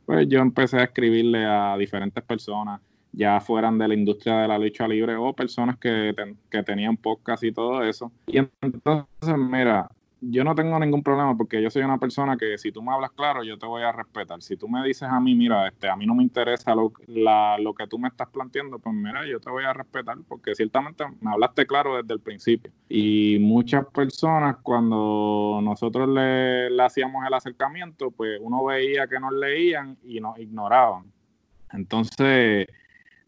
pues 0.05 0.27
yo 0.29 0.39
empecé 0.39 0.77
a 0.77 0.83
escribirle 0.85 1.45
a 1.45 1.75
diferentes 1.77 2.23
personas, 2.23 2.79
ya 3.11 3.41
fueran 3.41 3.77
de 3.77 3.89
la 3.89 3.93
industria 3.93 4.37
de 4.39 4.47
la 4.47 4.57
lucha 4.57 4.87
libre 4.87 5.15
o 5.17 5.33
personas 5.33 5.77
que, 5.77 6.15
que 6.49 6.63
tenían 6.63 6.95
podcast 6.95 7.43
y 7.43 7.51
todo 7.51 7.83
eso. 7.83 8.13
Y 8.27 8.37
entonces, 8.61 9.37
mira, 9.37 9.89
yo 10.29 10.43
no 10.43 10.55
tengo 10.55 10.79
ningún 10.79 11.03
problema 11.03 11.35
porque 11.35 11.61
yo 11.61 11.69
soy 11.69 11.83
una 11.83 11.97
persona 11.97 12.37
que 12.37 12.57
si 12.57 12.71
tú 12.71 12.81
me 12.81 12.93
hablas 12.93 13.11
claro, 13.11 13.43
yo 13.43 13.57
te 13.57 13.65
voy 13.65 13.83
a 13.83 13.91
respetar. 13.91 14.41
Si 14.41 14.55
tú 14.55 14.67
me 14.67 14.85
dices 14.85 15.03
a 15.03 15.19
mí, 15.19 15.35
mira, 15.35 15.67
este, 15.67 15.89
a 15.89 15.95
mí 15.95 16.05
no 16.05 16.15
me 16.15 16.23
interesa 16.23 16.73
lo, 16.75 16.93
lo 17.07 17.73
que 17.73 17.87
tú 17.87 17.99
me 17.99 18.07
estás 18.07 18.29
planteando, 18.29 18.79
pues 18.79 18.95
mira, 18.95 19.25
yo 19.27 19.39
te 19.39 19.49
voy 19.49 19.63
a 19.65 19.73
respetar 19.73 20.17
porque 20.27 20.55
ciertamente 20.55 21.03
me 21.21 21.31
hablaste 21.31 21.65
claro 21.65 21.97
desde 21.97 22.13
el 22.13 22.19
principio. 22.19 22.71
Y 22.89 23.37
muchas 23.39 23.85
personas 23.87 24.57
cuando 24.63 25.59
nosotros 25.61 26.07
le, 26.07 26.69
le 26.69 26.83
hacíamos 26.83 27.25
el 27.25 27.33
acercamiento, 27.33 28.11
pues 28.11 28.39
uno 28.41 28.63
veía 28.63 29.07
que 29.07 29.19
nos 29.19 29.33
leían 29.33 29.97
y 30.03 30.19
nos 30.19 30.37
ignoraban. 30.39 31.11
Entonces, 31.71 32.67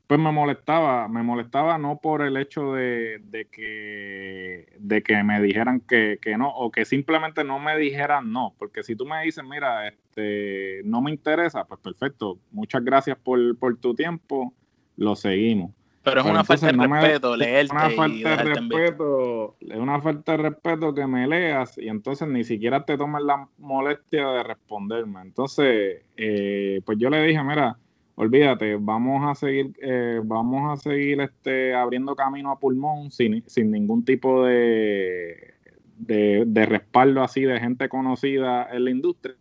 pues 0.07 0.19
me 0.19 0.31
molestaba, 0.31 1.07
me 1.07 1.23
molestaba 1.23 1.77
no 1.77 1.97
por 1.97 2.21
el 2.21 2.37
hecho 2.37 2.73
de, 2.73 3.21
que, 3.51 4.67
de 4.77 5.01
que 5.01 5.23
me 5.23 5.41
dijeran 5.41 5.79
que, 5.79 6.19
no, 6.37 6.49
o 6.49 6.71
que 6.71 6.85
simplemente 6.85 7.43
no 7.43 7.59
me 7.59 7.75
dijeran 7.77 8.31
no, 8.31 8.53
porque 8.59 8.83
si 8.83 8.95
tú 8.95 9.05
me 9.05 9.23
dices, 9.23 9.43
mira, 9.43 9.87
este, 9.87 10.81
no 10.85 11.01
me 11.01 11.11
interesa, 11.11 11.65
pues 11.65 11.79
perfecto, 11.79 12.37
muchas 12.51 12.83
gracias 12.83 13.17
por, 13.17 13.77
tu 13.77 13.95
tiempo, 13.95 14.53
lo 14.95 15.15
seguimos. 15.15 15.71
Pero 16.03 16.21
es 16.21 16.27
una 16.27 16.43
falta 16.43 16.67
de 16.67 16.73
respeto 16.73 17.35
leerte 17.35 17.73
una 17.73 17.89
falta 17.89 18.29
de 18.29 18.43
respeto, 18.43 19.55
es 19.59 19.77
una 19.77 20.01
falta 20.01 20.31
de 20.33 20.37
respeto 20.37 20.93
que 20.93 21.07
me 21.07 21.27
leas 21.27 21.79
y 21.79 21.87
entonces 21.87 22.27
ni 22.27 22.43
siquiera 22.43 22.85
te 22.85 22.95
tomes 22.95 23.23
la 23.23 23.47
molestia 23.57 24.27
de 24.27 24.43
responderme. 24.43 25.21
Entonces, 25.21 26.03
eh, 26.15 26.79
pues 26.85 26.99
yo 26.99 27.09
le 27.09 27.23
dije, 27.23 27.43
mira, 27.43 27.79
olvídate, 28.15 28.77
vamos 28.79 29.23
a 29.25 29.35
seguir, 29.35 29.73
eh, 29.81 30.21
vamos 30.23 30.71
a 30.71 30.81
seguir 30.81 31.21
este, 31.21 31.73
abriendo 31.75 32.15
camino 32.15 32.51
a 32.51 32.59
pulmón 32.59 33.11
sin, 33.11 33.43
sin 33.47 33.71
ningún 33.71 34.03
tipo 34.05 34.45
de, 34.45 35.53
de, 35.97 36.65
respaldo 36.65 37.21
así 37.21 37.41
de 37.41 37.59
gente 37.59 37.89
conocida 37.89 38.67
en 38.71 38.85
la 38.85 38.91
industria. 38.91 39.35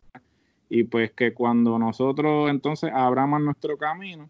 Y 0.68 0.85
pues 0.85 1.12
que 1.12 1.35
cuando 1.35 1.79
nosotros 1.79 2.51
entonces 2.51 2.91
abramos 2.93 3.41
nuestro 3.41 3.77
camino, 3.77 4.29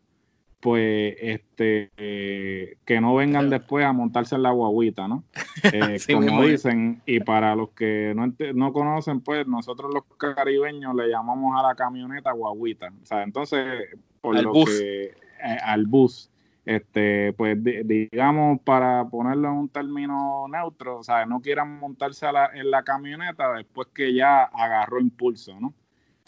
pues 0.60 1.14
este 1.20 1.90
que 1.96 3.00
no 3.00 3.14
vengan 3.14 3.50
después 3.50 3.84
a 3.84 3.92
montarse 3.92 4.34
en 4.34 4.42
la 4.42 4.50
guaguita, 4.50 5.08
¿no? 5.08 5.24
Eh, 5.72 5.96
como 6.12 6.42
dicen, 6.42 7.00
y 7.06 7.20
para 7.20 7.56
los 7.56 7.70
que 7.70 8.12
no, 8.14 8.34
no 8.54 8.72
conocen, 8.74 9.22
pues 9.22 9.46
nosotros 9.46 9.90
los 9.94 10.04
caribeños 10.34 10.94
le 10.94 11.08
llamamos 11.08 11.58
a 11.58 11.66
la 11.66 11.74
camioneta 11.74 12.32
guaguita. 12.32 12.92
O 13.02 13.06
sea, 13.06 13.22
entonces 13.22 13.88
por 14.24 14.38
al 14.38 14.44
lo 14.44 14.52
bus. 14.52 14.70
que 14.70 15.04
eh, 15.04 15.58
al 15.62 15.86
bus. 15.86 16.30
Este, 16.64 17.34
pues 17.34 17.58
digamos, 17.62 18.58
para 18.62 19.06
ponerlo 19.06 19.48
en 19.48 19.54
un 19.54 19.68
término 19.68 20.46
neutro, 20.48 21.00
o 21.00 21.02
sea, 21.02 21.26
no 21.26 21.42
quieran 21.42 21.78
montarse 21.78 22.24
en 22.54 22.70
la 22.70 22.82
camioneta 22.82 23.52
después 23.52 23.88
que 23.94 24.14
ya 24.14 24.44
agarró 24.44 24.98
impulso, 24.98 25.60
¿no? 25.60 25.74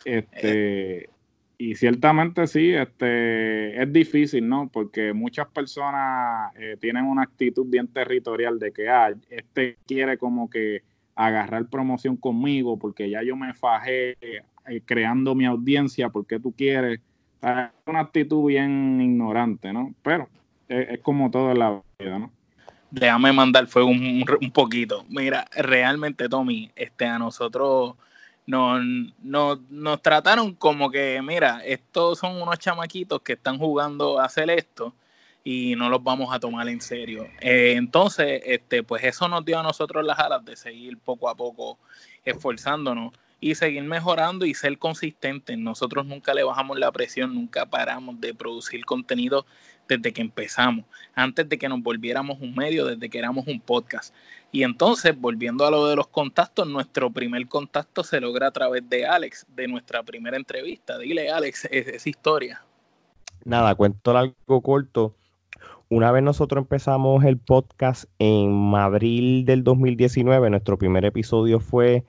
Este, 0.04 1.08
y 1.56 1.74
ciertamente 1.74 2.46
sí, 2.46 2.74
este, 2.74 3.82
es 3.82 3.90
difícil, 3.90 4.46
¿no? 4.46 4.68
Porque 4.70 5.14
muchas 5.14 5.46
personas 5.46 6.52
eh, 6.56 6.76
tienen 6.78 7.06
una 7.06 7.22
actitud 7.22 7.64
bien 7.66 7.88
territorial 7.88 8.58
de 8.58 8.72
que, 8.72 8.90
ah, 8.90 9.14
este 9.30 9.78
quiere 9.86 10.18
como 10.18 10.50
que 10.50 10.82
agarrar 11.14 11.70
promoción 11.70 12.18
conmigo 12.18 12.78
porque 12.78 13.08
ya 13.08 13.22
yo 13.22 13.36
me 13.36 13.54
fajé 13.54 14.18
eh, 14.20 14.42
creando 14.84 15.34
mi 15.34 15.46
audiencia, 15.46 16.10
porque 16.10 16.38
tú 16.38 16.52
quieres 16.52 17.00
Una 17.86 18.00
actitud 18.00 18.46
bien 18.46 19.00
ignorante, 19.00 19.72
¿no? 19.72 19.94
Pero 20.02 20.28
es, 20.68 20.98
como 21.00 21.30
todo 21.30 21.52
en 21.52 21.58
la 21.60 21.80
vida, 21.98 22.18
¿no? 22.18 22.32
Déjame 22.90 23.32
mandar 23.32 23.66
fuego 23.68 23.88
un, 23.88 24.24
poquito. 24.52 25.04
Mira, 25.08 25.46
realmente, 25.52 26.28
Tommy, 26.28 26.70
este, 26.74 27.04
a 27.04 27.18
nosotros 27.18 27.94
nos, 28.46 28.82
nos, 29.22 30.02
trataron 30.02 30.54
como 30.54 30.90
que, 30.90 31.20
mira, 31.22 31.60
estos 31.64 32.18
son 32.18 32.40
unos 32.40 32.58
chamaquitos 32.58 33.20
que 33.22 33.34
están 33.34 33.58
jugando 33.58 34.18
a 34.18 34.24
hacer 34.24 34.50
esto 34.50 34.92
y 35.44 35.76
no 35.76 35.88
los 35.88 36.02
vamos 36.02 36.34
a 36.34 36.40
tomar 36.40 36.68
en 36.68 36.80
serio. 36.80 37.26
Eh, 37.40 37.74
entonces, 37.76 38.42
este, 38.44 38.82
pues 38.82 39.04
eso 39.04 39.28
nos 39.28 39.44
dio 39.44 39.60
a 39.60 39.62
nosotros 39.62 40.04
las 40.04 40.18
alas 40.18 40.44
de 40.44 40.56
seguir 40.56 40.98
poco 40.98 41.28
a 41.28 41.36
poco 41.36 41.78
esforzándonos 42.24 43.12
y 43.40 43.54
seguir 43.54 43.82
mejorando 43.82 44.46
y 44.46 44.54
ser 44.54 44.78
consistentes. 44.78 45.58
Nosotros 45.58 46.06
nunca 46.06 46.34
le 46.34 46.44
bajamos 46.44 46.78
la 46.78 46.90
presión, 46.92 47.34
nunca 47.34 47.66
paramos 47.66 48.20
de 48.20 48.34
producir 48.34 48.84
contenido 48.84 49.46
desde 49.88 50.12
que 50.12 50.20
empezamos, 50.20 50.84
antes 51.14 51.48
de 51.48 51.58
que 51.58 51.68
nos 51.68 51.82
volviéramos 51.82 52.40
un 52.40 52.54
medio, 52.54 52.86
desde 52.86 53.08
que 53.08 53.18
éramos 53.18 53.46
un 53.46 53.60
podcast. 53.60 54.14
Y 54.50 54.62
entonces, 54.62 55.18
volviendo 55.18 55.66
a 55.66 55.70
lo 55.70 55.86
de 55.86 55.96
los 55.96 56.08
contactos, 56.08 56.66
nuestro 56.66 57.10
primer 57.10 57.46
contacto 57.46 58.02
se 58.02 58.20
logra 58.20 58.48
a 58.48 58.50
través 58.50 58.88
de 58.88 59.06
Alex, 59.06 59.46
de 59.54 59.68
nuestra 59.68 60.02
primera 60.02 60.36
entrevista. 60.36 60.98
Dile, 60.98 61.30
Alex, 61.30 61.66
esa 61.70 62.08
historia. 62.08 62.62
Nada, 63.44 63.74
cuento 63.74 64.16
algo 64.16 64.60
corto. 64.62 65.14
Una 65.88 66.10
vez 66.10 66.22
nosotros 66.24 66.62
empezamos 66.62 67.24
el 67.24 67.38
podcast 67.38 68.10
en 68.18 68.74
abril 68.74 69.44
del 69.44 69.62
2019, 69.62 70.50
nuestro 70.50 70.76
primer 70.78 71.04
episodio 71.04 71.60
fue 71.60 72.04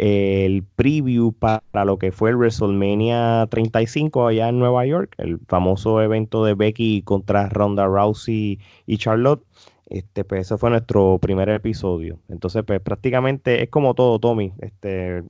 el 0.00 0.62
preview 0.76 1.34
para 1.34 1.84
lo 1.84 1.98
que 1.98 2.10
fue 2.10 2.30
el 2.30 2.36
WrestleMania 2.36 3.46
35 3.50 4.28
allá 4.28 4.48
en 4.48 4.58
Nueva 4.58 4.86
York, 4.86 5.14
el 5.18 5.38
famoso 5.46 6.00
evento 6.00 6.42
de 6.42 6.54
Becky 6.54 7.02
contra 7.02 7.50
Ronda 7.50 7.84
Rousey 7.84 8.58
y 8.86 8.96
Charlotte. 8.96 9.44
Este, 9.90 10.24
pues 10.24 10.42
ese 10.42 10.56
fue 10.56 10.70
nuestro 10.70 11.18
primer 11.18 11.50
episodio. 11.50 12.18
Entonces, 12.30 12.62
pues 12.66 12.80
prácticamente 12.80 13.62
es 13.62 13.68
como 13.68 13.92
todo, 13.92 14.18
Tommy. 14.18 14.54
Este, 14.60 15.22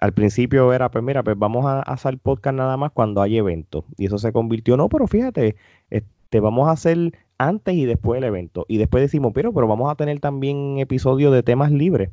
al 0.00 0.12
principio 0.12 0.72
era, 0.72 0.90
pues 0.90 1.04
mira, 1.04 1.22
pues 1.22 1.38
vamos 1.38 1.64
a, 1.64 1.82
hacer 1.82 2.18
podcast 2.18 2.56
nada 2.56 2.76
más 2.76 2.90
cuando 2.90 3.22
hay 3.22 3.38
eventos. 3.38 3.84
Y 3.96 4.06
eso 4.06 4.18
se 4.18 4.32
convirtió, 4.32 4.76
no, 4.76 4.88
pero 4.88 5.06
fíjate, 5.06 5.54
este, 5.90 6.40
vamos 6.40 6.68
a 6.68 6.72
hacer 6.72 7.12
antes 7.38 7.74
y 7.76 7.84
después 7.84 8.20
del 8.20 8.28
evento. 8.28 8.66
Y 8.66 8.78
después 8.78 9.02
decimos, 9.02 9.30
pero, 9.32 9.52
pero 9.52 9.68
vamos 9.68 9.88
a 9.88 9.94
tener 9.94 10.18
también 10.18 10.78
episodios 10.80 11.32
de 11.32 11.44
temas 11.44 11.70
libres. 11.70 12.10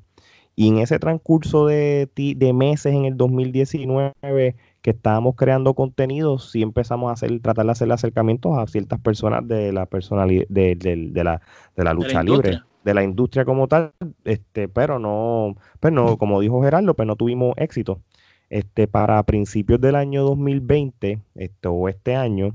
Y 0.56 0.68
en 0.68 0.78
ese 0.78 0.99
transcurso 0.99 1.66
de, 1.66 2.10
de 2.16 2.54
meses 2.54 2.93
en 2.93 3.06
el 3.06 3.18
2019 3.18 4.56
que 4.84 4.91
estábamos 4.91 5.36
creando 5.36 5.74
contenido, 5.74 6.38
sí 6.38 6.62
empezamos 6.62 7.10
a 7.10 7.14
hacer, 7.14 7.39
tratar 7.39 7.66
de 7.66 7.72
hacer 7.72 7.91
acercamientos 7.91 8.58
a 8.58 8.68
ciertas 8.68 8.99
personas 8.99 9.47
de 9.47 9.72
la 9.72 9.86
personalidad, 9.86 10.45
de, 10.49 10.76
la, 11.24 11.41
de 11.76 11.84
la 11.84 11.93
lucha 11.93 12.22
libre, 12.22 12.60
de 12.84 12.93
la 12.93 13.01
industria 13.01 13.45
como 13.45 13.68
tal, 13.70 13.93
este, 14.26 14.68
pero 14.68 14.99
no, 14.99 15.56
pues 15.80 15.93
no, 15.93 16.18
como 16.18 16.41
dijo 16.41 16.62
Gerardo, 16.62 16.93
pues 16.95 17.08
no 17.08 17.16
tuvimos 17.16 17.54
éxito. 17.58 18.01
Este, 18.49 18.88
para 18.88 19.24
principios 19.24 19.80
del 19.80 19.95
año 19.95 20.24
2020, 20.24 21.20
este, 21.36 21.68
o 21.70 21.88
este 21.88 22.16
año, 22.16 22.54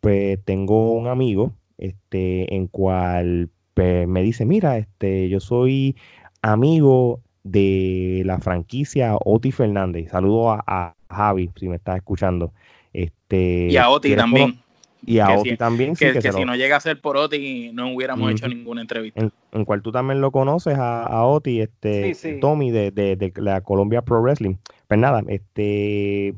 pues 0.00 0.38
tengo 0.44 0.92
un 0.92 1.08
amigo, 1.08 1.54
este, 1.78 2.54
en 2.54 2.66
cual 2.66 3.48
pues, 3.72 4.06
me 4.06 4.22
dice, 4.22 4.44
mira, 4.44 4.76
este, 4.76 5.30
yo 5.30 5.40
soy 5.40 5.96
amigo 6.42 7.20
de 7.42 8.22
la 8.24 8.38
franquicia 8.38 9.16
Oti 9.24 9.52
Fernández. 9.52 10.10
Saludo 10.10 10.50
a, 10.50 10.94
Javi, 11.08 11.50
si 11.56 11.68
me 11.68 11.76
estás 11.76 11.96
escuchando. 11.96 12.52
Este, 12.92 13.68
y 13.70 13.76
a 13.76 13.90
Oti 13.90 14.14
también. 14.14 14.60
Y 15.04 15.18
a 15.18 15.30
Oti 15.30 15.56
también. 15.56 15.94
Que, 15.96 16.20
si 16.20 16.44
no 16.44 16.54
llega 16.54 16.76
a 16.76 16.80
ser 16.80 17.00
por 17.00 17.16
Oti, 17.16 17.70
no 17.72 17.92
hubiéramos 17.92 18.30
hecho 18.30 18.48
ninguna 18.48 18.82
entrevista. 18.82 19.28
En, 19.52 19.64
cual 19.64 19.82
tú 19.82 19.90
también 19.90 20.20
lo 20.20 20.30
conoces 20.30 20.76
a, 20.78 21.24
Oti, 21.24 21.60
este, 21.60 22.14
Tommy 22.40 22.70
de, 22.70 22.90
de, 22.90 23.32
la 23.36 23.62
Colombia 23.62 24.02
Pro 24.02 24.22
Wrestling. 24.22 24.56
Pues 24.86 25.00
nada, 25.00 25.22
este, 25.28 26.34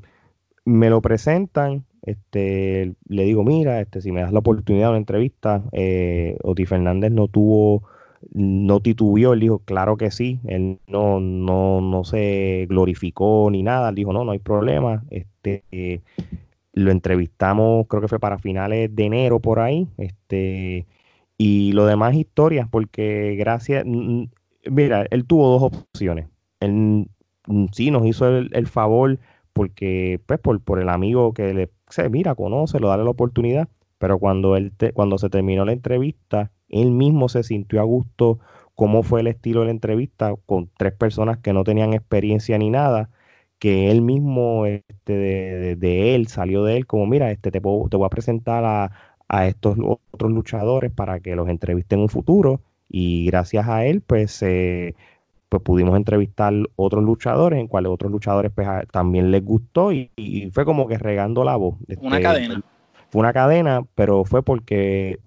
me 0.64 0.90
lo 0.90 1.00
presentan, 1.02 1.84
este, 2.02 2.94
le 3.08 3.24
digo, 3.24 3.44
mira, 3.44 3.80
este, 3.80 4.00
si 4.00 4.12
me 4.12 4.22
das 4.22 4.32
la 4.32 4.40
oportunidad 4.40 4.86
de 4.86 4.90
una 4.90 4.98
entrevista, 4.98 5.62
eh, 5.72 6.36
Oti 6.42 6.66
Fernández 6.66 7.10
no 7.10 7.28
tuvo 7.28 7.82
no 8.32 8.80
titubió, 8.80 9.32
él 9.32 9.40
dijo, 9.40 9.58
claro 9.60 9.96
que 9.96 10.10
sí, 10.10 10.40
él 10.44 10.78
no, 10.86 11.20
no, 11.20 11.80
no 11.80 12.04
se 12.04 12.66
glorificó 12.68 13.48
ni 13.50 13.62
nada, 13.62 13.90
él 13.90 13.94
dijo, 13.94 14.12
no, 14.12 14.24
no 14.24 14.32
hay 14.32 14.38
problema, 14.38 15.04
este, 15.10 16.02
lo 16.72 16.90
entrevistamos, 16.90 17.86
creo 17.88 18.00
que 18.02 18.08
fue 18.08 18.18
para 18.18 18.38
finales 18.38 18.94
de 18.94 19.04
enero 19.04 19.40
por 19.40 19.60
ahí, 19.60 19.88
este, 19.98 20.86
y 21.36 21.72
lo 21.72 21.86
demás 21.86 22.14
historias, 22.14 22.68
porque 22.70 23.36
gracias, 23.36 23.84
mira, 23.86 25.06
él 25.10 25.24
tuvo 25.26 25.58
dos 25.58 25.62
opciones, 25.64 26.28
él 26.60 27.08
sí 27.72 27.90
nos 27.90 28.06
hizo 28.06 28.28
el, 28.28 28.66
favor, 28.66 29.18
porque, 29.52 30.20
pues, 30.26 30.38
por, 30.40 30.60
por 30.60 30.80
el 30.80 30.88
amigo 30.88 31.34
que 31.34 31.52
le, 31.52 31.70
se 31.88 32.08
mira, 32.08 32.34
conoce, 32.34 32.78
lo 32.80 32.88
dale 32.88 33.04
la 33.04 33.10
oportunidad, 33.10 33.68
pero 33.98 34.18
cuando 34.18 34.56
él 34.56 34.72
cuando 34.94 35.18
se 35.18 35.30
terminó 35.30 35.64
la 35.64 35.72
entrevista, 35.72 36.50
él 36.72 36.90
mismo 36.90 37.28
se 37.28 37.42
sintió 37.42 37.80
a 37.80 37.84
gusto 37.84 38.40
cómo 38.74 39.02
fue 39.02 39.20
el 39.20 39.28
estilo 39.28 39.60
de 39.60 39.66
la 39.66 39.72
entrevista 39.72 40.34
con 40.46 40.70
tres 40.76 40.92
personas 40.92 41.38
que 41.38 41.52
no 41.52 41.64
tenían 41.64 41.92
experiencia 41.92 42.58
ni 42.58 42.70
nada, 42.70 43.10
que 43.58 43.90
él 43.90 44.02
mismo 44.02 44.66
este, 44.66 45.76
de, 45.76 46.14
él 46.14 46.26
salió 46.26 46.64
de 46.64 46.76
él 46.76 46.86
como, 46.86 47.06
mira, 47.06 47.30
este, 47.30 47.50
te, 47.50 47.60
te 47.60 47.96
voy 47.96 48.06
a 48.06 48.10
presentar 48.10 48.64
a, 48.64 48.90
estos 49.46 49.78
otros 50.12 50.30
luchadores 50.30 50.92
para 50.92 51.20
que 51.20 51.34
los 51.34 51.48
entrevisten 51.48 52.00
en 52.00 52.02
un 52.02 52.08
futuro 52.10 52.60
y 52.86 53.24
gracias 53.24 53.66
a 53.66 53.86
él 53.86 54.02
pues 54.02 54.42
pues 55.52 55.62
pudimos 55.62 55.96
entrevistar 55.96 56.52
otros 56.76 57.04
luchadores 57.04 57.58
en 57.58 57.66
cuales 57.66 57.92
otros 57.92 58.10
luchadores 58.10 58.52
pues, 58.54 58.66
también 58.90 59.30
les 59.30 59.44
gustó 59.44 59.92
y, 59.92 60.10
fue 60.52 60.64
como 60.64 60.86
que 60.86 60.96
regando 60.98 61.44
la 61.44 61.56
voz. 61.56 61.76
una 62.00 62.16
este, 62.16 62.22
cadena. 62.22 62.62
Fue 63.10 63.20
una 63.20 63.32
cadena, 63.34 63.86
pero 63.94 64.24
fue 64.24 64.42
porque 64.42 65.18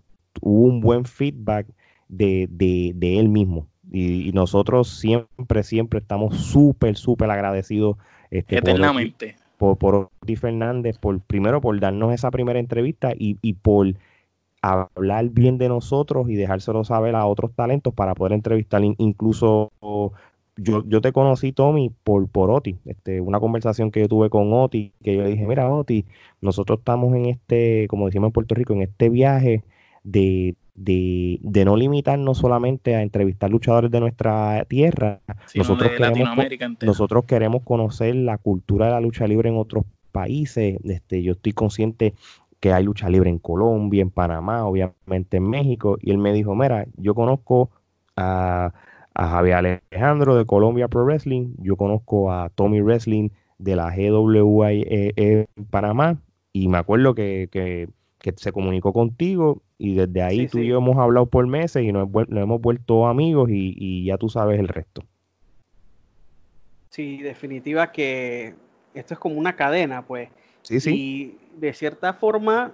hubo 0.42 0.66
un 0.66 0.82
buen 0.82 1.06
feedback 1.06 1.68
de, 2.08 2.48
de, 2.50 3.20
él 3.20 3.30
mismo. 3.30 3.68
Y, 3.92 4.32
nosotros 4.34 4.90
siempre, 4.90 5.64
siempre 5.64 6.00
estamos 6.00 6.38
súper, 6.38 6.98
súper 6.98 7.30
agradecidos. 7.30 7.98
Este, 8.32 8.58
Eternamente. 8.58 9.36
Por, 9.58 9.78
por, 9.78 10.10
Oti 10.22 10.36
Fernández, 10.36 10.98
por, 10.98 11.20
primero 11.22 11.62
por 11.62 11.80
darnos 11.80 12.14
esa 12.14 12.30
primera 12.30 12.60
entrevista 12.60 13.14
y, 13.18 13.38
y 13.42 13.54
por 13.54 13.94
hablar 14.62 15.30
bien 15.30 15.58
de 15.58 15.70
nosotros 15.70 16.28
y 16.30 16.36
dejárselo 16.36 16.84
saber 16.84 17.16
a 17.16 17.26
otros 17.26 17.54
talentos 17.54 17.94
para 17.94 18.16
poder 18.16 18.34
entrevistar 18.34 18.84
incluso 18.84 19.72
yo, 20.58 20.84
yo 20.88 21.02
te 21.02 21.12
conocí, 21.12 21.52
Tommy, 21.52 21.92
por, 22.04 22.28
por 22.30 22.50
Oti, 22.50 22.78
este, 22.86 23.22
una 23.22 23.40
conversación 23.40 23.92
que 23.92 24.02
yo 24.02 24.08
tuve 24.08 24.30
con 24.30 24.54
Oti, 24.54 24.94
que 25.04 25.16
yo 25.16 25.24
le 25.24 25.30
dije, 25.30 25.46
mira, 25.46 25.70
Oti, 25.70 26.06
nosotros 26.42 26.80
estamos 26.80 27.14
en 27.16 27.26
este, 27.26 27.88
como 27.90 28.06
decimos 28.06 28.30
en 28.30 28.34
Puerto 28.34 28.56
Rico, 28.56 28.74
en 28.74 28.84
este 28.84 29.10
viaje 29.10 29.64
de, 30.06 30.56
de, 30.76 31.40
de, 31.42 31.66
no 31.66 31.76
limitarnos 31.76 32.38
solamente 32.38 32.96
a 32.96 33.02
entrevistar 33.02 33.50
luchadores 33.50 33.92
de 33.92 34.00
nuestra 34.00 34.64
tierra. 34.66 35.20
nosotros, 35.56 35.92
queremos, 35.98 36.38
nosotros 36.82 37.26
queremos 37.26 37.64
conocer 37.64 38.16
la 38.16 38.38
cultura 38.38 38.86
de 38.86 38.92
la 38.94 39.02
lucha 39.02 39.28
libre 39.28 39.50
en 39.50 39.58
otros 39.58 39.84
países. 40.12 40.78
Este, 40.84 41.24
yo 41.24 41.34
estoy 41.34 41.54
consciente 41.54 42.14
que 42.60 42.72
hay 42.72 42.84
lucha 42.84 43.10
libre 43.10 43.30
en 43.32 43.40
Colombia, 43.40 44.02
en 44.02 44.12
Panamá, 44.12 44.66
obviamente 44.66 45.38
en 45.38 45.50
México. 45.50 45.98
Y 46.00 46.12
él 46.12 46.20
me 46.20 46.32
dijo, 46.34 46.56
mira, 46.56 46.86
yo 46.98 47.16
conozco 47.16 47.72
a, 48.16 48.74
a 49.16 49.28
Javier 49.28 49.82
Alejandro 49.92 50.36
de 50.36 50.46
Colombia 50.46 50.88
Pro 50.88 51.04
Wrestling, 51.04 51.56
yo 51.58 51.76
conozco 51.78 52.32
a 52.32 52.50
Tommy 52.50 52.82
Wrestling 52.82 53.30
de 53.58 53.76
la 53.76 53.90
GWI 53.90 54.86
en 54.88 55.48
Panamá. 55.72 56.22
Y 56.54 56.68
me 56.70 56.78
acuerdo 56.78 57.16
que, 57.16 57.50
que 57.52 57.90
que 58.26 58.34
se 58.38 58.52
comunicó 58.52 58.92
contigo 58.92 59.62
y 59.78 59.96
desde 59.96 60.22
ahí 60.22 60.48
tú 60.48 60.60
y 60.60 60.68
yo 60.68 60.78
hemos 60.78 60.98
hablado 60.98 61.26
por 61.26 61.46
meses 61.48 61.84
y 61.84 61.92
nos, 61.92 62.08
hemos 62.30 62.62
vuelto 62.62 63.08
amigos 63.08 63.50
y, 63.52 64.06
ya 64.06 64.18
tú 64.18 64.30
sabes 64.30 64.60
el 64.60 64.68
resto. 64.68 65.04
Sí, 66.90 67.22
definitiva 67.22 67.92
que 67.92 68.56
esto 68.94 69.14
es 69.14 69.20
como 69.20 69.36
una 69.36 69.56
cadena, 69.56 70.06
pues. 70.06 70.30
Sí, 70.62 70.80
sí. 70.80 70.96
Y 70.96 71.38
de 71.60 71.74
cierta 71.74 72.14
forma 72.14 72.72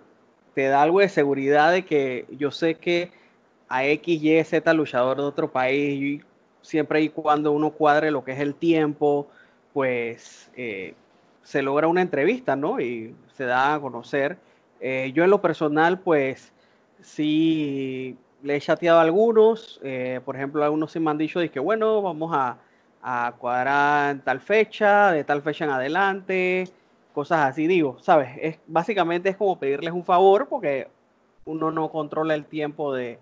te 0.54 0.68
da 0.68 0.84
algo 0.84 1.00
de 1.00 1.10
seguridad 1.10 1.72
de 1.72 1.86
que 1.86 2.26
yo 2.38 2.52
sé 2.52 2.76
que 2.76 3.10
a 3.68 3.86
X, 3.86 4.22
Y, 4.22 4.44
Z 4.44 4.74
luchador 4.74 5.18
de 5.18 5.24
otro 5.24 5.52
país, 5.52 6.22
siempre 6.62 7.02
y 7.02 7.10
cuando 7.10 7.52
uno 7.52 7.72
cuadre 7.72 8.12
lo 8.12 8.24
que 8.24 8.34
es 8.34 8.40
el 8.40 8.54
tiempo, 8.54 9.28
pues 9.74 10.52
eh, 10.56 10.94
se 11.42 11.62
logra 11.62 11.88
una 11.88 12.02
entrevista, 12.02 12.56
¿no? 12.56 12.80
Y 12.80 13.16
se 13.36 13.46
da 13.46 13.74
a 13.74 13.80
conocer 13.80 14.38
eh, 14.82 15.12
yo 15.14 15.24
en 15.24 15.30
lo 15.30 15.42
personal, 15.42 16.00
pues 16.00 16.52
sí 17.02 18.18
le 18.44 18.56
he 18.56 18.62
chateado 18.62 19.00
a 19.00 19.02
algunos, 19.02 19.80
eh, 19.84 20.20
por 20.26 20.36
ejemplo, 20.36 20.64
algunos 20.64 20.92
sí 20.92 21.00
me 21.00 21.12
han 21.12 21.18
dicho 21.18 21.40
de 21.40 21.50
que 21.50 21.60
bueno, 21.60 22.02
vamos 22.02 22.32
a, 22.34 22.58
cuadrar 23.40 24.20
tal 24.24 24.40
fecha, 24.42 25.12
de 25.12 25.24
tal 25.24 25.42
fecha 25.42 25.66
en 25.66 25.72
adelante, 25.72 26.68
cosas 27.14 27.50
así. 27.50 27.66
Digo, 27.66 27.98
¿sabes? 28.00 28.30
Es, 28.40 28.60
básicamente 28.68 29.30
es 29.30 29.38
como 29.38 29.58
pedirles 29.58 29.92
un 29.92 30.06
favor 30.06 30.48
porque 30.48 30.88
uno 31.46 31.72
no 31.72 31.90
controla 31.90 32.36
el 32.36 32.46
tiempo 32.46 32.94
de, 32.94 33.20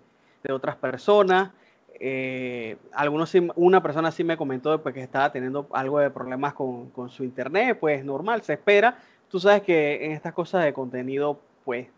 otras 0.50 0.76
personas. 0.76 1.52
Eh, 1.98 2.76
algunos 2.92 3.32
una 3.56 3.82
persona 3.82 4.10
sí 4.10 4.24
me 4.24 4.36
comentó 4.36 4.82
pues, 4.82 4.94
que 4.94 5.02
estaba 5.02 5.32
teniendo 5.32 5.66
algo 5.72 5.98
de 5.98 6.10
problemas 6.10 6.54
con, 6.54 6.90
con, 6.90 7.08
su 7.10 7.24
internet, 7.24 7.78
pues 7.80 8.04
normal, 8.04 8.42
se 8.42 8.54
espera. 8.54 8.98
Tú 9.30 9.40
sabes 9.40 9.62
que 9.62 10.04
en 10.04 10.12
estas 10.12 10.34
cosas 10.34 10.64
de 10.64 10.72
contenido, 10.74 11.40
pues 11.64 11.88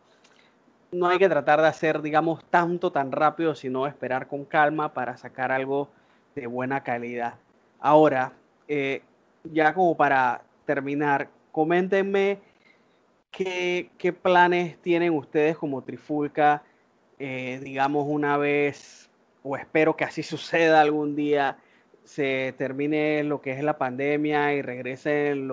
no 0.93 1.09
hay 1.09 1.19
que 1.19 1.29
tratar 1.29 1.61
de 1.61 1.69
hacer, 1.69 2.03
digamos, 2.03 2.45
tanto 2.51 2.93
tan 2.93 3.13
rápido, 3.13 3.55
sino 3.55 3.87
esperar 3.87 4.29
con 4.29 4.45
calma 4.45 4.93
para 4.93 5.17
sacar 5.17 5.51
algo 5.51 5.89
de 6.35 6.47
buena 6.47 6.83
calidad. 6.83 7.35
Ahora, 7.81 8.33
eh, 8.69 9.03
ya 9.45 9.73
como 9.73 9.97
para 9.97 10.43
terminar, 10.67 11.29
coméntenme 11.51 12.39
qué, 13.31 13.89
planes 14.23 14.77
tienen 14.83 15.15
ustedes 15.15 15.57
como 15.57 15.83
Trifulca, 15.83 16.63
eh, 17.19 17.59
digamos, 17.63 18.07
una 18.07 18.37
vez, 18.37 19.11
o 19.43 19.57
espero 19.57 19.97
que 19.97 20.05
así 20.05 20.23
suceda 20.23 20.83
algún 20.83 21.17
día, 21.17 21.57
se 22.05 22.55
termine 22.59 23.23
lo 23.25 23.41
que 23.41 23.53
es 23.53 23.63
la 23.63 23.79
pandemia 23.79 24.53
y 24.55 24.61
regresen 24.61 25.49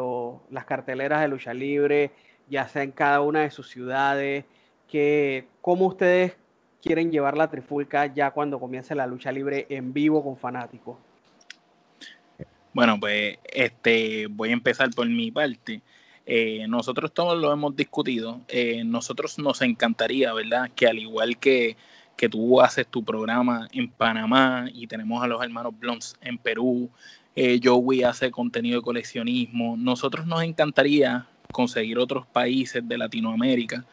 las 0.49 0.65
carteleras 0.65 1.21
de 1.21 1.27
lucha 1.29 1.53
libre, 1.53 2.11
ya 2.49 2.67
sea 2.67 2.83
en 2.83 2.91
cada 2.91 3.21
una 3.21 3.41
de 3.41 3.51
sus 3.51 3.69
ciudades, 3.69 4.45
que 4.89 5.47
cómo 5.61 5.87
ustedes 5.87 6.35
quieren 6.81 7.11
llevar 7.11 7.37
la 7.37 7.49
trifulca 7.49 8.13
ya 8.13 8.31
cuando 8.31 8.59
comience 8.59 8.95
la 8.95 9.07
lucha 9.07 9.31
libre 9.31 9.65
en 9.69 9.93
vivo 9.93 10.23
con 10.23 10.37
fanáticos. 10.37 10.97
Bueno, 12.73 12.99
pues 12.99 13.37
este 13.43 14.27
voy 14.27 14.49
a 14.49 14.53
empezar 14.53 14.89
por 14.91 15.07
mi 15.07 15.31
parte. 15.31 15.81
Eh, 16.25 16.67
nosotros 16.67 17.11
todos 17.13 17.37
lo 17.39 17.51
hemos 17.51 17.75
discutido. 17.75 18.41
Eh, 18.47 18.83
nosotros 18.83 19.39
nos 19.39 19.61
encantaría, 19.61 20.33
¿verdad? 20.33 20.69
Que 20.75 20.87
al 20.87 20.99
igual 20.99 21.37
que, 21.37 21.75
que 22.15 22.29
tú 22.29 22.61
haces 22.61 22.87
tu 22.87 23.03
programa 23.03 23.67
en 23.71 23.89
Panamá 23.89 24.67
y 24.71 24.87
tenemos 24.87 25.23
a 25.23 25.27
los 25.27 25.43
hermanos 25.43 25.73
Blondes 25.77 26.15
en 26.21 26.37
Perú, 26.37 26.89
eh, 27.35 27.59
Joey 27.63 28.03
hace 28.03 28.31
contenido 28.31 28.79
de 28.79 28.83
coleccionismo, 28.83 29.77
nosotros 29.77 30.25
nos 30.27 30.43
encantaría 30.43 31.25
conseguir 31.51 31.97
otros 31.97 32.25
países 32.27 32.87
de 32.87 32.97
Latinoamérica 32.97 33.85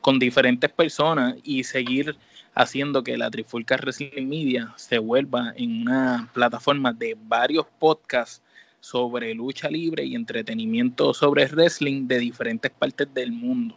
con 0.00 0.18
diferentes 0.18 0.70
personas 0.70 1.36
y 1.42 1.64
seguir 1.64 2.16
haciendo 2.54 3.02
que 3.04 3.16
la 3.16 3.30
Trifulca 3.30 3.76
Wrestling 3.76 4.26
Media 4.26 4.72
se 4.76 4.98
vuelva 4.98 5.52
en 5.56 5.82
una 5.82 6.28
plataforma 6.32 6.92
de 6.92 7.16
varios 7.18 7.66
podcasts 7.78 8.42
sobre 8.80 9.34
lucha 9.34 9.68
libre 9.70 10.04
y 10.04 10.14
entretenimiento 10.14 11.12
sobre 11.12 11.46
wrestling 11.46 12.06
de 12.06 12.18
diferentes 12.18 12.70
partes 12.70 13.12
del 13.12 13.32
mundo. 13.32 13.76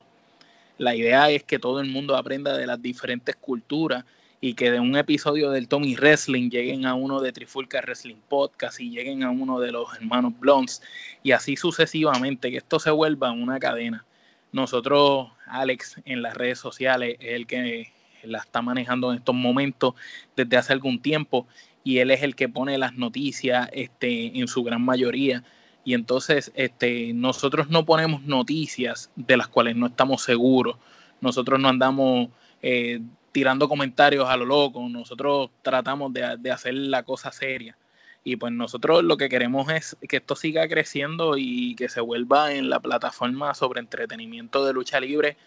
La 0.78 0.96
idea 0.96 1.30
es 1.30 1.44
que 1.44 1.60
todo 1.60 1.80
el 1.80 1.90
mundo 1.90 2.16
aprenda 2.16 2.58
de 2.58 2.66
las 2.66 2.82
diferentes 2.82 3.36
culturas 3.36 4.06
y 4.40 4.56
que 4.56 4.72
de 4.72 4.80
un 4.80 4.96
episodio 4.96 5.52
del 5.52 5.68
Tommy 5.68 5.96
Wrestling 5.96 6.50
lleguen 6.50 6.86
a 6.86 6.96
uno 6.96 7.22
de 7.22 7.32
Trifulca 7.32 7.82
Wrestling 7.82 8.22
Podcast 8.28 8.80
y 8.80 8.90
lleguen 8.90 9.24
a 9.24 9.30
uno 9.30 9.60
de 9.60 9.72
los 9.72 9.94
hermanos 9.96 10.34
Blondes 10.40 10.82
y 11.22 11.32
así 11.32 11.56
sucesivamente, 11.56 12.50
que 12.50 12.58
esto 12.58 12.80
se 12.80 12.90
vuelva 12.90 13.32
una 13.32 13.60
cadena. 13.60 14.04
Nosotros, 14.52 15.30
Alex, 15.46 16.02
en 16.06 16.22
las 16.22 16.36
redes 16.36 16.60
sociales, 16.60 17.18
es 17.20 17.34
el 17.34 17.48
que 17.48 17.92
la 18.24 18.40
está 18.40 18.62
manejando 18.62 19.12
en 19.12 19.20
estos 19.20 19.36
momentos 19.36 19.96
desde 20.36 20.58
hace 20.58 20.74
algún 20.74 21.02
tiempo 21.02 21.48
y 21.84 22.00
él 22.00 22.12
es 22.12 22.22
el 22.22 22.36
que 22.36 22.50
pone 22.50 22.78
las 22.78 22.94
noticias 22.96 23.70
este, 23.74 24.38
en 24.38 24.48
su 24.48 24.64
gran 24.64 24.84
mayoría. 24.84 25.44
Y 25.84 25.96
entonces 25.96 26.52
este, 26.56 27.14
nosotros 27.14 27.70
no 27.70 27.86
ponemos 27.86 28.22
noticias 28.24 29.10
de 29.16 29.38
las 29.38 29.48
cuales 29.48 29.76
no 29.76 29.88
estamos 29.88 30.22
seguros. 30.22 30.78
Nosotros 31.22 31.60
no 31.60 31.70
andamos 31.70 32.30
eh, 32.62 33.02
tirando 33.32 33.68
comentarios 33.68 34.30
a 34.30 34.38
lo 34.38 34.46
loco. 34.46 34.88
Nosotros 34.88 35.50
tratamos 35.64 36.14
de, 36.14 36.38
de 36.38 36.52
hacer 36.52 36.76
la 36.76 37.04
cosa 37.04 37.32
seria. 37.32 37.76
Y 38.24 38.36
pues 38.36 38.54
nosotros 38.54 39.04
lo 39.04 39.18
que 39.18 39.30
queremos 39.30 39.72
es 39.72 39.98
que 40.08 40.18
esto 40.18 40.36
siga 40.36 40.68
creciendo 40.68 41.38
y 41.38 41.76
que 41.76 41.90
se 41.90 42.02
vuelva 42.02 42.54
en 42.54 42.70
la 42.70 42.80
plataforma 42.80 43.54
sobre 43.54 43.80
entretenimiento 43.80 44.64
de 44.66 44.74
lucha 44.74 45.00
libre 45.00 45.38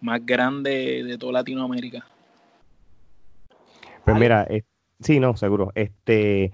más 0.00 0.24
grande 0.24 1.04
de 1.04 1.18
toda 1.18 1.32
Latinoamérica. 1.32 2.06
Pues 4.04 4.16
mira, 4.16 4.48
sí, 5.00 5.20
no, 5.20 5.36
seguro. 5.36 5.70
Este, 5.74 6.52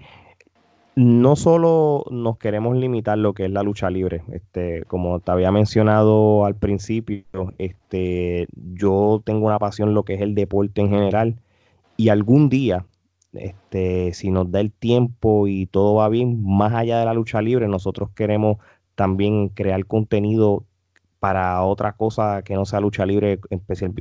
no 0.99 1.37
solo 1.37 2.03
nos 2.11 2.37
queremos 2.37 2.75
limitar 2.75 3.17
lo 3.17 3.33
que 3.33 3.45
es 3.45 3.51
la 3.51 3.63
lucha 3.63 3.89
libre, 3.89 4.21
este, 4.33 4.83
como 4.83 5.21
te 5.21 5.31
había 5.31 5.49
mencionado 5.49 6.43
al 6.45 6.55
principio, 6.55 7.23
este, 7.57 8.47
yo 8.75 9.21
tengo 9.23 9.47
una 9.47 9.59
pasión 9.59 9.93
lo 9.93 10.03
que 10.03 10.15
es 10.15 10.21
el 10.21 10.35
deporte 10.35 10.81
en 10.81 10.89
general 10.89 11.35
y 11.95 12.09
algún 12.09 12.49
día 12.49 12.85
este, 13.33 14.13
si 14.13 14.31
nos 14.31 14.51
da 14.51 14.59
el 14.59 14.71
tiempo 14.71 15.47
y 15.47 15.67
todo 15.67 15.95
va 15.95 16.09
bien, 16.09 16.43
más 16.43 16.73
allá 16.73 16.99
de 16.99 17.05
la 17.05 17.13
lucha 17.13 17.41
libre, 17.41 17.67
nosotros 17.67 18.09
queremos 18.15 18.57
también 18.95 19.49
crear 19.49 19.85
contenido 19.85 20.65
para 21.19 21.63
otra 21.63 21.93
cosa 21.93 22.43
que 22.43 22.55
no 22.55 22.65
sea 22.65 22.79
lucha 22.79 23.05
libre, 23.05 23.39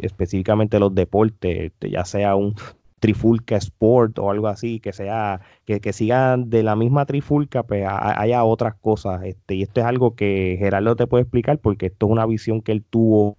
específicamente 0.03 0.79
los 0.79 0.95
deportes, 0.95 1.73
este, 1.73 1.91
ya 1.91 2.05
sea 2.05 2.37
un 2.37 2.55
trifulca 3.01 3.57
sport 3.57 4.19
o 4.19 4.31
algo 4.31 4.49
así, 4.49 4.81
que 4.81 4.93
sea, 4.93 5.41
que, 5.65 5.81
que 5.81 5.93
siga 5.93 6.37
de 6.37 6.63
la 6.63 6.77
misma 6.77 7.07
trifulca, 7.07 7.63
pues 7.63 7.87
haya 7.89 8.45
otras 8.45 8.75
cosas. 8.77 9.23
Este, 9.25 9.55
y 9.57 9.63
esto 9.63 9.81
es 9.81 9.87
algo 9.87 10.15
que 10.15 10.57
Gerardo 10.59 10.97
te 10.97 11.07
puede 11.07 11.23
explicar 11.23 11.59
porque 11.59 11.87
esto 11.87 12.07
es 12.07 12.13
una 12.13 12.27
visión 12.27 12.61
que 12.63 12.73
él 12.73 12.85
tuvo 12.89 13.37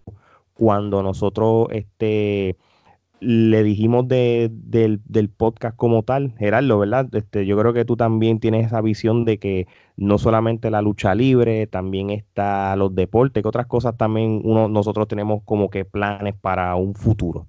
cuando 0.54 1.04
nosotros 1.04 1.68
este, 1.72 2.58
le 3.22 3.63
dijimos 3.63 4.07
de, 4.07 4.49
del, 4.51 5.01
del, 5.05 5.30
podcast 5.30 5.76
como 5.76 6.03
tal, 6.03 6.34
Gerardo, 6.38 6.80
¿verdad? 6.80 7.07
Este, 7.13 7.45
yo 7.45 7.57
creo 7.57 7.74
que 7.74 7.86
tú 7.86 7.97
también 7.97 8.39
tienes 8.39 8.67
esa 8.67 8.82
visión 8.82 9.26
de 9.26 9.39
que 9.39 9.67
no 9.97 10.17
solamente 10.17 10.72
la 10.72 10.82
lucha 10.82 11.15
libre, 11.15 11.67
también 11.67 12.09
está 12.09 12.76
los 12.76 12.95
deportes, 12.95 13.43
que 13.43 13.49
otras 13.49 13.67
cosas 13.67 13.97
también 13.97 14.41
uno, 14.43 14.67
nosotros 14.70 15.07
tenemos 15.07 15.43
como 15.43 15.70
que 15.70 15.86
planes 15.86 16.36
para 16.36 16.76
un 16.76 16.95
futuro. 16.95 17.47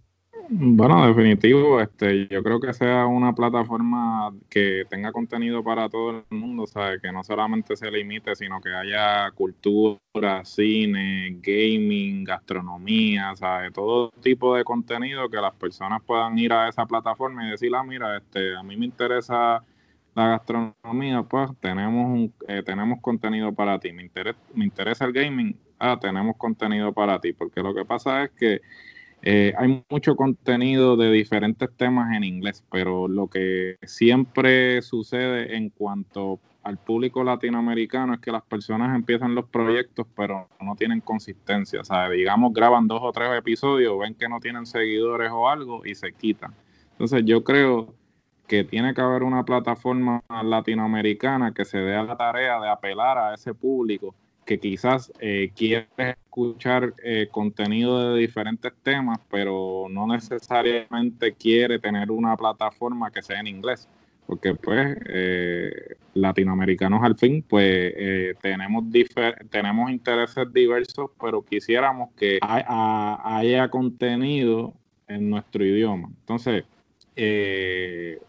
Bueno, 0.52 1.06
definitivo, 1.06 1.80
este, 1.80 2.26
yo 2.26 2.42
creo 2.42 2.58
que 2.58 2.72
sea 2.72 3.06
una 3.06 3.32
plataforma 3.32 4.34
que 4.48 4.84
tenga 4.90 5.12
contenido 5.12 5.62
para 5.62 5.88
todo 5.88 6.24
el 6.28 6.36
mundo, 6.36 6.66
¿sabes? 6.66 7.00
que 7.00 7.12
no 7.12 7.22
solamente 7.22 7.76
se 7.76 7.88
limite, 7.88 8.34
sino 8.34 8.60
que 8.60 8.74
haya 8.74 9.30
cultura, 9.30 10.44
cine, 10.44 11.36
gaming, 11.40 12.24
gastronomía, 12.24 13.32
¿sabes? 13.36 13.72
todo 13.72 14.10
tipo 14.22 14.56
de 14.56 14.64
contenido 14.64 15.28
que 15.30 15.36
las 15.36 15.54
personas 15.54 16.02
puedan 16.02 16.36
ir 16.36 16.52
a 16.52 16.68
esa 16.68 16.84
plataforma 16.84 17.46
y 17.46 17.50
decir, 17.52 17.70
ah, 17.76 17.84
mira, 17.84 18.16
este, 18.16 18.56
a 18.56 18.64
mí 18.64 18.76
me 18.76 18.86
interesa 18.86 19.62
la 20.16 20.28
gastronomía, 20.30 21.22
pues 21.22 21.48
tenemos 21.60 22.06
un, 22.06 22.34
eh, 22.48 22.64
tenemos 22.64 23.00
contenido 23.00 23.52
para 23.54 23.78
ti. 23.78 23.92
Me 23.92 24.02
interesa, 24.02 24.38
me 24.54 24.64
interesa 24.64 25.04
el 25.04 25.12
gaming, 25.12 25.56
ah, 25.78 25.96
tenemos 26.00 26.36
contenido 26.36 26.92
para 26.92 27.20
ti, 27.20 27.32
porque 27.32 27.62
lo 27.62 27.72
que 27.72 27.84
pasa 27.84 28.24
es 28.24 28.30
que 28.32 28.60
eh, 29.22 29.52
hay 29.58 29.84
mucho 29.90 30.16
contenido 30.16 30.96
de 30.96 31.10
diferentes 31.10 31.68
temas 31.76 32.16
en 32.16 32.24
inglés, 32.24 32.64
pero 32.70 33.06
lo 33.06 33.28
que 33.28 33.76
siempre 33.82 34.80
sucede 34.82 35.56
en 35.56 35.70
cuanto 35.70 36.40
al 36.62 36.78
público 36.78 37.24
latinoamericano 37.24 38.14
es 38.14 38.20
que 38.20 38.32
las 38.32 38.42
personas 38.42 38.94
empiezan 38.94 39.34
los 39.34 39.46
proyectos, 39.46 40.06
pero 40.16 40.48
no 40.60 40.74
tienen 40.76 41.00
consistencia. 41.00 41.80
O 41.80 41.84
sea, 41.84 42.08
digamos, 42.08 42.52
graban 42.52 42.86
dos 42.86 43.00
o 43.02 43.12
tres 43.12 43.30
episodios, 43.38 43.98
ven 43.98 44.14
que 44.14 44.28
no 44.28 44.40
tienen 44.40 44.66
seguidores 44.66 45.30
o 45.32 45.48
algo 45.48 45.84
y 45.84 45.94
se 45.94 46.12
quitan. 46.12 46.54
Entonces, 46.92 47.24
yo 47.24 47.44
creo 47.44 47.94
que 48.46 48.64
tiene 48.64 48.94
que 48.94 49.00
haber 49.00 49.22
una 49.22 49.44
plataforma 49.44 50.22
latinoamericana 50.42 51.52
que 51.52 51.64
se 51.64 51.78
dé 51.78 51.94
a 51.94 52.02
la 52.02 52.16
tarea 52.16 52.60
de 52.60 52.68
apelar 52.68 53.16
a 53.16 53.34
ese 53.34 53.54
público 53.54 54.14
que 54.50 54.58
quizás 54.58 55.12
eh, 55.20 55.52
quiere 55.54 55.86
escuchar 55.96 56.92
eh, 57.04 57.28
contenido 57.30 58.14
de 58.14 58.18
diferentes 58.18 58.72
temas, 58.82 59.20
pero 59.30 59.86
no 59.88 60.08
necesariamente 60.08 61.34
quiere 61.34 61.78
tener 61.78 62.10
una 62.10 62.36
plataforma 62.36 63.12
que 63.12 63.22
sea 63.22 63.38
en 63.38 63.46
inglés, 63.46 63.88
porque 64.26 64.56
pues 64.56 64.96
eh, 65.06 65.94
latinoamericanos 66.14 67.00
al 67.04 67.16
fin, 67.16 67.44
pues 67.48 67.94
eh, 67.96 68.34
tenemos, 68.42 68.82
tenemos 69.50 69.88
intereses 69.88 70.52
diversos, 70.52 71.12
pero 71.20 71.42
quisiéramos 71.42 72.12
que 72.16 72.40
haya 72.42 73.68
contenido 73.68 74.74
en 75.06 75.30
nuestro 75.30 75.64
idioma. 75.64 76.08
Entonces, 76.22 76.64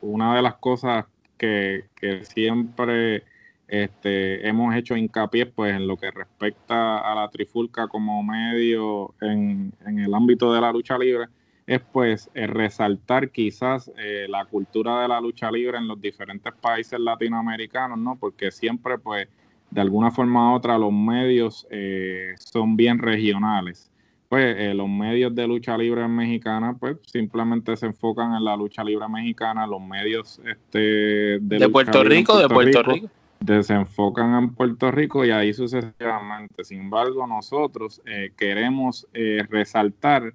una 0.01 0.35
de 0.35 0.41
las 0.43 0.53
cosas 0.57 1.05
que, 1.39 1.85
que 1.95 2.23
siempre 2.25 3.23
este, 3.71 4.45
hemos 4.45 4.75
hecho 4.75 4.97
hincapié 4.97 5.45
pues 5.45 5.73
en 5.73 5.87
lo 5.87 5.95
que 5.95 6.11
respecta 6.11 6.97
a 6.97 7.15
la 7.15 7.29
trifulca 7.29 7.87
como 7.87 8.21
medio 8.21 9.13
en, 9.21 9.71
el 9.85 10.13
ámbito 10.13 10.53
de 10.53 10.59
la 10.59 10.73
lucha 10.73 10.97
libre 10.97 11.27
es 11.65 11.79
pues 11.79 12.29
eh, 12.33 12.47
resaltar 12.47 13.29
quizás 13.29 13.89
eh, 13.97 14.25
la 14.27 14.43
cultura 14.43 15.01
de 15.01 15.07
la 15.07 15.21
lucha 15.21 15.49
libre 15.49 15.77
en 15.77 15.87
los 15.87 16.01
diferentes 16.01 16.53
países 16.55 16.99
latinoamericanos, 16.99 17.97
¿no? 17.97 18.17
Porque 18.19 18.51
siempre 18.51 18.97
pues 18.97 19.29
de 19.69 19.79
alguna 19.79 20.11
forma 20.11 20.51
u 20.51 20.55
otra 20.55 20.77
los 20.77 20.91
medios 20.91 21.65
eh, 21.69 22.35
son 22.37 22.75
bien 22.75 22.99
regionales. 22.99 23.89
Pues 24.27 24.53
eh, 24.57 24.73
los 24.73 24.89
medios 24.89 25.33
de 25.33 25.47
lucha 25.47 25.77
libre 25.77 26.05
mexicana, 26.09 26.75
pues 26.77 26.97
simplemente 27.05 27.77
se 27.77 27.85
enfocan 27.85 28.33
en 28.35 28.43
la 28.43 28.57
lucha 28.57 28.83
libre 28.83 29.07
mexicana, 29.07 29.65
los 29.65 29.81
medios 29.81 30.41
este, 30.45 31.39
de, 31.39 31.69
Puerto 31.69 32.03
Rico, 32.03 32.37
de 32.37 32.49
Puerto 32.49 32.83
Rico, 32.83 33.09
desenfocan 33.41 34.35
en 34.35 34.53
Puerto 34.55 34.91
Rico 34.91 35.25
y 35.25 35.31
ahí 35.31 35.53
sucesivamente. 35.53 36.63
Sin 36.63 36.81
embargo, 36.81 37.27
nosotros 37.27 38.01
eh, 38.05 38.31
queremos 38.37 39.07
resaltar 39.49 40.33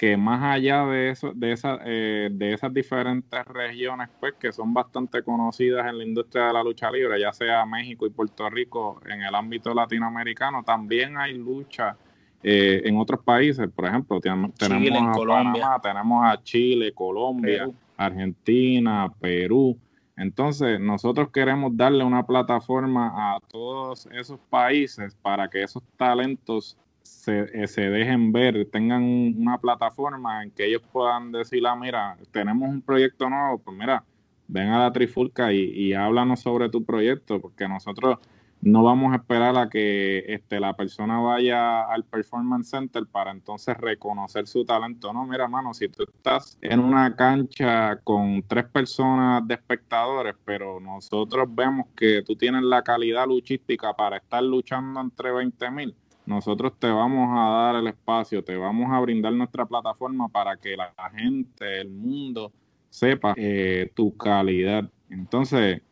que 0.00 0.16
más 0.16 0.42
allá 0.42 0.86
de 0.86 1.10
eso, 1.10 1.32
de, 1.34 1.52
esa, 1.52 1.78
eh, 1.84 2.30
de 2.32 2.54
esas 2.54 2.72
diferentes 2.72 3.44
regiones, 3.44 4.08
pues 4.18 4.32
que 4.40 4.50
son 4.50 4.72
bastante 4.72 5.22
conocidas 5.22 5.86
en 5.86 5.98
la 5.98 6.04
industria 6.04 6.46
de 6.46 6.52
la 6.54 6.62
lucha 6.62 6.90
libre, 6.90 7.20
ya 7.20 7.34
sea 7.34 7.66
México 7.66 8.06
y 8.06 8.08
Puerto 8.08 8.48
Rico 8.48 8.98
en 9.06 9.20
el 9.20 9.34
ámbito 9.34 9.74
latinoamericano, 9.74 10.62
también 10.62 11.18
hay 11.18 11.34
lucha 11.34 11.98
eh, 12.42 12.80
en 12.86 12.96
otros 12.96 13.20
países, 13.22 13.68
por 13.68 13.84
ejemplo, 13.84 14.18
tenemos 14.22 14.52
a 14.58 15.12
Panamá, 15.12 15.78
tenemos 15.82 16.24
a 16.24 16.42
Chile, 16.42 16.92
Colombia, 16.94 17.68
Argentina, 17.98 19.12
Perú. 19.20 19.76
Entonces, 20.20 20.78
nosotros 20.78 21.30
queremos 21.30 21.74
darle 21.74 22.04
una 22.04 22.26
plataforma 22.26 23.34
a 23.34 23.40
todos 23.40 24.06
esos 24.12 24.38
países 24.50 25.14
para 25.22 25.48
que 25.48 25.62
esos 25.62 25.82
talentos 25.96 26.76
se, 27.02 27.48
eh, 27.54 27.66
se, 27.66 27.88
dejen 27.88 28.30
ver, 28.30 28.68
tengan 28.70 29.02
una 29.02 29.56
plataforma 29.56 30.42
en 30.42 30.50
que 30.50 30.66
ellos 30.66 30.82
puedan 30.92 31.32
decir, 31.32 31.66
ah, 31.66 31.74
mira, 31.74 32.18
tenemos 32.32 32.68
un 32.68 32.82
proyecto 32.82 33.30
nuevo, 33.30 33.56
pues 33.60 33.74
mira, 33.74 34.04
ven 34.46 34.68
a 34.68 34.80
la 34.80 34.92
Trifulca 34.92 35.54
y, 35.54 35.70
y 35.70 35.94
háblanos 35.94 36.40
sobre 36.40 36.68
tu 36.68 36.84
proyecto, 36.84 37.40
porque 37.40 37.66
nosotros 37.66 38.18
no 38.62 38.82
vamos 38.82 39.12
a 39.12 39.16
esperar 39.16 39.56
a 39.56 39.70
que 39.70 40.24
este, 40.28 40.60
la 40.60 40.74
persona 40.74 41.18
vaya 41.18 41.82
al 41.82 42.04
Performance 42.04 42.68
Center 42.68 43.06
para 43.06 43.30
entonces 43.30 43.76
reconocer 43.76 44.46
su 44.46 44.64
talento. 44.64 45.12
No, 45.12 45.24
mira, 45.24 45.48
mano, 45.48 45.72
si 45.72 45.88
tú 45.88 46.04
estás 46.04 46.58
en 46.60 46.80
una 46.80 47.16
cancha 47.16 47.96
con 48.04 48.42
tres 48.46 48.66
personas 48.66 49.46
de 49.46 49.54
espectadores, 49.54 50.34
pero 50.44 50.78
nosotros 50.78 51.48
vemos 51.50 51.86
que 51.96 52.22
tú 52.22 52.36
tienes 52.36 52.62
la 52.62 52.82
calidad 52.82 53.26
luchística 53.26 53.94
para 53.94 54.18
estar 54.18 54.42
luchando 54.42 55.00
entre 55.00 55.32
20 55.32 55.70
mil, 55.70 55.94
nosotros 56.26 56.74
te 56.78 56.88
vamos 56.88 57.30
a 57.32 57.50
dar 57.50 57.76
el 57.76 57.86
espacio, 57.86 58.44
te 58.44 58.56
vamos 58.56 58.88
a 58.92 59.00
brindar 59.00 59.32
nuestra 59.32 59.64
plataforma 59.64 60.28
para 60.28 60.56
que 60.56 60.76
la 60.76 60.92
gente, 61.16 61.80
el 61.80 61.88
mundo, 61.88 62.52
sepa 62.90 63.34
eh, 63.36 63.90
tu 63.94 64.16
calidad. 64.16 64.88
Entonces, 65.08 65.82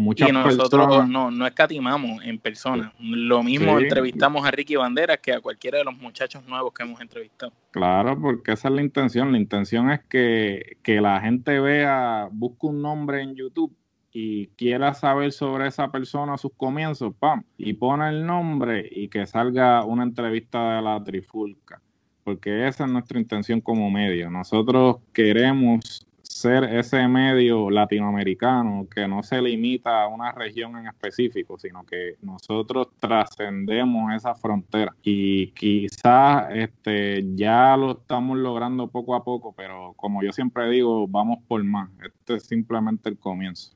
muchas 0.00 0.28
y 0.28 0.32
nosotros 0.32 1.08
no, 1.08 1.30
no 1.30 1.46
escatimamos 1.46 2.24
en 2.24 2.38
persona. 2.38 2.92
Lo 2.98 3.42
mismo 3.42 3.78
entrevistamos 3.78 4.44
a 4.44 4.50
Ricky 4.50 4.76
Banderas 4.76 5.18
que 5.18 5.32
a 5.32 5.40
cualquiera 5.40 5.78
de 5.78 5.84
los 5.84 5.96
muchachos 5.96 6.44
nuevos 6.46 6.72
que 6.72 6.82
hemos 6.82 7.00
entrevistado. 7.00 7.52
Claro, 7.70 8.20
porque 8.20 8.52
esa 8.52 8.68
es 8.68 8.74
la 8.74 8.82
intención. 8.82 9.32
La 9.32 9.38
intención 9.38 9.90
es 9.90 10.00
que, 10.08 10.76
que 10.82 11.00
la 11.00 11.20
gente 11.20 11.60
vea, 11.60 12.28
busque 12.32 12.66
un 12.66 12.82
nombre 12.82 13.22
en 13.22 13.34
YouTube 13.34 13.74
y 14.12 14.48
quiera 14.48 14.94
saber 14.94 15.32
sobre 15.32 15.68
esa 15.68 15.90
persona, 15.90 16.36
sus 16.36 16.52
comienzos, 16.56 17.14
pam, 17.18 17.44
y 17.56 17.74
pone 17.74 18.08
el 18.08 18.26
nombre 18.26 18.88
y 18.90 19.08
que 19.08 19.26
salga 19.26 19.84
una 19.84 20.02
entrevista 20.02 20.76
de 20.76 20.82
la 20.82 21.02
Trifulca, 21.02 21.80
porque 22.24 22.66
esa 22.66 22.84
es 22.84 22.90
nuestra 22.90 23.20
intención 23.20 23.60
como 23.60 23.90
medio. 23.90 24.30
Nosotros 24.30 24.96
queremos 25.12 26.06
ser 26.40 26.64
ese 26.64 27.06
medio 27.06 27.68
latinoamericano 27.68 28.86
que 28.92 29.06
no 29.06 29.22
se 29.22 29.42
limita 29.42 30.02
a 30.02 30.08
una 30.08 30.32
región 30.32 30.76
en 30.78 30.86
específico, 30.86 31.58
sino 31.58 31.84
que 31.84 32.16
nosotros 32.22 32.88
trascendemos 32.98 34.14
esa 34.14 34.34
frontera 34.34 34.96
y 35.02 35.48
quizás 35.48 36.48
este, 36.54 37.26
ya 37.34 37.76
lo 37.76 37.92
estamos 37.92 38.38
logrando 38.38 38.88
poco 38.88 39.14
a 39.14 39.22
poco, 39.22 39.52
pero 39.54 39.92
como 39.96 40.22
yo 40.22 40.32
siempre 40.32 40.70
digo, 40.70 41.06
vamos 41.06 41.40
por 41.46 41.62
más. 41.62 41.90
Este 42.02 42.36
es 42.36 42.44
simplemente 42.44 43.10
el 43.10 43.18
comienzo. 43.18 43.72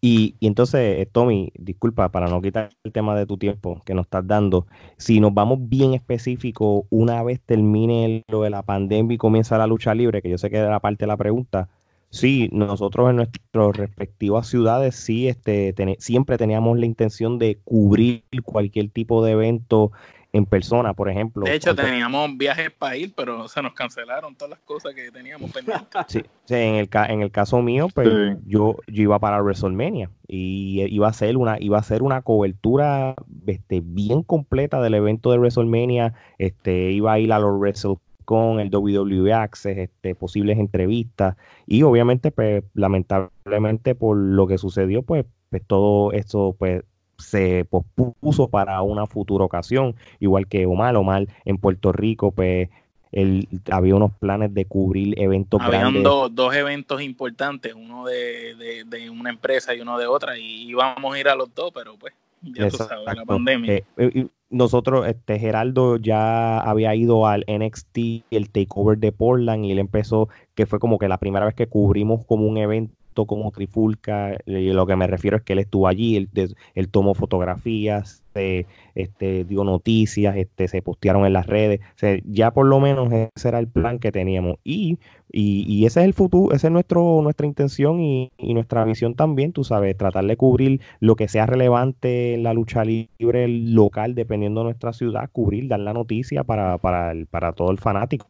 Y, 0.00 0.36
entonces, 0.40 1.00
eh, 1.00 1.08
Tommy, 1.10 1.52
disculpa, 1.58 2.10
para 2.10 2.28
no 2.28 2.40
quitar 2.40 2.70
el 2.84 2.92
tema 2.92 3.16
de 3.16 3.26
tu 3.26 3.36
tiempo 3.38 3.82
que 3.84 3.94
nos 3.94 4.06
estás 4.06 4.26
dando, 4.26 4.66
si 4.96 5.20
nos 5.20 5.34
vamos 5.34 5.58
bien 5.68 5.94
específico, 5.94 6.86
una 6.90 7.22
vez 7.24 7.40
termine 7.40 8.22
lo 8.28 8.42
de 8.42 8.50
la 8.50 8.62
pandemia 8.62 9.14
y 9.14 9.18
comienza 9.18 9.58
la 9.58 9.66
lucha 9.66 9.94
libre, 9.94 10.22
que 10.22 10.30
yo 10.30 10.38
sé 10.38 10.50
que 10.50 10.58
era 10.58 10.80
parte 10.80 11.04
de 11.04 11.08
la 11.08 11.16
pregunta, 11.16 11.68
sí, 12.10 12.48
nosotros 12.52 13.10
en 13.10 13.16
nuestras 13.16 13.76
respectivas 13.76 14.48
ciudades 14.48 14.96
sí, 14.96 15.28
este, 15.28 15.74
siempre 15.98 16.38
teníamos 16.38 16.78
la 16.78 16.86
intención 16.86 17.38
de 17.38 17.58
cubrir 17.64 18.22
cualquier 18.44 18.90
tipo 18.90 19.24
de 19.24 19.32
evento 19.32 19.92
en 20.36 20.46
persona, 20.46 20.94
por 20.94 21.08
ejemplo. 21.08 21.44
De 21.44 21.54
hecho, 21.54 21.74
teníamos 21.74 22.36
viajes 22.36 22.70
para 22.70 22.96
ir, 22.96 23.12
pero 23.16 23.48
se 23.48 23.62
nos 23.62 23.72
cancelaron 23.72 24.34
todas 24.36 24.50
las 24.50 24.58
cosas 24.60 24.94
que 24.94 25.10
teníamos 25.10 25.50
pendientes. 25.50 25.88
Sí, 26.08 26.22
en, 26.48 26.74
el, 26.76 26.88
en 27.08 27.22
el 27.22 27.30
caso 27.30 27.62
mío, 27.62 27.88
pues 27.94 28.08
yo, 28.44 28.76
yo 28.86 29.02
iba 29.02 29.18
para 29.18 29.42
WrestleMania 29.42 30.10
y 30.28 30.82
iba 30.90 31.08
a 31.08 31.12
ser 31.12 31.36
una, 31.36 31.56
iba 31.58 31.78
a 31.78 31.82
ser 31.82 32.02
una 32.02 32.22
cobertura 32.22 33.14
este, 33.46 33.80
bien 33.82 34.22
completa 34.22 34.80
del 34.80 34.94
evento 34.94 35.30
de 35.30 35.38
WrestleMania. 35.38 36.14
Este, 36.38 36.92
iba 36.92 37.14
a 37.14 37.18
ir 37.18 37.32
a 37.32 37.38
los 37.38 37.58
Wrestle 37.58 37.96
con 38.26 38.60
el 38.60 38.74
WWE 38.74 39.32
Access, 39.32 39.78
este, 39.78 40.14
posibles 40.14 40.58
entrevistas. 40.58 41.36
Y 41.66 41.82
obviamente, 41.84 42.30
pues 42.30 42.64
lamentablemente 42.74 43.94
por 43.94 44.18
lo 44.18 44.46
que 44.46 44.58
sucedió, 44.58 45.02
pues, 45.02 45.24
pues 45.48 45.62
todo 45.66 46.12
esto 46.12 46.54
pues 46.58 46.82
se 47.16 47.64
pospuso 47.64 48.48
para 48.48 48.82
una 48.82 49.06
futura 49.06 49.44
ocasión, 49.44 49.94
igual 50.20 50.48
que 50.48 50.66
Omar, 50.66 50.96
Omar 50.96 51.28
en 51.46 51.56
Puerto 51.56 51.92
Rico, 51.92 52.32
pues 52.32 52.68
él, 53.12 53.48
había 53.70 53.94
unos 53.94 54.12
planes 54.18 54.52
de 54.52 54.66
cubrir 54.66 55.18
eventos 55.18 55.60
Habían 55.62 56.02
dos 56.02 56.54
eventos 56.54 57.00
importantes, 57.00 57.72
uno 57.74 58.04
de, 58.04 58.84
de, 58.86 59.08
una 59.08 59.30
empresa 59.30 59.74
y 59.74 59.80
uno 59.80 59.98
de 59.98 60.06
otra, 60.06 60.36
y 60.36 60.68
íbamos 60.68 61.14
a 61.14 61.18
ir 61.18 61.28
a 61.28 61.34
los 61.34 61.54
dos, 61.54 61.70
pero 61.72 61.96
pues 61.96 62.12
ya 62.42 62.68
tú 62.70 62.76
sabes, 62.76 63.04
la 63.04 63.24
pandemia. 63.24 63.74
Eh, 63.74 63.84
eh, 63.96 64.26
nosotros, 64.48 65.06
este 65.06 65.38
Geraldo 65.38 65.96
ya 65.96 66.60
había 66.60 66.94
ido 66.94 67.26
al 67.26 67.44
NXT, 67.48 67.98
el 68.30 68.50
takeover 68.50 68.98
de 68.98 69.12
Portland, 69.12 69.64
y 69.64 69.72
él 69.72 69.78
empezó, 69.78 70.28
que 70.54 70.66
fue 70.66 70.78
como 70.78 70.98
que 70.98 71.08
la 71.08 71.18
primera 71.18 71.46
vez 71.46 71.54
que 71.54 71.66
cubrimos 71.66 72.24
como 72.26 72.46
un 72.46 72.56
evento 72.56 72.95
como 73.24 73.50
Trifulca, 73.50 74.36
y 74.44 74.72
lo 74.72 74.86
que 74.86 74.96
me 74.96 75.06
refiero 75.06 75.38
es 75.38 75.42
que 75.42 75.54
él 75.54 75.60
estuvo 75.60 75.88
allí, 75.88 76.28
él, 76.74 76.88
tomó 76.90 77.14
fotografías, 77.14 78.22
este, 78.34 79.44
dio 79.44 79.64
noticias, 79.64 80.36
este, 80.36 80.68
se 80.68 80.82
postearon 80.82 81.24
en 81.24 81.32
las 81.32 81.46
redes, 81.46 81.80
ya 82.26 82.50
por 82.50 82.66
lo 82.66 82.80
menos 82.80 83.10
ese 83.10 83.48
era 83.48 83.58
el 83.58 83.68
plan 83.68 83.98
que 83.98 84.12
teníamos. 84.12 84.58
Y, 84.62 84.98
y, 85.32 85.86
ese 85.86 86.00
es 86.00 86.06
el 86.06 86.12
futuro, 86.12 86.54
esa 86.54 86.66
es 86.66 86.72
nuestro, 86.72 87.20
nuestra 87.22 87.46
intención 87.46 88.00
y, 88.00 88.30
nuestra 88.38 88.84
visión 88.84 89.14
también, 89.14 89.52
tú 89.52 89.64
sabes, 89.64 89.96
tratar 89.96 90.26
de 90.26 90.36
cubrir 90.36 90.80
lo 91.00 91.16
que 91.16 91.28
sea 91.28 91.46
relevante 91.46 92.34
en 92.34 92.42
la 92.42 92.52
lucha 92.52 92.84
libre 92.84 93.48
local, 93.48 94.14
dependiendo 94.14 94.60
de 94.60 94.64
nuestra 94.64 94.92
ciudad, 94.92 95.30
cubrir, 95.32 95.68
dar 95.68 95.80
la 95.80 95.94
noticia 95.94 96.44
para, 96.44 96.76
para, 96.78 97.14
para 97.30 97.52
todo 97.52 97.70
el 97.70 97.78
fanático. 97.78 98.28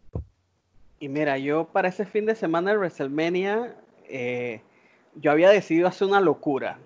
Y 0.98 1.08
mira, 1.08 1.38
yo 1.38 1.66
para 1.66 1.88
ese 1.88 2.06
fin 2.06 2.24
de 2.26 2.34
semana 2.34 2.70
de 2.70 2.78
WrestleMania, 2.78 3.76
eh, 4.08 4.62
yo 5.20 5.30
había 5.30 5.50
decidido 5.50 5.88
hacer 5.88 6.08
una 6.08 6.20
locura. 6.20 6.78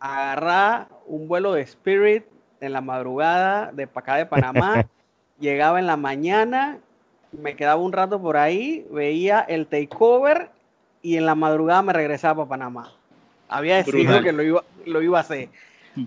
Agarrar 0.00 0.88
un 1.06 1.28
vuelo 1.28 1.52
de 1.52 1.62
Spirit 1.62 2.24
en 2.60 2.72
la 2.72 2.80
madrugada 2.80 3.72
de 3.72 3.84
acá 3.84 4.16
de 4.16 4.26
Panamá. 4.26 4.86
llegaba 5.40 5.78
en 5.78 5.86
la 5.86 5.96
mañana, 5.96 6.78
me 7.32 7.56
quedaba 7.56 7.80
un 7.80 7.92
rato 7.92 8.20
por 8.20 8.36
ahí, 8.36 8.86
veía 8.90 9.40
el 9.40 9.66
takeover 9.66 10.50
y 11.02 11.16
en 11.16 11.26
la 11.26 11.34
madrugada 11.34 11.82
me 11.82 11.92
regresaba 11.92 12.44
para 12.44 12.48
Panamá. 12.48 12.92
Había 13.48 13.76
decidido 13.76 14.22
que 14.22 14.32
lo 14.32 14.42
iba, 14.42 14.64
lo 14.86 15.02
iba 15.02 15.18
a 15.18 15.20
hacer. 15.20 15.48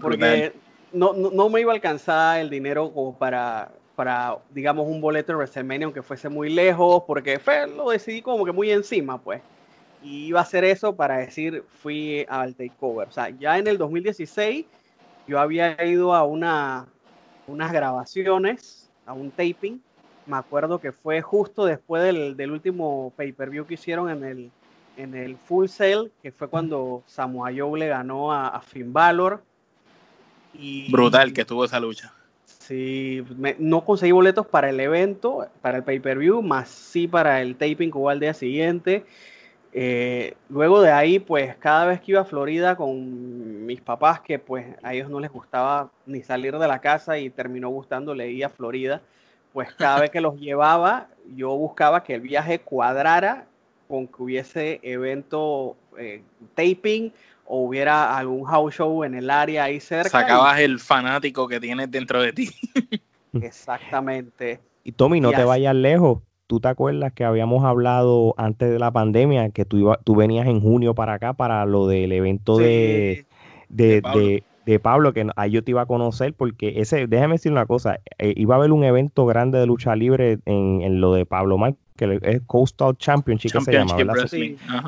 Porque 0.01 0.53
no, 0.91 1.13
no, 1.13 1.49
me 1.49 1.61
iba 1.61 1.71
a 1.71 1.75
alcanzar 1.75 2.39
el 2.39 2.49
dinero 2.49 2.91
como 2.91 3.17
para, 3.17 3.71
para, 3.95 4.38
digamos, 4.51 4.88
un 4.88 4.99
boleto 4.99 5.32
de 5.32 5.38
WrestleMania, 5.38 5.86
aunque 5.86 6.01
fuese 6.01 6.27
muy 6.27 6.49
lejos, 6.49 7.03
porque 7.07 7.39
fue, 7.39 7.67
lo 7.67 7.89
decidí 7.89 8.21
como 8.21 8.43
que 8.43 8.51
muy 8.51 8.71
encima, 8.71 9.17
pues 9.19 9.41
y 10.03 10.27
iba 10.27 10.39
a 10.39 10.43
hacer 10.43 10.63
eso 10.63 10.95
para 10.95 11.17
decir 11.17 11.63
fui 11.81 12.25
al 12.29 12.55
takeover. 12.55 13.07
O 13.07 13.11
sea, 13.11 13.29
ya 13.29 13.57
en 13.57 13.67
el 13.67 13.77
2016 13.77 14.65
yo 15.27 15.39
había 15.39 15.83
ido 15.85 16.13
a 16.13 16.23
una, 16.23 16.87
unas 17.47 17.71
grabaciones, 17.71 18.89
a 19.05 19.13
un 19.13 19.31
taping. 19.31 19.79
Me 20.25 20.37
acuerdo 20.37 20.79
que 20.79 20.91
fue 20.91 21.21
justo 21.21 21.65
después 21.65 22.03
del, 22.03 22.37
del 22.37 22.51
último 22.51 23.13
pay-per-view 23.15 23.65
que 23.65 23.73
hicieron 23.75 24.09
en 24.09 24.23
el, 24.23 24.51
en 24.99 25.15
el 25.15 25.37
Full 25.37 25.67
Sail, 25.67 26.11
que 26.21 26.31
fue 26.31 26.49
cuando 26.49 27.03
Samoa 27.07 27.51
Joe 27.55 27.79
le 27.79 27.87
ganó 27.87 28.33
a, 28.33 28.59
Finn 28.61 28.91
Balor. 28.91 29.41
Y, 30.53 30.91
Brutal 30.91 31.33
que 31.33 31.45
tuvo 31.45 31.65
esa 31.65 31.79
lucha. 31.79 32.13
Sí, 32.45 33.23
no 33.57 33.85
conseguí 33.85 34.11
boletos 34.11 34.45
para 34.45 34.69
el 34.69 34.79
evento, 34.79 35.47
para 35.61 35.77
el 35.77 35.83
pay-per-view, 35.83 36.41
más 36.41 36.69
sí 36.69 37.07
para 37.07 37.41
el 37.41 37.55
taping 37.55 37.91
que 37.91 37.97
hubo 37.97 38.09
al 38.09 38.19
día 38.19 38.33
siguiente. 38.33 39.05
Eh, 39.72 40.36
luego 40.49 40.82
de 40.82 40.91
ahí, 40.91 41.20
pues 41.20 41.55
cada 41.57 41.86
vez 41.86 42.01
que 42.01 42.13
iba 42.13 42.22
a 42.22 42.26
Florida 42.26 42.76
con 42.76 43.65
mis 43.65 43.82
papás, 43.82 44.20
que 44.22 44.39
pues 44.39 44.65
a 44.82 44.93
ellos 44.93 45.09
no 45.09 45.20
les 45.20 45.32
gustaba 45.32 45.91
ni 46.05 46.24
salir 46.24 46.57
de 46.57 46.67
la 46.67 46.80
casa 46.80 47.20
y 47.20 47.30
terminó 47.30 47.70
gustándole 47.70 48.32
ir 48.32 48.45
a 48.45 48.49
Florida, 48.49 49.01
pues 49.53 49.74
cada 49.74 49.99
vez 50.01 50.09
que 50.09 50.22
los 50.22 50.36
llevaba, 50.39 51.07
yo 51.36 51.55
buscaba 51.55 52.03
que 52.03 52.15
el 52.15 52.22
viaje 52.22 52.59
cuadrara 52.59 53.45
con 53.88 54.07
que 54.07 54.24
hubiese 54.24 54.80
evento 54.84 55.76
eh, 55.97 56.24
taping 56.55 57.11
o 57.45 57.63
hubiera 57.63 58.15
algún 58.15 58.45
house 58.45 58.76
show 58.76 59.03
en 59.03 59.15
el 59.15 59.30
área 59.30 59.65
ahí 59.65 59.80
cerca. 59.80 60.09
Sacabas 60.09 60.59
el 60.59 60.80
fanático 60.80 61.47
que 61.47 61.59
tienes 61.59 61.89
dentro 61.89 62.22
de 62.22 62.34
ti. 62.34 62.49
Exactamente. 63.41 64.59
Y 64.84 64.91
Tommy, 64.91 65.20
no 65.20 65.32
te 65.32 65.43
vayas 65.43 65.76
lejos. 65.76 66.20
¿Tú 66.49 66.59
te 66.59 66.67
acuerdas 66.67 67.13
que 67.13 67.25
habíamos 67.25 67.63
hablado 67.63 68.33
antes 68.35 68.71
de 68.71 68.79
la 68.79 68.89
pandemia 68.89 69.51
que 69.51 69.65
tú, 69.65 69.77
iba, 69.77 69.99
tú 70.03 70.15
venías 70.15 70.47
en 70.47 70.59
junio 70.61 70.95
para 70.95 71.13
acá 71.13 71.33
para 71.33 71.63
lo 71.67 71.85
del 71.85 72.11
evento 72.11 72.57
de, 72.57 73.27
de, 73.69 74.79
Pablo. 74.81 75.13
que 75.13 75.27
ahí 75.35 75.51
yo 75.51 75.63
te 75.63 75.69
iba 75.69 75.83
a 75.83 75.85
conocer 75.85 76.33
porque 76.33 76.81
ese, 76.81 77.05
déjame 77.05 77.35
decir 77.35 77.51
una 77.51 77.67
cosa, 77.67 77.99
eh, 78.17 78.33
iba 78.35 78.55
a 78.55 78.57
haber 78.57 78.71
un 78.71 78.83
evento 78.83 79.27
grande 79.27 79.59
de 79.59 79.67
lucha 79.67 79.95
libre 79.95 80.39
en, 80.45 80.81
en 80.81 80.99
lo 80.99 81.13
de 81.13 81.27
Pablo 81.27 81.59
Mar 81.59 81.75
que 81.95 82.19
es 82.23 82.41
Coastal 82.47 82.97
Championship, 82.97 83.51
que 83.51 83.61
se 83.61 83.71
llama, 83.71 83.95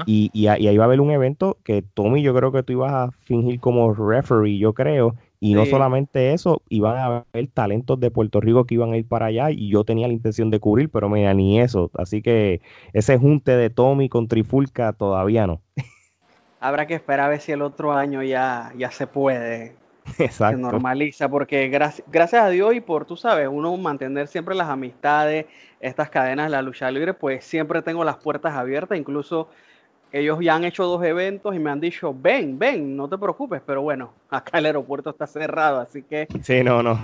Y, 0.07 0.31
y, 0.33 0.47
ahí 0.47 0.77
va 0.77 0.85
a 0.85 0.87
haber 0.87 0.99
un 0.99 1.11
evento 1.11 1.59
que 1.63 1.83
Tommy, 1.93 2.23
yo 2.23 2.33
creo 2.33 2.51
que 2.51 2.63
tú 2.63 2.73
ibas 2.73 2.91
a 2.91 3.11
fingir 3.25 3.59
como 3.59 3.93
referee, 3.93 4.57
yo 4.57 4.73
creo, 4.73 5.15
y 5.43 5.55
no 5.55 5.65
solamente 5.65 6.33
eso, 6.33 6.61
iban 6.69 6.97
a 6.97 7.05
haber 7.05 7.47
talentos 7.51 7.99
de 7.99 8.11
Puerto 8.11 8.39
Rico 8.39 8.65
que 8.65 8.75
iban 8.75 8.93
a 8.93 8.97
ir 8.97 9.07
para 9.07 9.25
allá 9.25 9.49
y 9.49 9.69
yo 9.69 9.83
tenía 9.83 10.05
la 10.05 10.13
intención 10.13 10.51
de 10.51 10.59
cubrir, 10.59 10.91
pero 10.91 11.09
mira, 11.09 11.33
ni 11.33 11.59
eso. 11.59 11.89
Así 11.95 12.21
que 12.21 12.61
ese 12.93 13.17
junte 13.17 13.57
de 13.57 13.71
Tommy 13.71 14.07
con 14.07 14.27
Trifulca 14.27 14.93
todavía 14.93 15.47
no. 15.47 15.59
Habrá 16.59 16.85
que 16.85 16.93
esperar 16.93 17.25
a 17.25 17.29
ver 17.29 17.41
si 17.41 17.51
el 17.51 17.63
otro 17.63 17.91
año 17.91 18.21
ya, 18.21 18.71
ya 18.77 18.91
se 18.91 19.07
puede. 19.07 19.75
Exacto. 20.19 20.57
Se 20.57 20.61
normaliza, 20.61 21.27
porque 21.27 21.69
gracias, 21.69 22.07
gracias 22.11 22.43
a 22.43 22.49
Dios 22.49 22.75
y 22.75 22.79
por, 22.79 23.05
tú 23.05 23.17
sabes, 23.17 23.49
uno 23.51 23.75
mantener 23.77 24.27
siempre 24.27 24.53
las 24.53 24.69
amistades, 24.69 25.47
estas 25.79 26.11
cadenas 26.11 26.45
de 26.45 26.51
la 26.51 26.61
lucha 26.61 26.91
libre, 26.91 27.15
pues 27.15 27.43
siempre 27.43 27.81
tengo 27.81 28.03
las 28.03 28.17
puertas 28.17 28.53
abiertas, 28.53 28.95
incluso 28.95 29.49
ellos 30.11 30.39
ya 30.41 30.55
han 30.55 30.65
hecho 30.65 30.83
dos 30.85 31.03
eventos 31.03 31.55
y 31.55 31.59
me 31.59 31.69
han 31.69 31.79
dicho, 31.79 32.15
ven, 32.17 32.59
ven, 32.59 32.95
no 32.95 33.07
te 33.07 33.17
preocupes, 33.17 33.61
pero 33.65 33.81
bueno, 33.81 34.13
acá 34.29 34.59
el 34.59 34.65
aeropuerto 34.65 35.09
está 35.09 35.27
cerrado, 35.27 35.79
así 35.79 36.03
que... 36.03 36.27
Sí, 36.41 36.63
no, 36.63 36.83
no. 36.83 37.03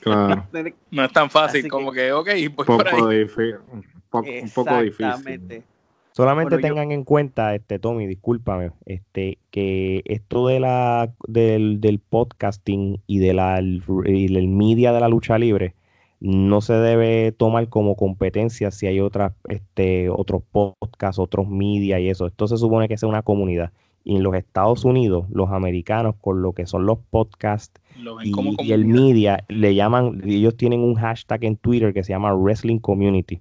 Claro. 0.00 0.46
no 0.90 1.04
es 1.04 1.12
tan 1.12 1.30
fácil 1.30 1.68
como 1.68 1.92
que, 1.92 2.12
ok, 2.12 2.28
pues 2.54 2.66
poco 2.66 2.84
por 2.84 3.10
ahí. 3.12 3.20
Difícil, 3.20 3.56
un, 3.72 3.84
poco, 4.10 4.82
difícil. 4.82 5.64
Solamente 6.12 6.58
tengan 6.58 6.90
en 6.90 7.04
cuenta, 7.04 7.54
este 7.54 7.78
Tommy, 7.78 8.06
discúlpame, 8.06 8.72
este, 8.84 9.38
que 9.50 10.02
esto 10.04 10.48
de 10.48 10.58
la, 10.58 11.12
del, 11.26 11.80
del 11.80 12.00
podcasting 12.00 13.00
y, 13.06 13.20
de 13.20 13.32
la, 13.32 13.60
y 13.60 14.34
del 14.34 14.48
media 14.48 14.92
de 14.92 15.00
la 15.00 15.08
lucha 15.08 15.38
libre, 15.38 15.74
no 16.20 16.60
se 16.60 16.74
debe 16.74 17.32
tomar 17.32 17.68
como 17.68 17.96
competencia 17.96 18.70
si 18.70 18.86
hay 18.86 19.00
otras, 19.00 19.32
este, 19.48 20.10
otros 20.10 20.42
podcasts, 20.50 21.18
otros 21.18 21.48
media 21.48 21.98
y 21.98 22.10
eso. 22.10 22.26
Esto 22.26 22.46
se 22.46 22.58
supone 22.58 22.88
que 22.88 22.94
es 22.94 23.02
una 23.02 23.22
comunidad. 23.22 23.72
Y 24.04 24.16
en 24.16 24.22
los 24.22 24.34
Estados 24.34 24.84
Unidos, 24.84 25.26
los 25.30 25.50
americanos, 25.50 26.14
con 26.20 26.42
lo 26.42 26.52
que 26.52 26.66
son 26.66 26.86
los 26.86 26.98
podcasts 27.10 27.80
y, 28.24 28.32
y, 28.62 28.72
el 28.72 28.86
media, 28.86 29.44
le 29.48 29.74
llaman, 29.74 30.22
ellos 30.24 30.56
tienen 30.56 30.80
un 30.80 30.94
hashtag 30.94 31.44
en 31.44 31.56
Twitter 31.56 31.92
que 31.92 32.04
se 32.04 32.12
llama 32.12 32.34
Wrestling 32.34 32.78
Community. 32.78 33.40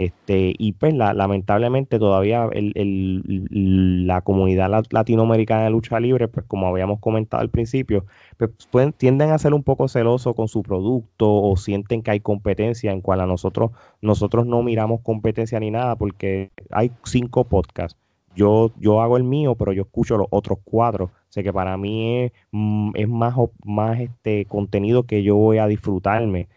Este, 0.00 0.54
y 0.56 0.72
pues 0.72 0.94
lamentablemente 0.94 1.98
todavía 1.98 2.48
la 2.54 4.22
comunidad 4.22 4.82
latinoamericana 4.88 5.64
de 5.64 5.70
lucha 5.70 6.00
libre, 6.00 6.26
pues 6.26 6.46
como 6.46 6.68
habíamos 6.68 7.00
comentado 7.00 7.42
al 7.42 7.50
principio, 7.50 8.06
pues 8.38 8.50
pueden, 8.70 8.94
tienden 8.94 9.28
a 9.28 9.38
ser 9.38 9.52
un 9.52 9.62
poco 9.62 9.88
celosos 9.88 10.34
con 10.34 10.48
su 10.48 10.62
producto 10.62 11.30
o 11.30 11.54
sienten 11.58 12.02
que 12.02 12.12
hay 12.12 12.20
competencia 12.20 12.92
en 12.92 13.02
cual 13.02 13.20
a 13.20 13.26
nosotros, 13.26 13.72
nosotros 14.00 14.46
no 14.46 14.62
miramos 14.62 15.02
competencia 15.02 15.60
ni 15.60 15.70
nada 15.70 15.96
porque 15.96 16.50
hay 16.70 16.92
cinco 17.04 17.44
podcasts. 17.44 17.98
Yo, 18.34 18.72
yo 18.78 19.02
hago 19.02 19.18
el 19.18 19.24
mío, 19.24 19.54
pero 19.54 19.74
yo 19.74 19.82
escucho 19.82 20.16
los 20.16 20.28
otros 20.30 20.60
cuatro. 20.64 21.10
sé 21.28 21.42
que 21.42 21.52
para 21.52 21.76
mí 21.76 22.20
es, 22.20 22.32
mm, 22.52 22.92
es 22.94 23.08
más, 23.08 23.34
más 23.66 24.00
este 24.00 24.46
contenido 24.46 25.02
que 25.02 25.22
yo 25.22 25.36
voy 25.36 25.58
a 25.58 25.66
disfrutarme 25.66 26.48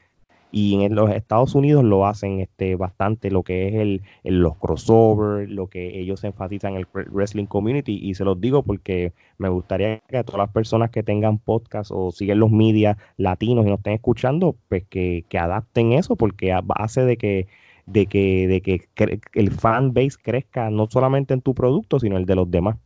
y 0.56 0.84
en 0.84 0.94
los 0.94 1.10
Estados 1.10 1.56
Unidos 1.56 1.84
lo 1.84 2.06
hacen 2.06 2.40
este, 2.40 2.76
bastante, 2.76 3.32
lo 3.32 3.42
que 3.42 3.70
es 3.70 3.74
el, 3.74 4.02
los 4.24 4.56
crossover, 4.56 5.50
lo 5.50 5.66
que 5.66 6.00
ellos 6.00 6.24
enfatizan 6.24 6.74
en 6.74 6.78
el 6.82 6.88
wrestling 6.94 7.48
community. 7.48 8.00
Y 8.00 8.14
se 8.14 8.24
los 8.24 8.40
digo 8.40 8.62
porque 8.62 9.14
me 9.40 9.50
gustaría 9.50 9.98
que 10.08 10.24
todas 10.24 10.38
las 10.38 10.52
personas 10.52 10.92
que 10.92 11.02
tengan 11.02 11.40
podcast 11.40 11.90
o 11.92 12.12
siguen 12.12 12.38
los 12.38 12.52
medios 12.52 12.96
latinos 13.18 13.66
y 13.66 13.70
nos 13.70 13.80
estén 13.80 13.94
escuchando, 13.94 14.56
pues 14.70 14.84
que, 14.88 15.26
adapten 15.34 15.94
eso, 15.94 16.16
porque 16.16 16.56
hace 16.76 17.02
de 17.02 17.18
que 17.18 17.48
de 17.88 18.06
que, 18.06 18.48
de 18.48 18.62
que 18.62 18.88
el 19.34 19.50
fan 19.50 19.92
base 19.92 20.20
crezca 20.22 20.70
no 20.70 20.88
solamente 20.88 21.34
en 21.34 21.42
tu 21.42 21.56
producto, 21.56 22.00
sino 22.00 22.16
el 22.16 22.28
de 22.28 22.36
los 22.36 22.52
demás. 22.52 22.78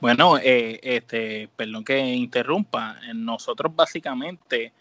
Bueno, 0.00 0.38
eh, 0.38 0.80
este, 0.82 1.50
perdón 1.56 1.84
que 1.84 1.98
interrumpa, 1.98 2.96
nosotros 3.14 3.76
básicamente 3.76 4.72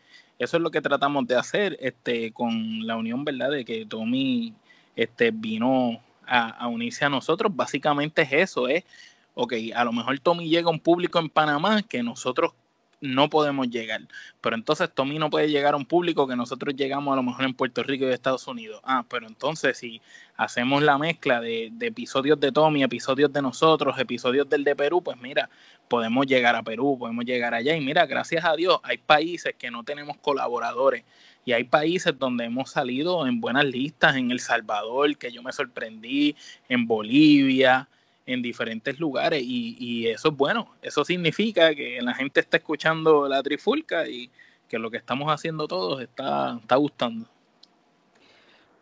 eso 0.41 0.57
es 0.57 0.63
lo 0.63 0.71
que 0.71 0.81
tratamos 0.81 1.27
de 1.27 1.35
hacer 1.35 1.77
este, 1.79 2.31
con 2.31 2.87
la 2.87 2.95
unión, 2.95 3.23
¿verdad? 3.23 3.51
De 3.51 3.63
que 3.63 3.85
Tommy 3.85 4.55
este, 4.95 5.29
vino 5.29 6.01
a, 6.25 6.67
unirse 6.67 7.05
a 7.05 7.09
nosotros. 7.09 7.55
Básicamente 7.55 8.23
es 8.23 8.31
eso, 8.31 8.67
es, 8.67 8.83
ok, 9.35 9.53
a 9.75 9.83
lo 9.83 9.93
mejor 9.93 10.17
Tommy 10.19 10.49
llega 10.49 10.67
a 10.67 10.71
un 10.71 10.79
público 10.79 11.19
en 11.19 11.29
Panamá 11.29 11.83
que 11.83 12.01
nosotros 12.01 12.53
no 13.01 13.29
podemos 13.29 13.69
llegar. 13.69 14.01
Pero 14.39 14.55
entonces 14.55 14.89
Tommy 14.93 15.19
no 15.19 15.29
puede 15.29 15.49
llegar 15.49 15.73
a 15.73 15.77
un 15.77 15.85
público 15.85 16.27
que 16.27 16.35
nosotros 16.35 16.75
llegamos 16.75 17.11
a 17.11 17.15
lo 17.15 17.23
mejor 17.23 17.45
en 17.45 17.53
Puerto 17.53 17.83
Rico 17.83 18.05
y 18.05 18.09
Estados 18.09 18.47
Unidos. 18.47 18.79
Ah, 18.83 19.03
pero 19.09 19.27
entonces 19.27 19.77
si 19.77 20.01
hacemos 20.37 20.83
la 20.83 20.97
mezcla 20.97 21.41
de, 21.41 21.73
episodios 21.81 22.39
de 22.39 22.51
Tommy, 22.51 22.83
episodios 22.83 23.33
de 23.33 23.41
nosotros, 23.41 23.97
episodios 23.99 24.47
del 24.47 24.63
de 24.63 24.75
Perú, 24.75 25.03
pues 25.03 25.17
mira, 25.19 25.49
podemos 25.87 26.27
llegar 26.27 26.55
a 26.55 26.63
Perú, 26.63 26.95
podemos 26.97 27.25
llegar 27.25 27.53
allá. 27.53 27.75
Y 27.75 27.81
mira, 27.81 28.05
gracias 28.05 28.45
a 28.45 28.55
Dios, 28.55 28.79
hay 28.83 28.97
países 28.99 29.55
que 29.57 29.71
no 29.71 29.83
tenemos 29.83 30.17
colaboradores. 30.17 31.03
Y 31.43 31.53
hay 31.53 31.63
países 31.63 32.17
donde 32.19 32.45
hemos 32.45 32.69
salido 32.69 33.25
en 33.25 33.41
buenas 33.41 33.65
listas, 33.65 34.15
en 34.15 34.29
El 34.29 34.39
Salvador, 34.39 35.17
que 35.17 35.31
yo 35.31 35.41
me 35.41 35.51
sorprendí, 35.51 36.35
en 36.69 36.85
Bolivia, 36.85 37.89
en 38.31 38.41
diferentes 38.41 38.99
lugares 38.99 39.41
y, 39.43 40.07
eso 40.07 40.29
es 40.29 40.37
bueno. 40.37 40.75
Eso 40.81 41.03
significa 41.05 41.73
que 41.73 41.99
la 42.01 42.13
gente 42.13 42.39
está 42.39 42.57
escuchando 42.57 43.27
la 43.27 43.41
trifulca 43.43 44.07
y 44.07 44.29
que 44.67 44.79
lo 44.79 44.89
que 44.89 44.97
estamos 44.97 45.31
haciendo 45.31 45.67
todos 45.67 46.01
está, 46.01 46.57
está 46.61 46.75
gustando. 46.75 47.27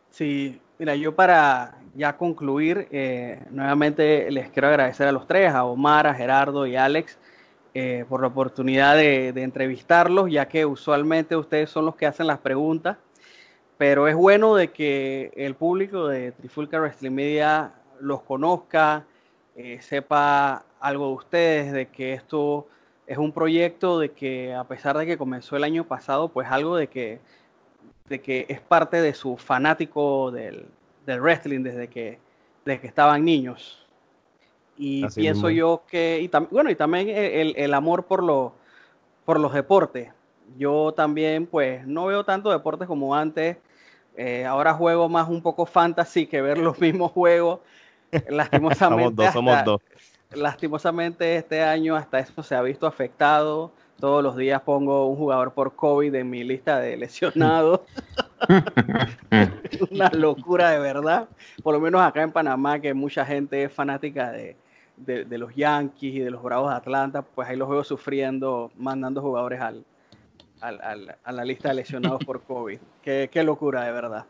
Sí, 0.09 0.59
mira, 0.77 0.95
yo 0.95 1.15
para 1.15 1.77
ya 1.95 2.17
concluir, 2.17 2.87
eh, 2.91 3.41
nuevamente 3.51 4.29
les 4.31 4.49
quiero 4.49 4.67
agradecer 4.67 5.07
a 5.07 5.11
los 5.11 5.27
tres, 5.27 5.51
a 5.53 5.63
Omar, 5.65 6.07
a 6.07 6.13
Gerardo 6.13 6.67
y 6.67 6.75
Alex, 6.75 7.17
eh, 7.73 8.05
por 8.09 8.21
la 8.21 8.27
oportunidad 8.27 8.95
de, 8.95 9.31
de, 9.31 9.43
entrevistarlos, 9.43 10.31
ya 10.31 10.47
que 10.47 10.65
usualmente 10.65 11.35
ustedes 11.35 11.69
son 11.69 11.85
los 11.85 11.95
que 11.95 12.07
hacen 12.07 12.27
las 12.27 12.39
preguntas, 12.39 12.97
pero 13.77 14.07
es 14.07 14.15
bueno 14.15 14.55
de 14.55 14.71
que 14.71 15.31
el 15.35 15.55
público 15.55 16.07
de 16.07 16.31
Trifulca 16.33 16.79
Wrestling 16.79 17.11
Media 17.11 17.73
los 18.01 18.21
conozca, 18.23 19.05
eh, 19.61 19.81
sepa 19.81 20.63
algo 20.79 21.07
de 21.07 21.13
ustedes, 21.15 21.73
de 21.73 21.87
que 21.89 22.13
esto 22.13 22.65
es 23.05 23.17
un 23.17 23.33
proyecto 23.33 23.99
de 23.99 24.11
que 24.13 24.53
a 24.53 24.63
pesar 24.63 24.97
de 24.97 25.05
que 25.05 25.17
comenzó 25.17 25.57
el 25.57 25.65
año 25.65 25.83
pasado, 25.83 26.29
pues 26.29 26.47
algo 26.49 26.77
de 26.77 26.87
que, 26.87 27.19
de 28.07 28.21
que 28.21 28.45
es 28.47 28.61
parte 28.61 29.01
de 29.01 29.13
su 29.13 29.35
fanático 29.35 30.31
del, 30.31 30.65
wrestling 31.05 31.61
desde 31.61 31.89
que, 31.89 32.19
desde 32.63 32.79
que 32.79 32.87
estaban 32.87 33.25
niños. 33.25 33.85
Y 34.77 35.05
pienso 35.07 35.49
yo 35.49 35.83
que, 35.89 36.21
y 36.21 36.31
bueno, 36.51 36.69
y 36.71 36.75
también 36.75 37.09
el, 37.09 37.73
amor 37.73 38.05
por, 38.05 38.23
lo, 38.23 38.53
por 39.25 39.41
los 39.41 39.51
deportes. 39.51 40.13
Yo 40.57 40.93
también, 40.93 41.47
pues, 41.47 41.85
no 41.85 42.05
veo 42.05 42.23
tanto 42.23 42.49
deportes 42.49 42.87
como 42.87 43.13
antes. 43.13 43.57
Eh, 44.15 44.45
ahora 44.45 44.73
juego 44.73 45.09
más 45.09 45.27
un 45.27 45.41
poco 45.41 45.65
fantasy 45.65 46.27
que 46.27 46.41
ver 46.41 46.57
los 46.59 46.79
mismos 46.79 47.11
juegos. 47.11 47.59
Lastimosamente, 48.29 49.31
somos 49.31 49.63
dos, 49.63 49.81
Lastimosamente 50.31 51.37
este 51.37 51.63
año 51.63 51.95
hasta 51.95 52.19
eso 52.19 52.43
se 52.43 52.55
ha 52.55 52.61
visto 52.61 52.85
afectado. 52.85 53.71
Todos 53.99 54.23
los 54.23 54.37
días 54.37 54.61
pongo 54.61 55.07
un 55.07 55.17
jugador 55.17 55.53
por 55.53 55.75
COVID 55.75 56.13
en 56.15 56.29
mi 56.29 56.43
lista 56.43 56.79
de 56.79 56.95
lesionados. 56.95 57.81
Una 59.91 60.09
locura 60.11 60.69
de 60.69 60.79
verdad. 60.79 61.27
Por 61.63 61.73
lo 61.73 61.81
menos 61.81 62.01
acá 62.01 62.21
en 62.21 62.31
Panamá, 62.31 62.79
que 62.79 62.93
mucha 62.93 63.25
gente 63.25 63.63
es 63.63 63.73
fanática 63.73 64.31
de, 64.31 64.55
los 65.37 65.53
Yankees 65.53 66.15
y 66.15 66.19
de 66.19 66.31
los 66.31 66.41
Bravos 66.41 66.69
de 66.69 66.77
Atlanta, 66.77 67.23
pues 67.23 67.49
ahí 67.49 67.57
los 67.57 67.67
veo 67.67 67.83
sufriendo, 67.83 68.71
mandando 68.77 69.21
jugadores 69.21 69.59
al, 69.59 69.83
a 70.61 71.31
la 71.31 71.43
lista 71.43 71.69
de 71.69 71.75
lesionados 71.75 72.23
por 72.23 72.43
COVID. 72.43 72.79
Qué, 73.01 73.29
qué 73.31 73.43
locura 73.43 73.83
de 73.83 73.91
verdad. 73.91 74.25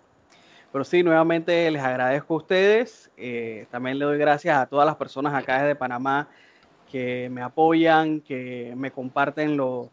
Pero 0.72 0.84
sí, 0.84 1.02
nuevamente 1.02 1.70
les 1.72 1.82
agradezco 1.82 2.36
a 2.36 2.38
ustedes. 2.38 3.10
Eh, 3.18 3.66
también 3.72 3.98
le 3.98 4.06
doy 4.06 4.18
gracias 4.20 4.58
a 4.58 4.68
todas 4.68 4.86
las 4.86 4.96
personas 4.96 5.34
acá 5.34 5.64
desde 5.64 5.76
Panamá 5.76 6.28
que 6.92 7.30
me 7.32 7.42
apoyan, 7.42 8.22
que 8.22 8.74
me 8.76 8.92
comparten 8.92 9.58
los 9.58 9.90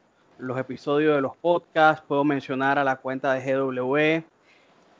episodios 0.58 1.14
de 1.16 1.22
los 1.22 1.36
podcasts. 1.36 2.04
Puedo 2.06 2.24
mencionar 2.24 2.78
a 2.78 2.84
la 2.84 2.96
cuenta 2.96 3.32
de 3.32 3.54
GW, 3.54 4.24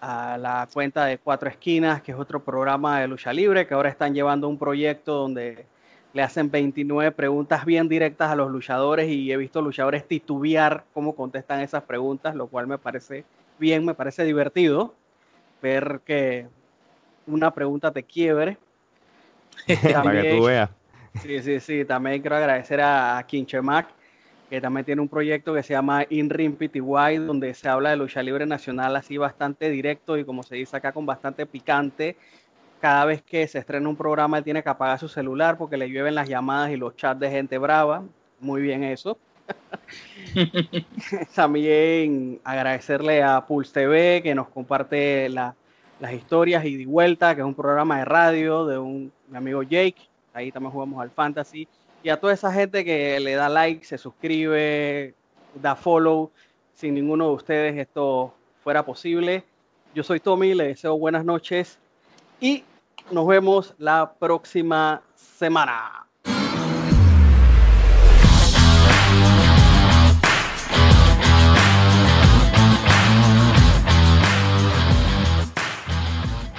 a 0.00 0.38
la 0.38 0.68
cuenta 0.72 1.04
de 1.04 1.18
Cuatro 1.18 1.48
Esquinas, 1.50 2.00
que 2.00 2.12
es 2.12 2.18
otro 2.18 2.42
programa 2.42 3.00
de 3.00 3.08
lucha 3.08 3.32
libre, 3.32 3.66
que 3.66 3.74
ahora 3.74 3.90
están 3.90 4.14
llevando 4.14 4.48
un 4.48 4.58
proyecto 4.58 5.14
donde 5.14 5.66
le 6.14 6.22
hacen 6.22 6.50
29 6.50 7.12
preguntas 7.12 7.66
bien 7.66 7.88
directas 7.88 8.30
a 8.30 8.36
los 8.36 8.50
luchadores 8.50 9.10
y 9.10 9.30
he 9.30 9.36
visto 9.36 9.60
luchadores 9.60 10.08
titubear 10.08 10.84
cómo 10.94 11.14
contestan 11.14 11.60
esas 11.60 11.82
preguntas, 11.82 12.34
lo 12.34 12.46
cual 12.46 12.66
me 12.66 12.78
parece 12.78 13.26
bien, 13.58 13.84
me 13.84 13.94
parece 13.94 14.24
divertido 14.24 14.94
ver 15.62 16.00
que 16.04 16.46
una 17.26 17.52
pregunta 17.52 17.90
te 17.90 18.02
quiebre. 18.02 18.58
Para 19.92 20.22
que 20.22 20.30
tú 20.36 20.44
veas. 20.44 20.70
Sí, 21.22 21.42
sí, 21.42 21.60
sí. 21.60 21.84
También 21.84 22.20
quiero 22.20 22.36
agradecer 22.36 22.80
a 22.80 23.24
Kinchemac, 23.26 23.88
que 24.50 24.60
también 24.60 24.84
tiene 24.84 25.02
un 25.02 25.08
proyecto 25.08 25.54
que 25.54 25.62
se 25.62 25.72
llama 25.72 26.04
In 26.10 26.30
Ring 26.30 26.56
PTY, 26.56 27.16
donde 27.26 27.54
se 27.54 27.68
habla 27.68 27.90
de 27.90 27.96
lucha 27.96 28.22
libre 28.22 28.46
nacional 28.46 28.94
así 28.96 29.16
bastante 29.16 29.70
directo 29.70 30.18
y 30.18 30.24
como 30.24 30.42
se 30.42 30.56
dice 30.56 30.76
acá 30.76 30.92
con 30.92 31.06
bastante 31.06 31.46
picante. 31.46 32.16
Cada 32.80 33.06
vez 33.06 33.22
que 33.22 33.48
se 33.48 33.58
estrena 33.58 33.88
un 33.88 33.96
programa, 33.96 34.38
él 34.38 34.44
tiene 34.44 34.62
que 34.62 34.68
apagar 34.68 34.98
su 34.98 35.08
celular 35.08 35.56
porque 35.56 35.78
le 35.78 35.88
llueven 35.88 36.14
las 36.14 36.28
llamadas 36.28 36.70
y 36.70 36.76
los 36.76 36.94
chats 36.94 37.18
de 37.18 37.30
gente 37.30 37.56
brava. 37.58 38.04
Muy 38.38 38.60
bien 38.60 38.84
eso. 38.84 39.18
También 41.34 42.40
agradecerle 42.44 43.22
a 43.22 43.46
Pulse 43.46 43.72
TV 43.72 44.22
que 44.22 44.34
nos 44.34 44.48
comparte 44.48 45.28
las 45.28 45.54
historias 46.12 46.64
y 46.64 46.76
de 46.76 46.86
vuelta, 46.86 47.34
que 47.34 47.40
es 47.40 47.46
un 47.46 47.54
programa 47.54 47.98
de 47.98 48.04
radio 48.04 48.66
de 48.66 48.78
un 48.78 49.12
mi 49.28 49.36
amigo 49.36 49.62
Jake. 49.62 49.96
Ahí 50.32 50.52
también 50.52 50.72
jugamos 50.72 51.00
al 51.00 51.10
fantasy. 51.10 51.66
Y 52.02 52.08
a 52.08 52.20
toda 52.20 52.32
esa 52.34 52.52
gente 52.52 52.84
que 52.84 53.18
le 53.20 53.34
da 53.34 53.48
like, 53.48 53.84
se 53.84 53.98
suscribe, 53.98 55.14
da 55.54 55.74
follow. 55.74 56.30
Sin 56.74 56.94
ninguno 56.94 57.28
de 57.28 57.34
ustedes 57.34 57.76
esto 57.78 58.34
fuera 58.62 58.84
posible. 58.84 59.44
Yo 59.94 60.02
soy 60.02 60.20
Tommy, 60.20 60.54
le 60.54 60.68
deseo 60.68 60.98
buenas 60.98 61.24
noches 61.24 61.78
y 62.38 62.64
nos 63.10 63.26
vemos 63.26 63.74
la 63.78 64.12
próxima 64.18 65.02
semana. 65.14 66.05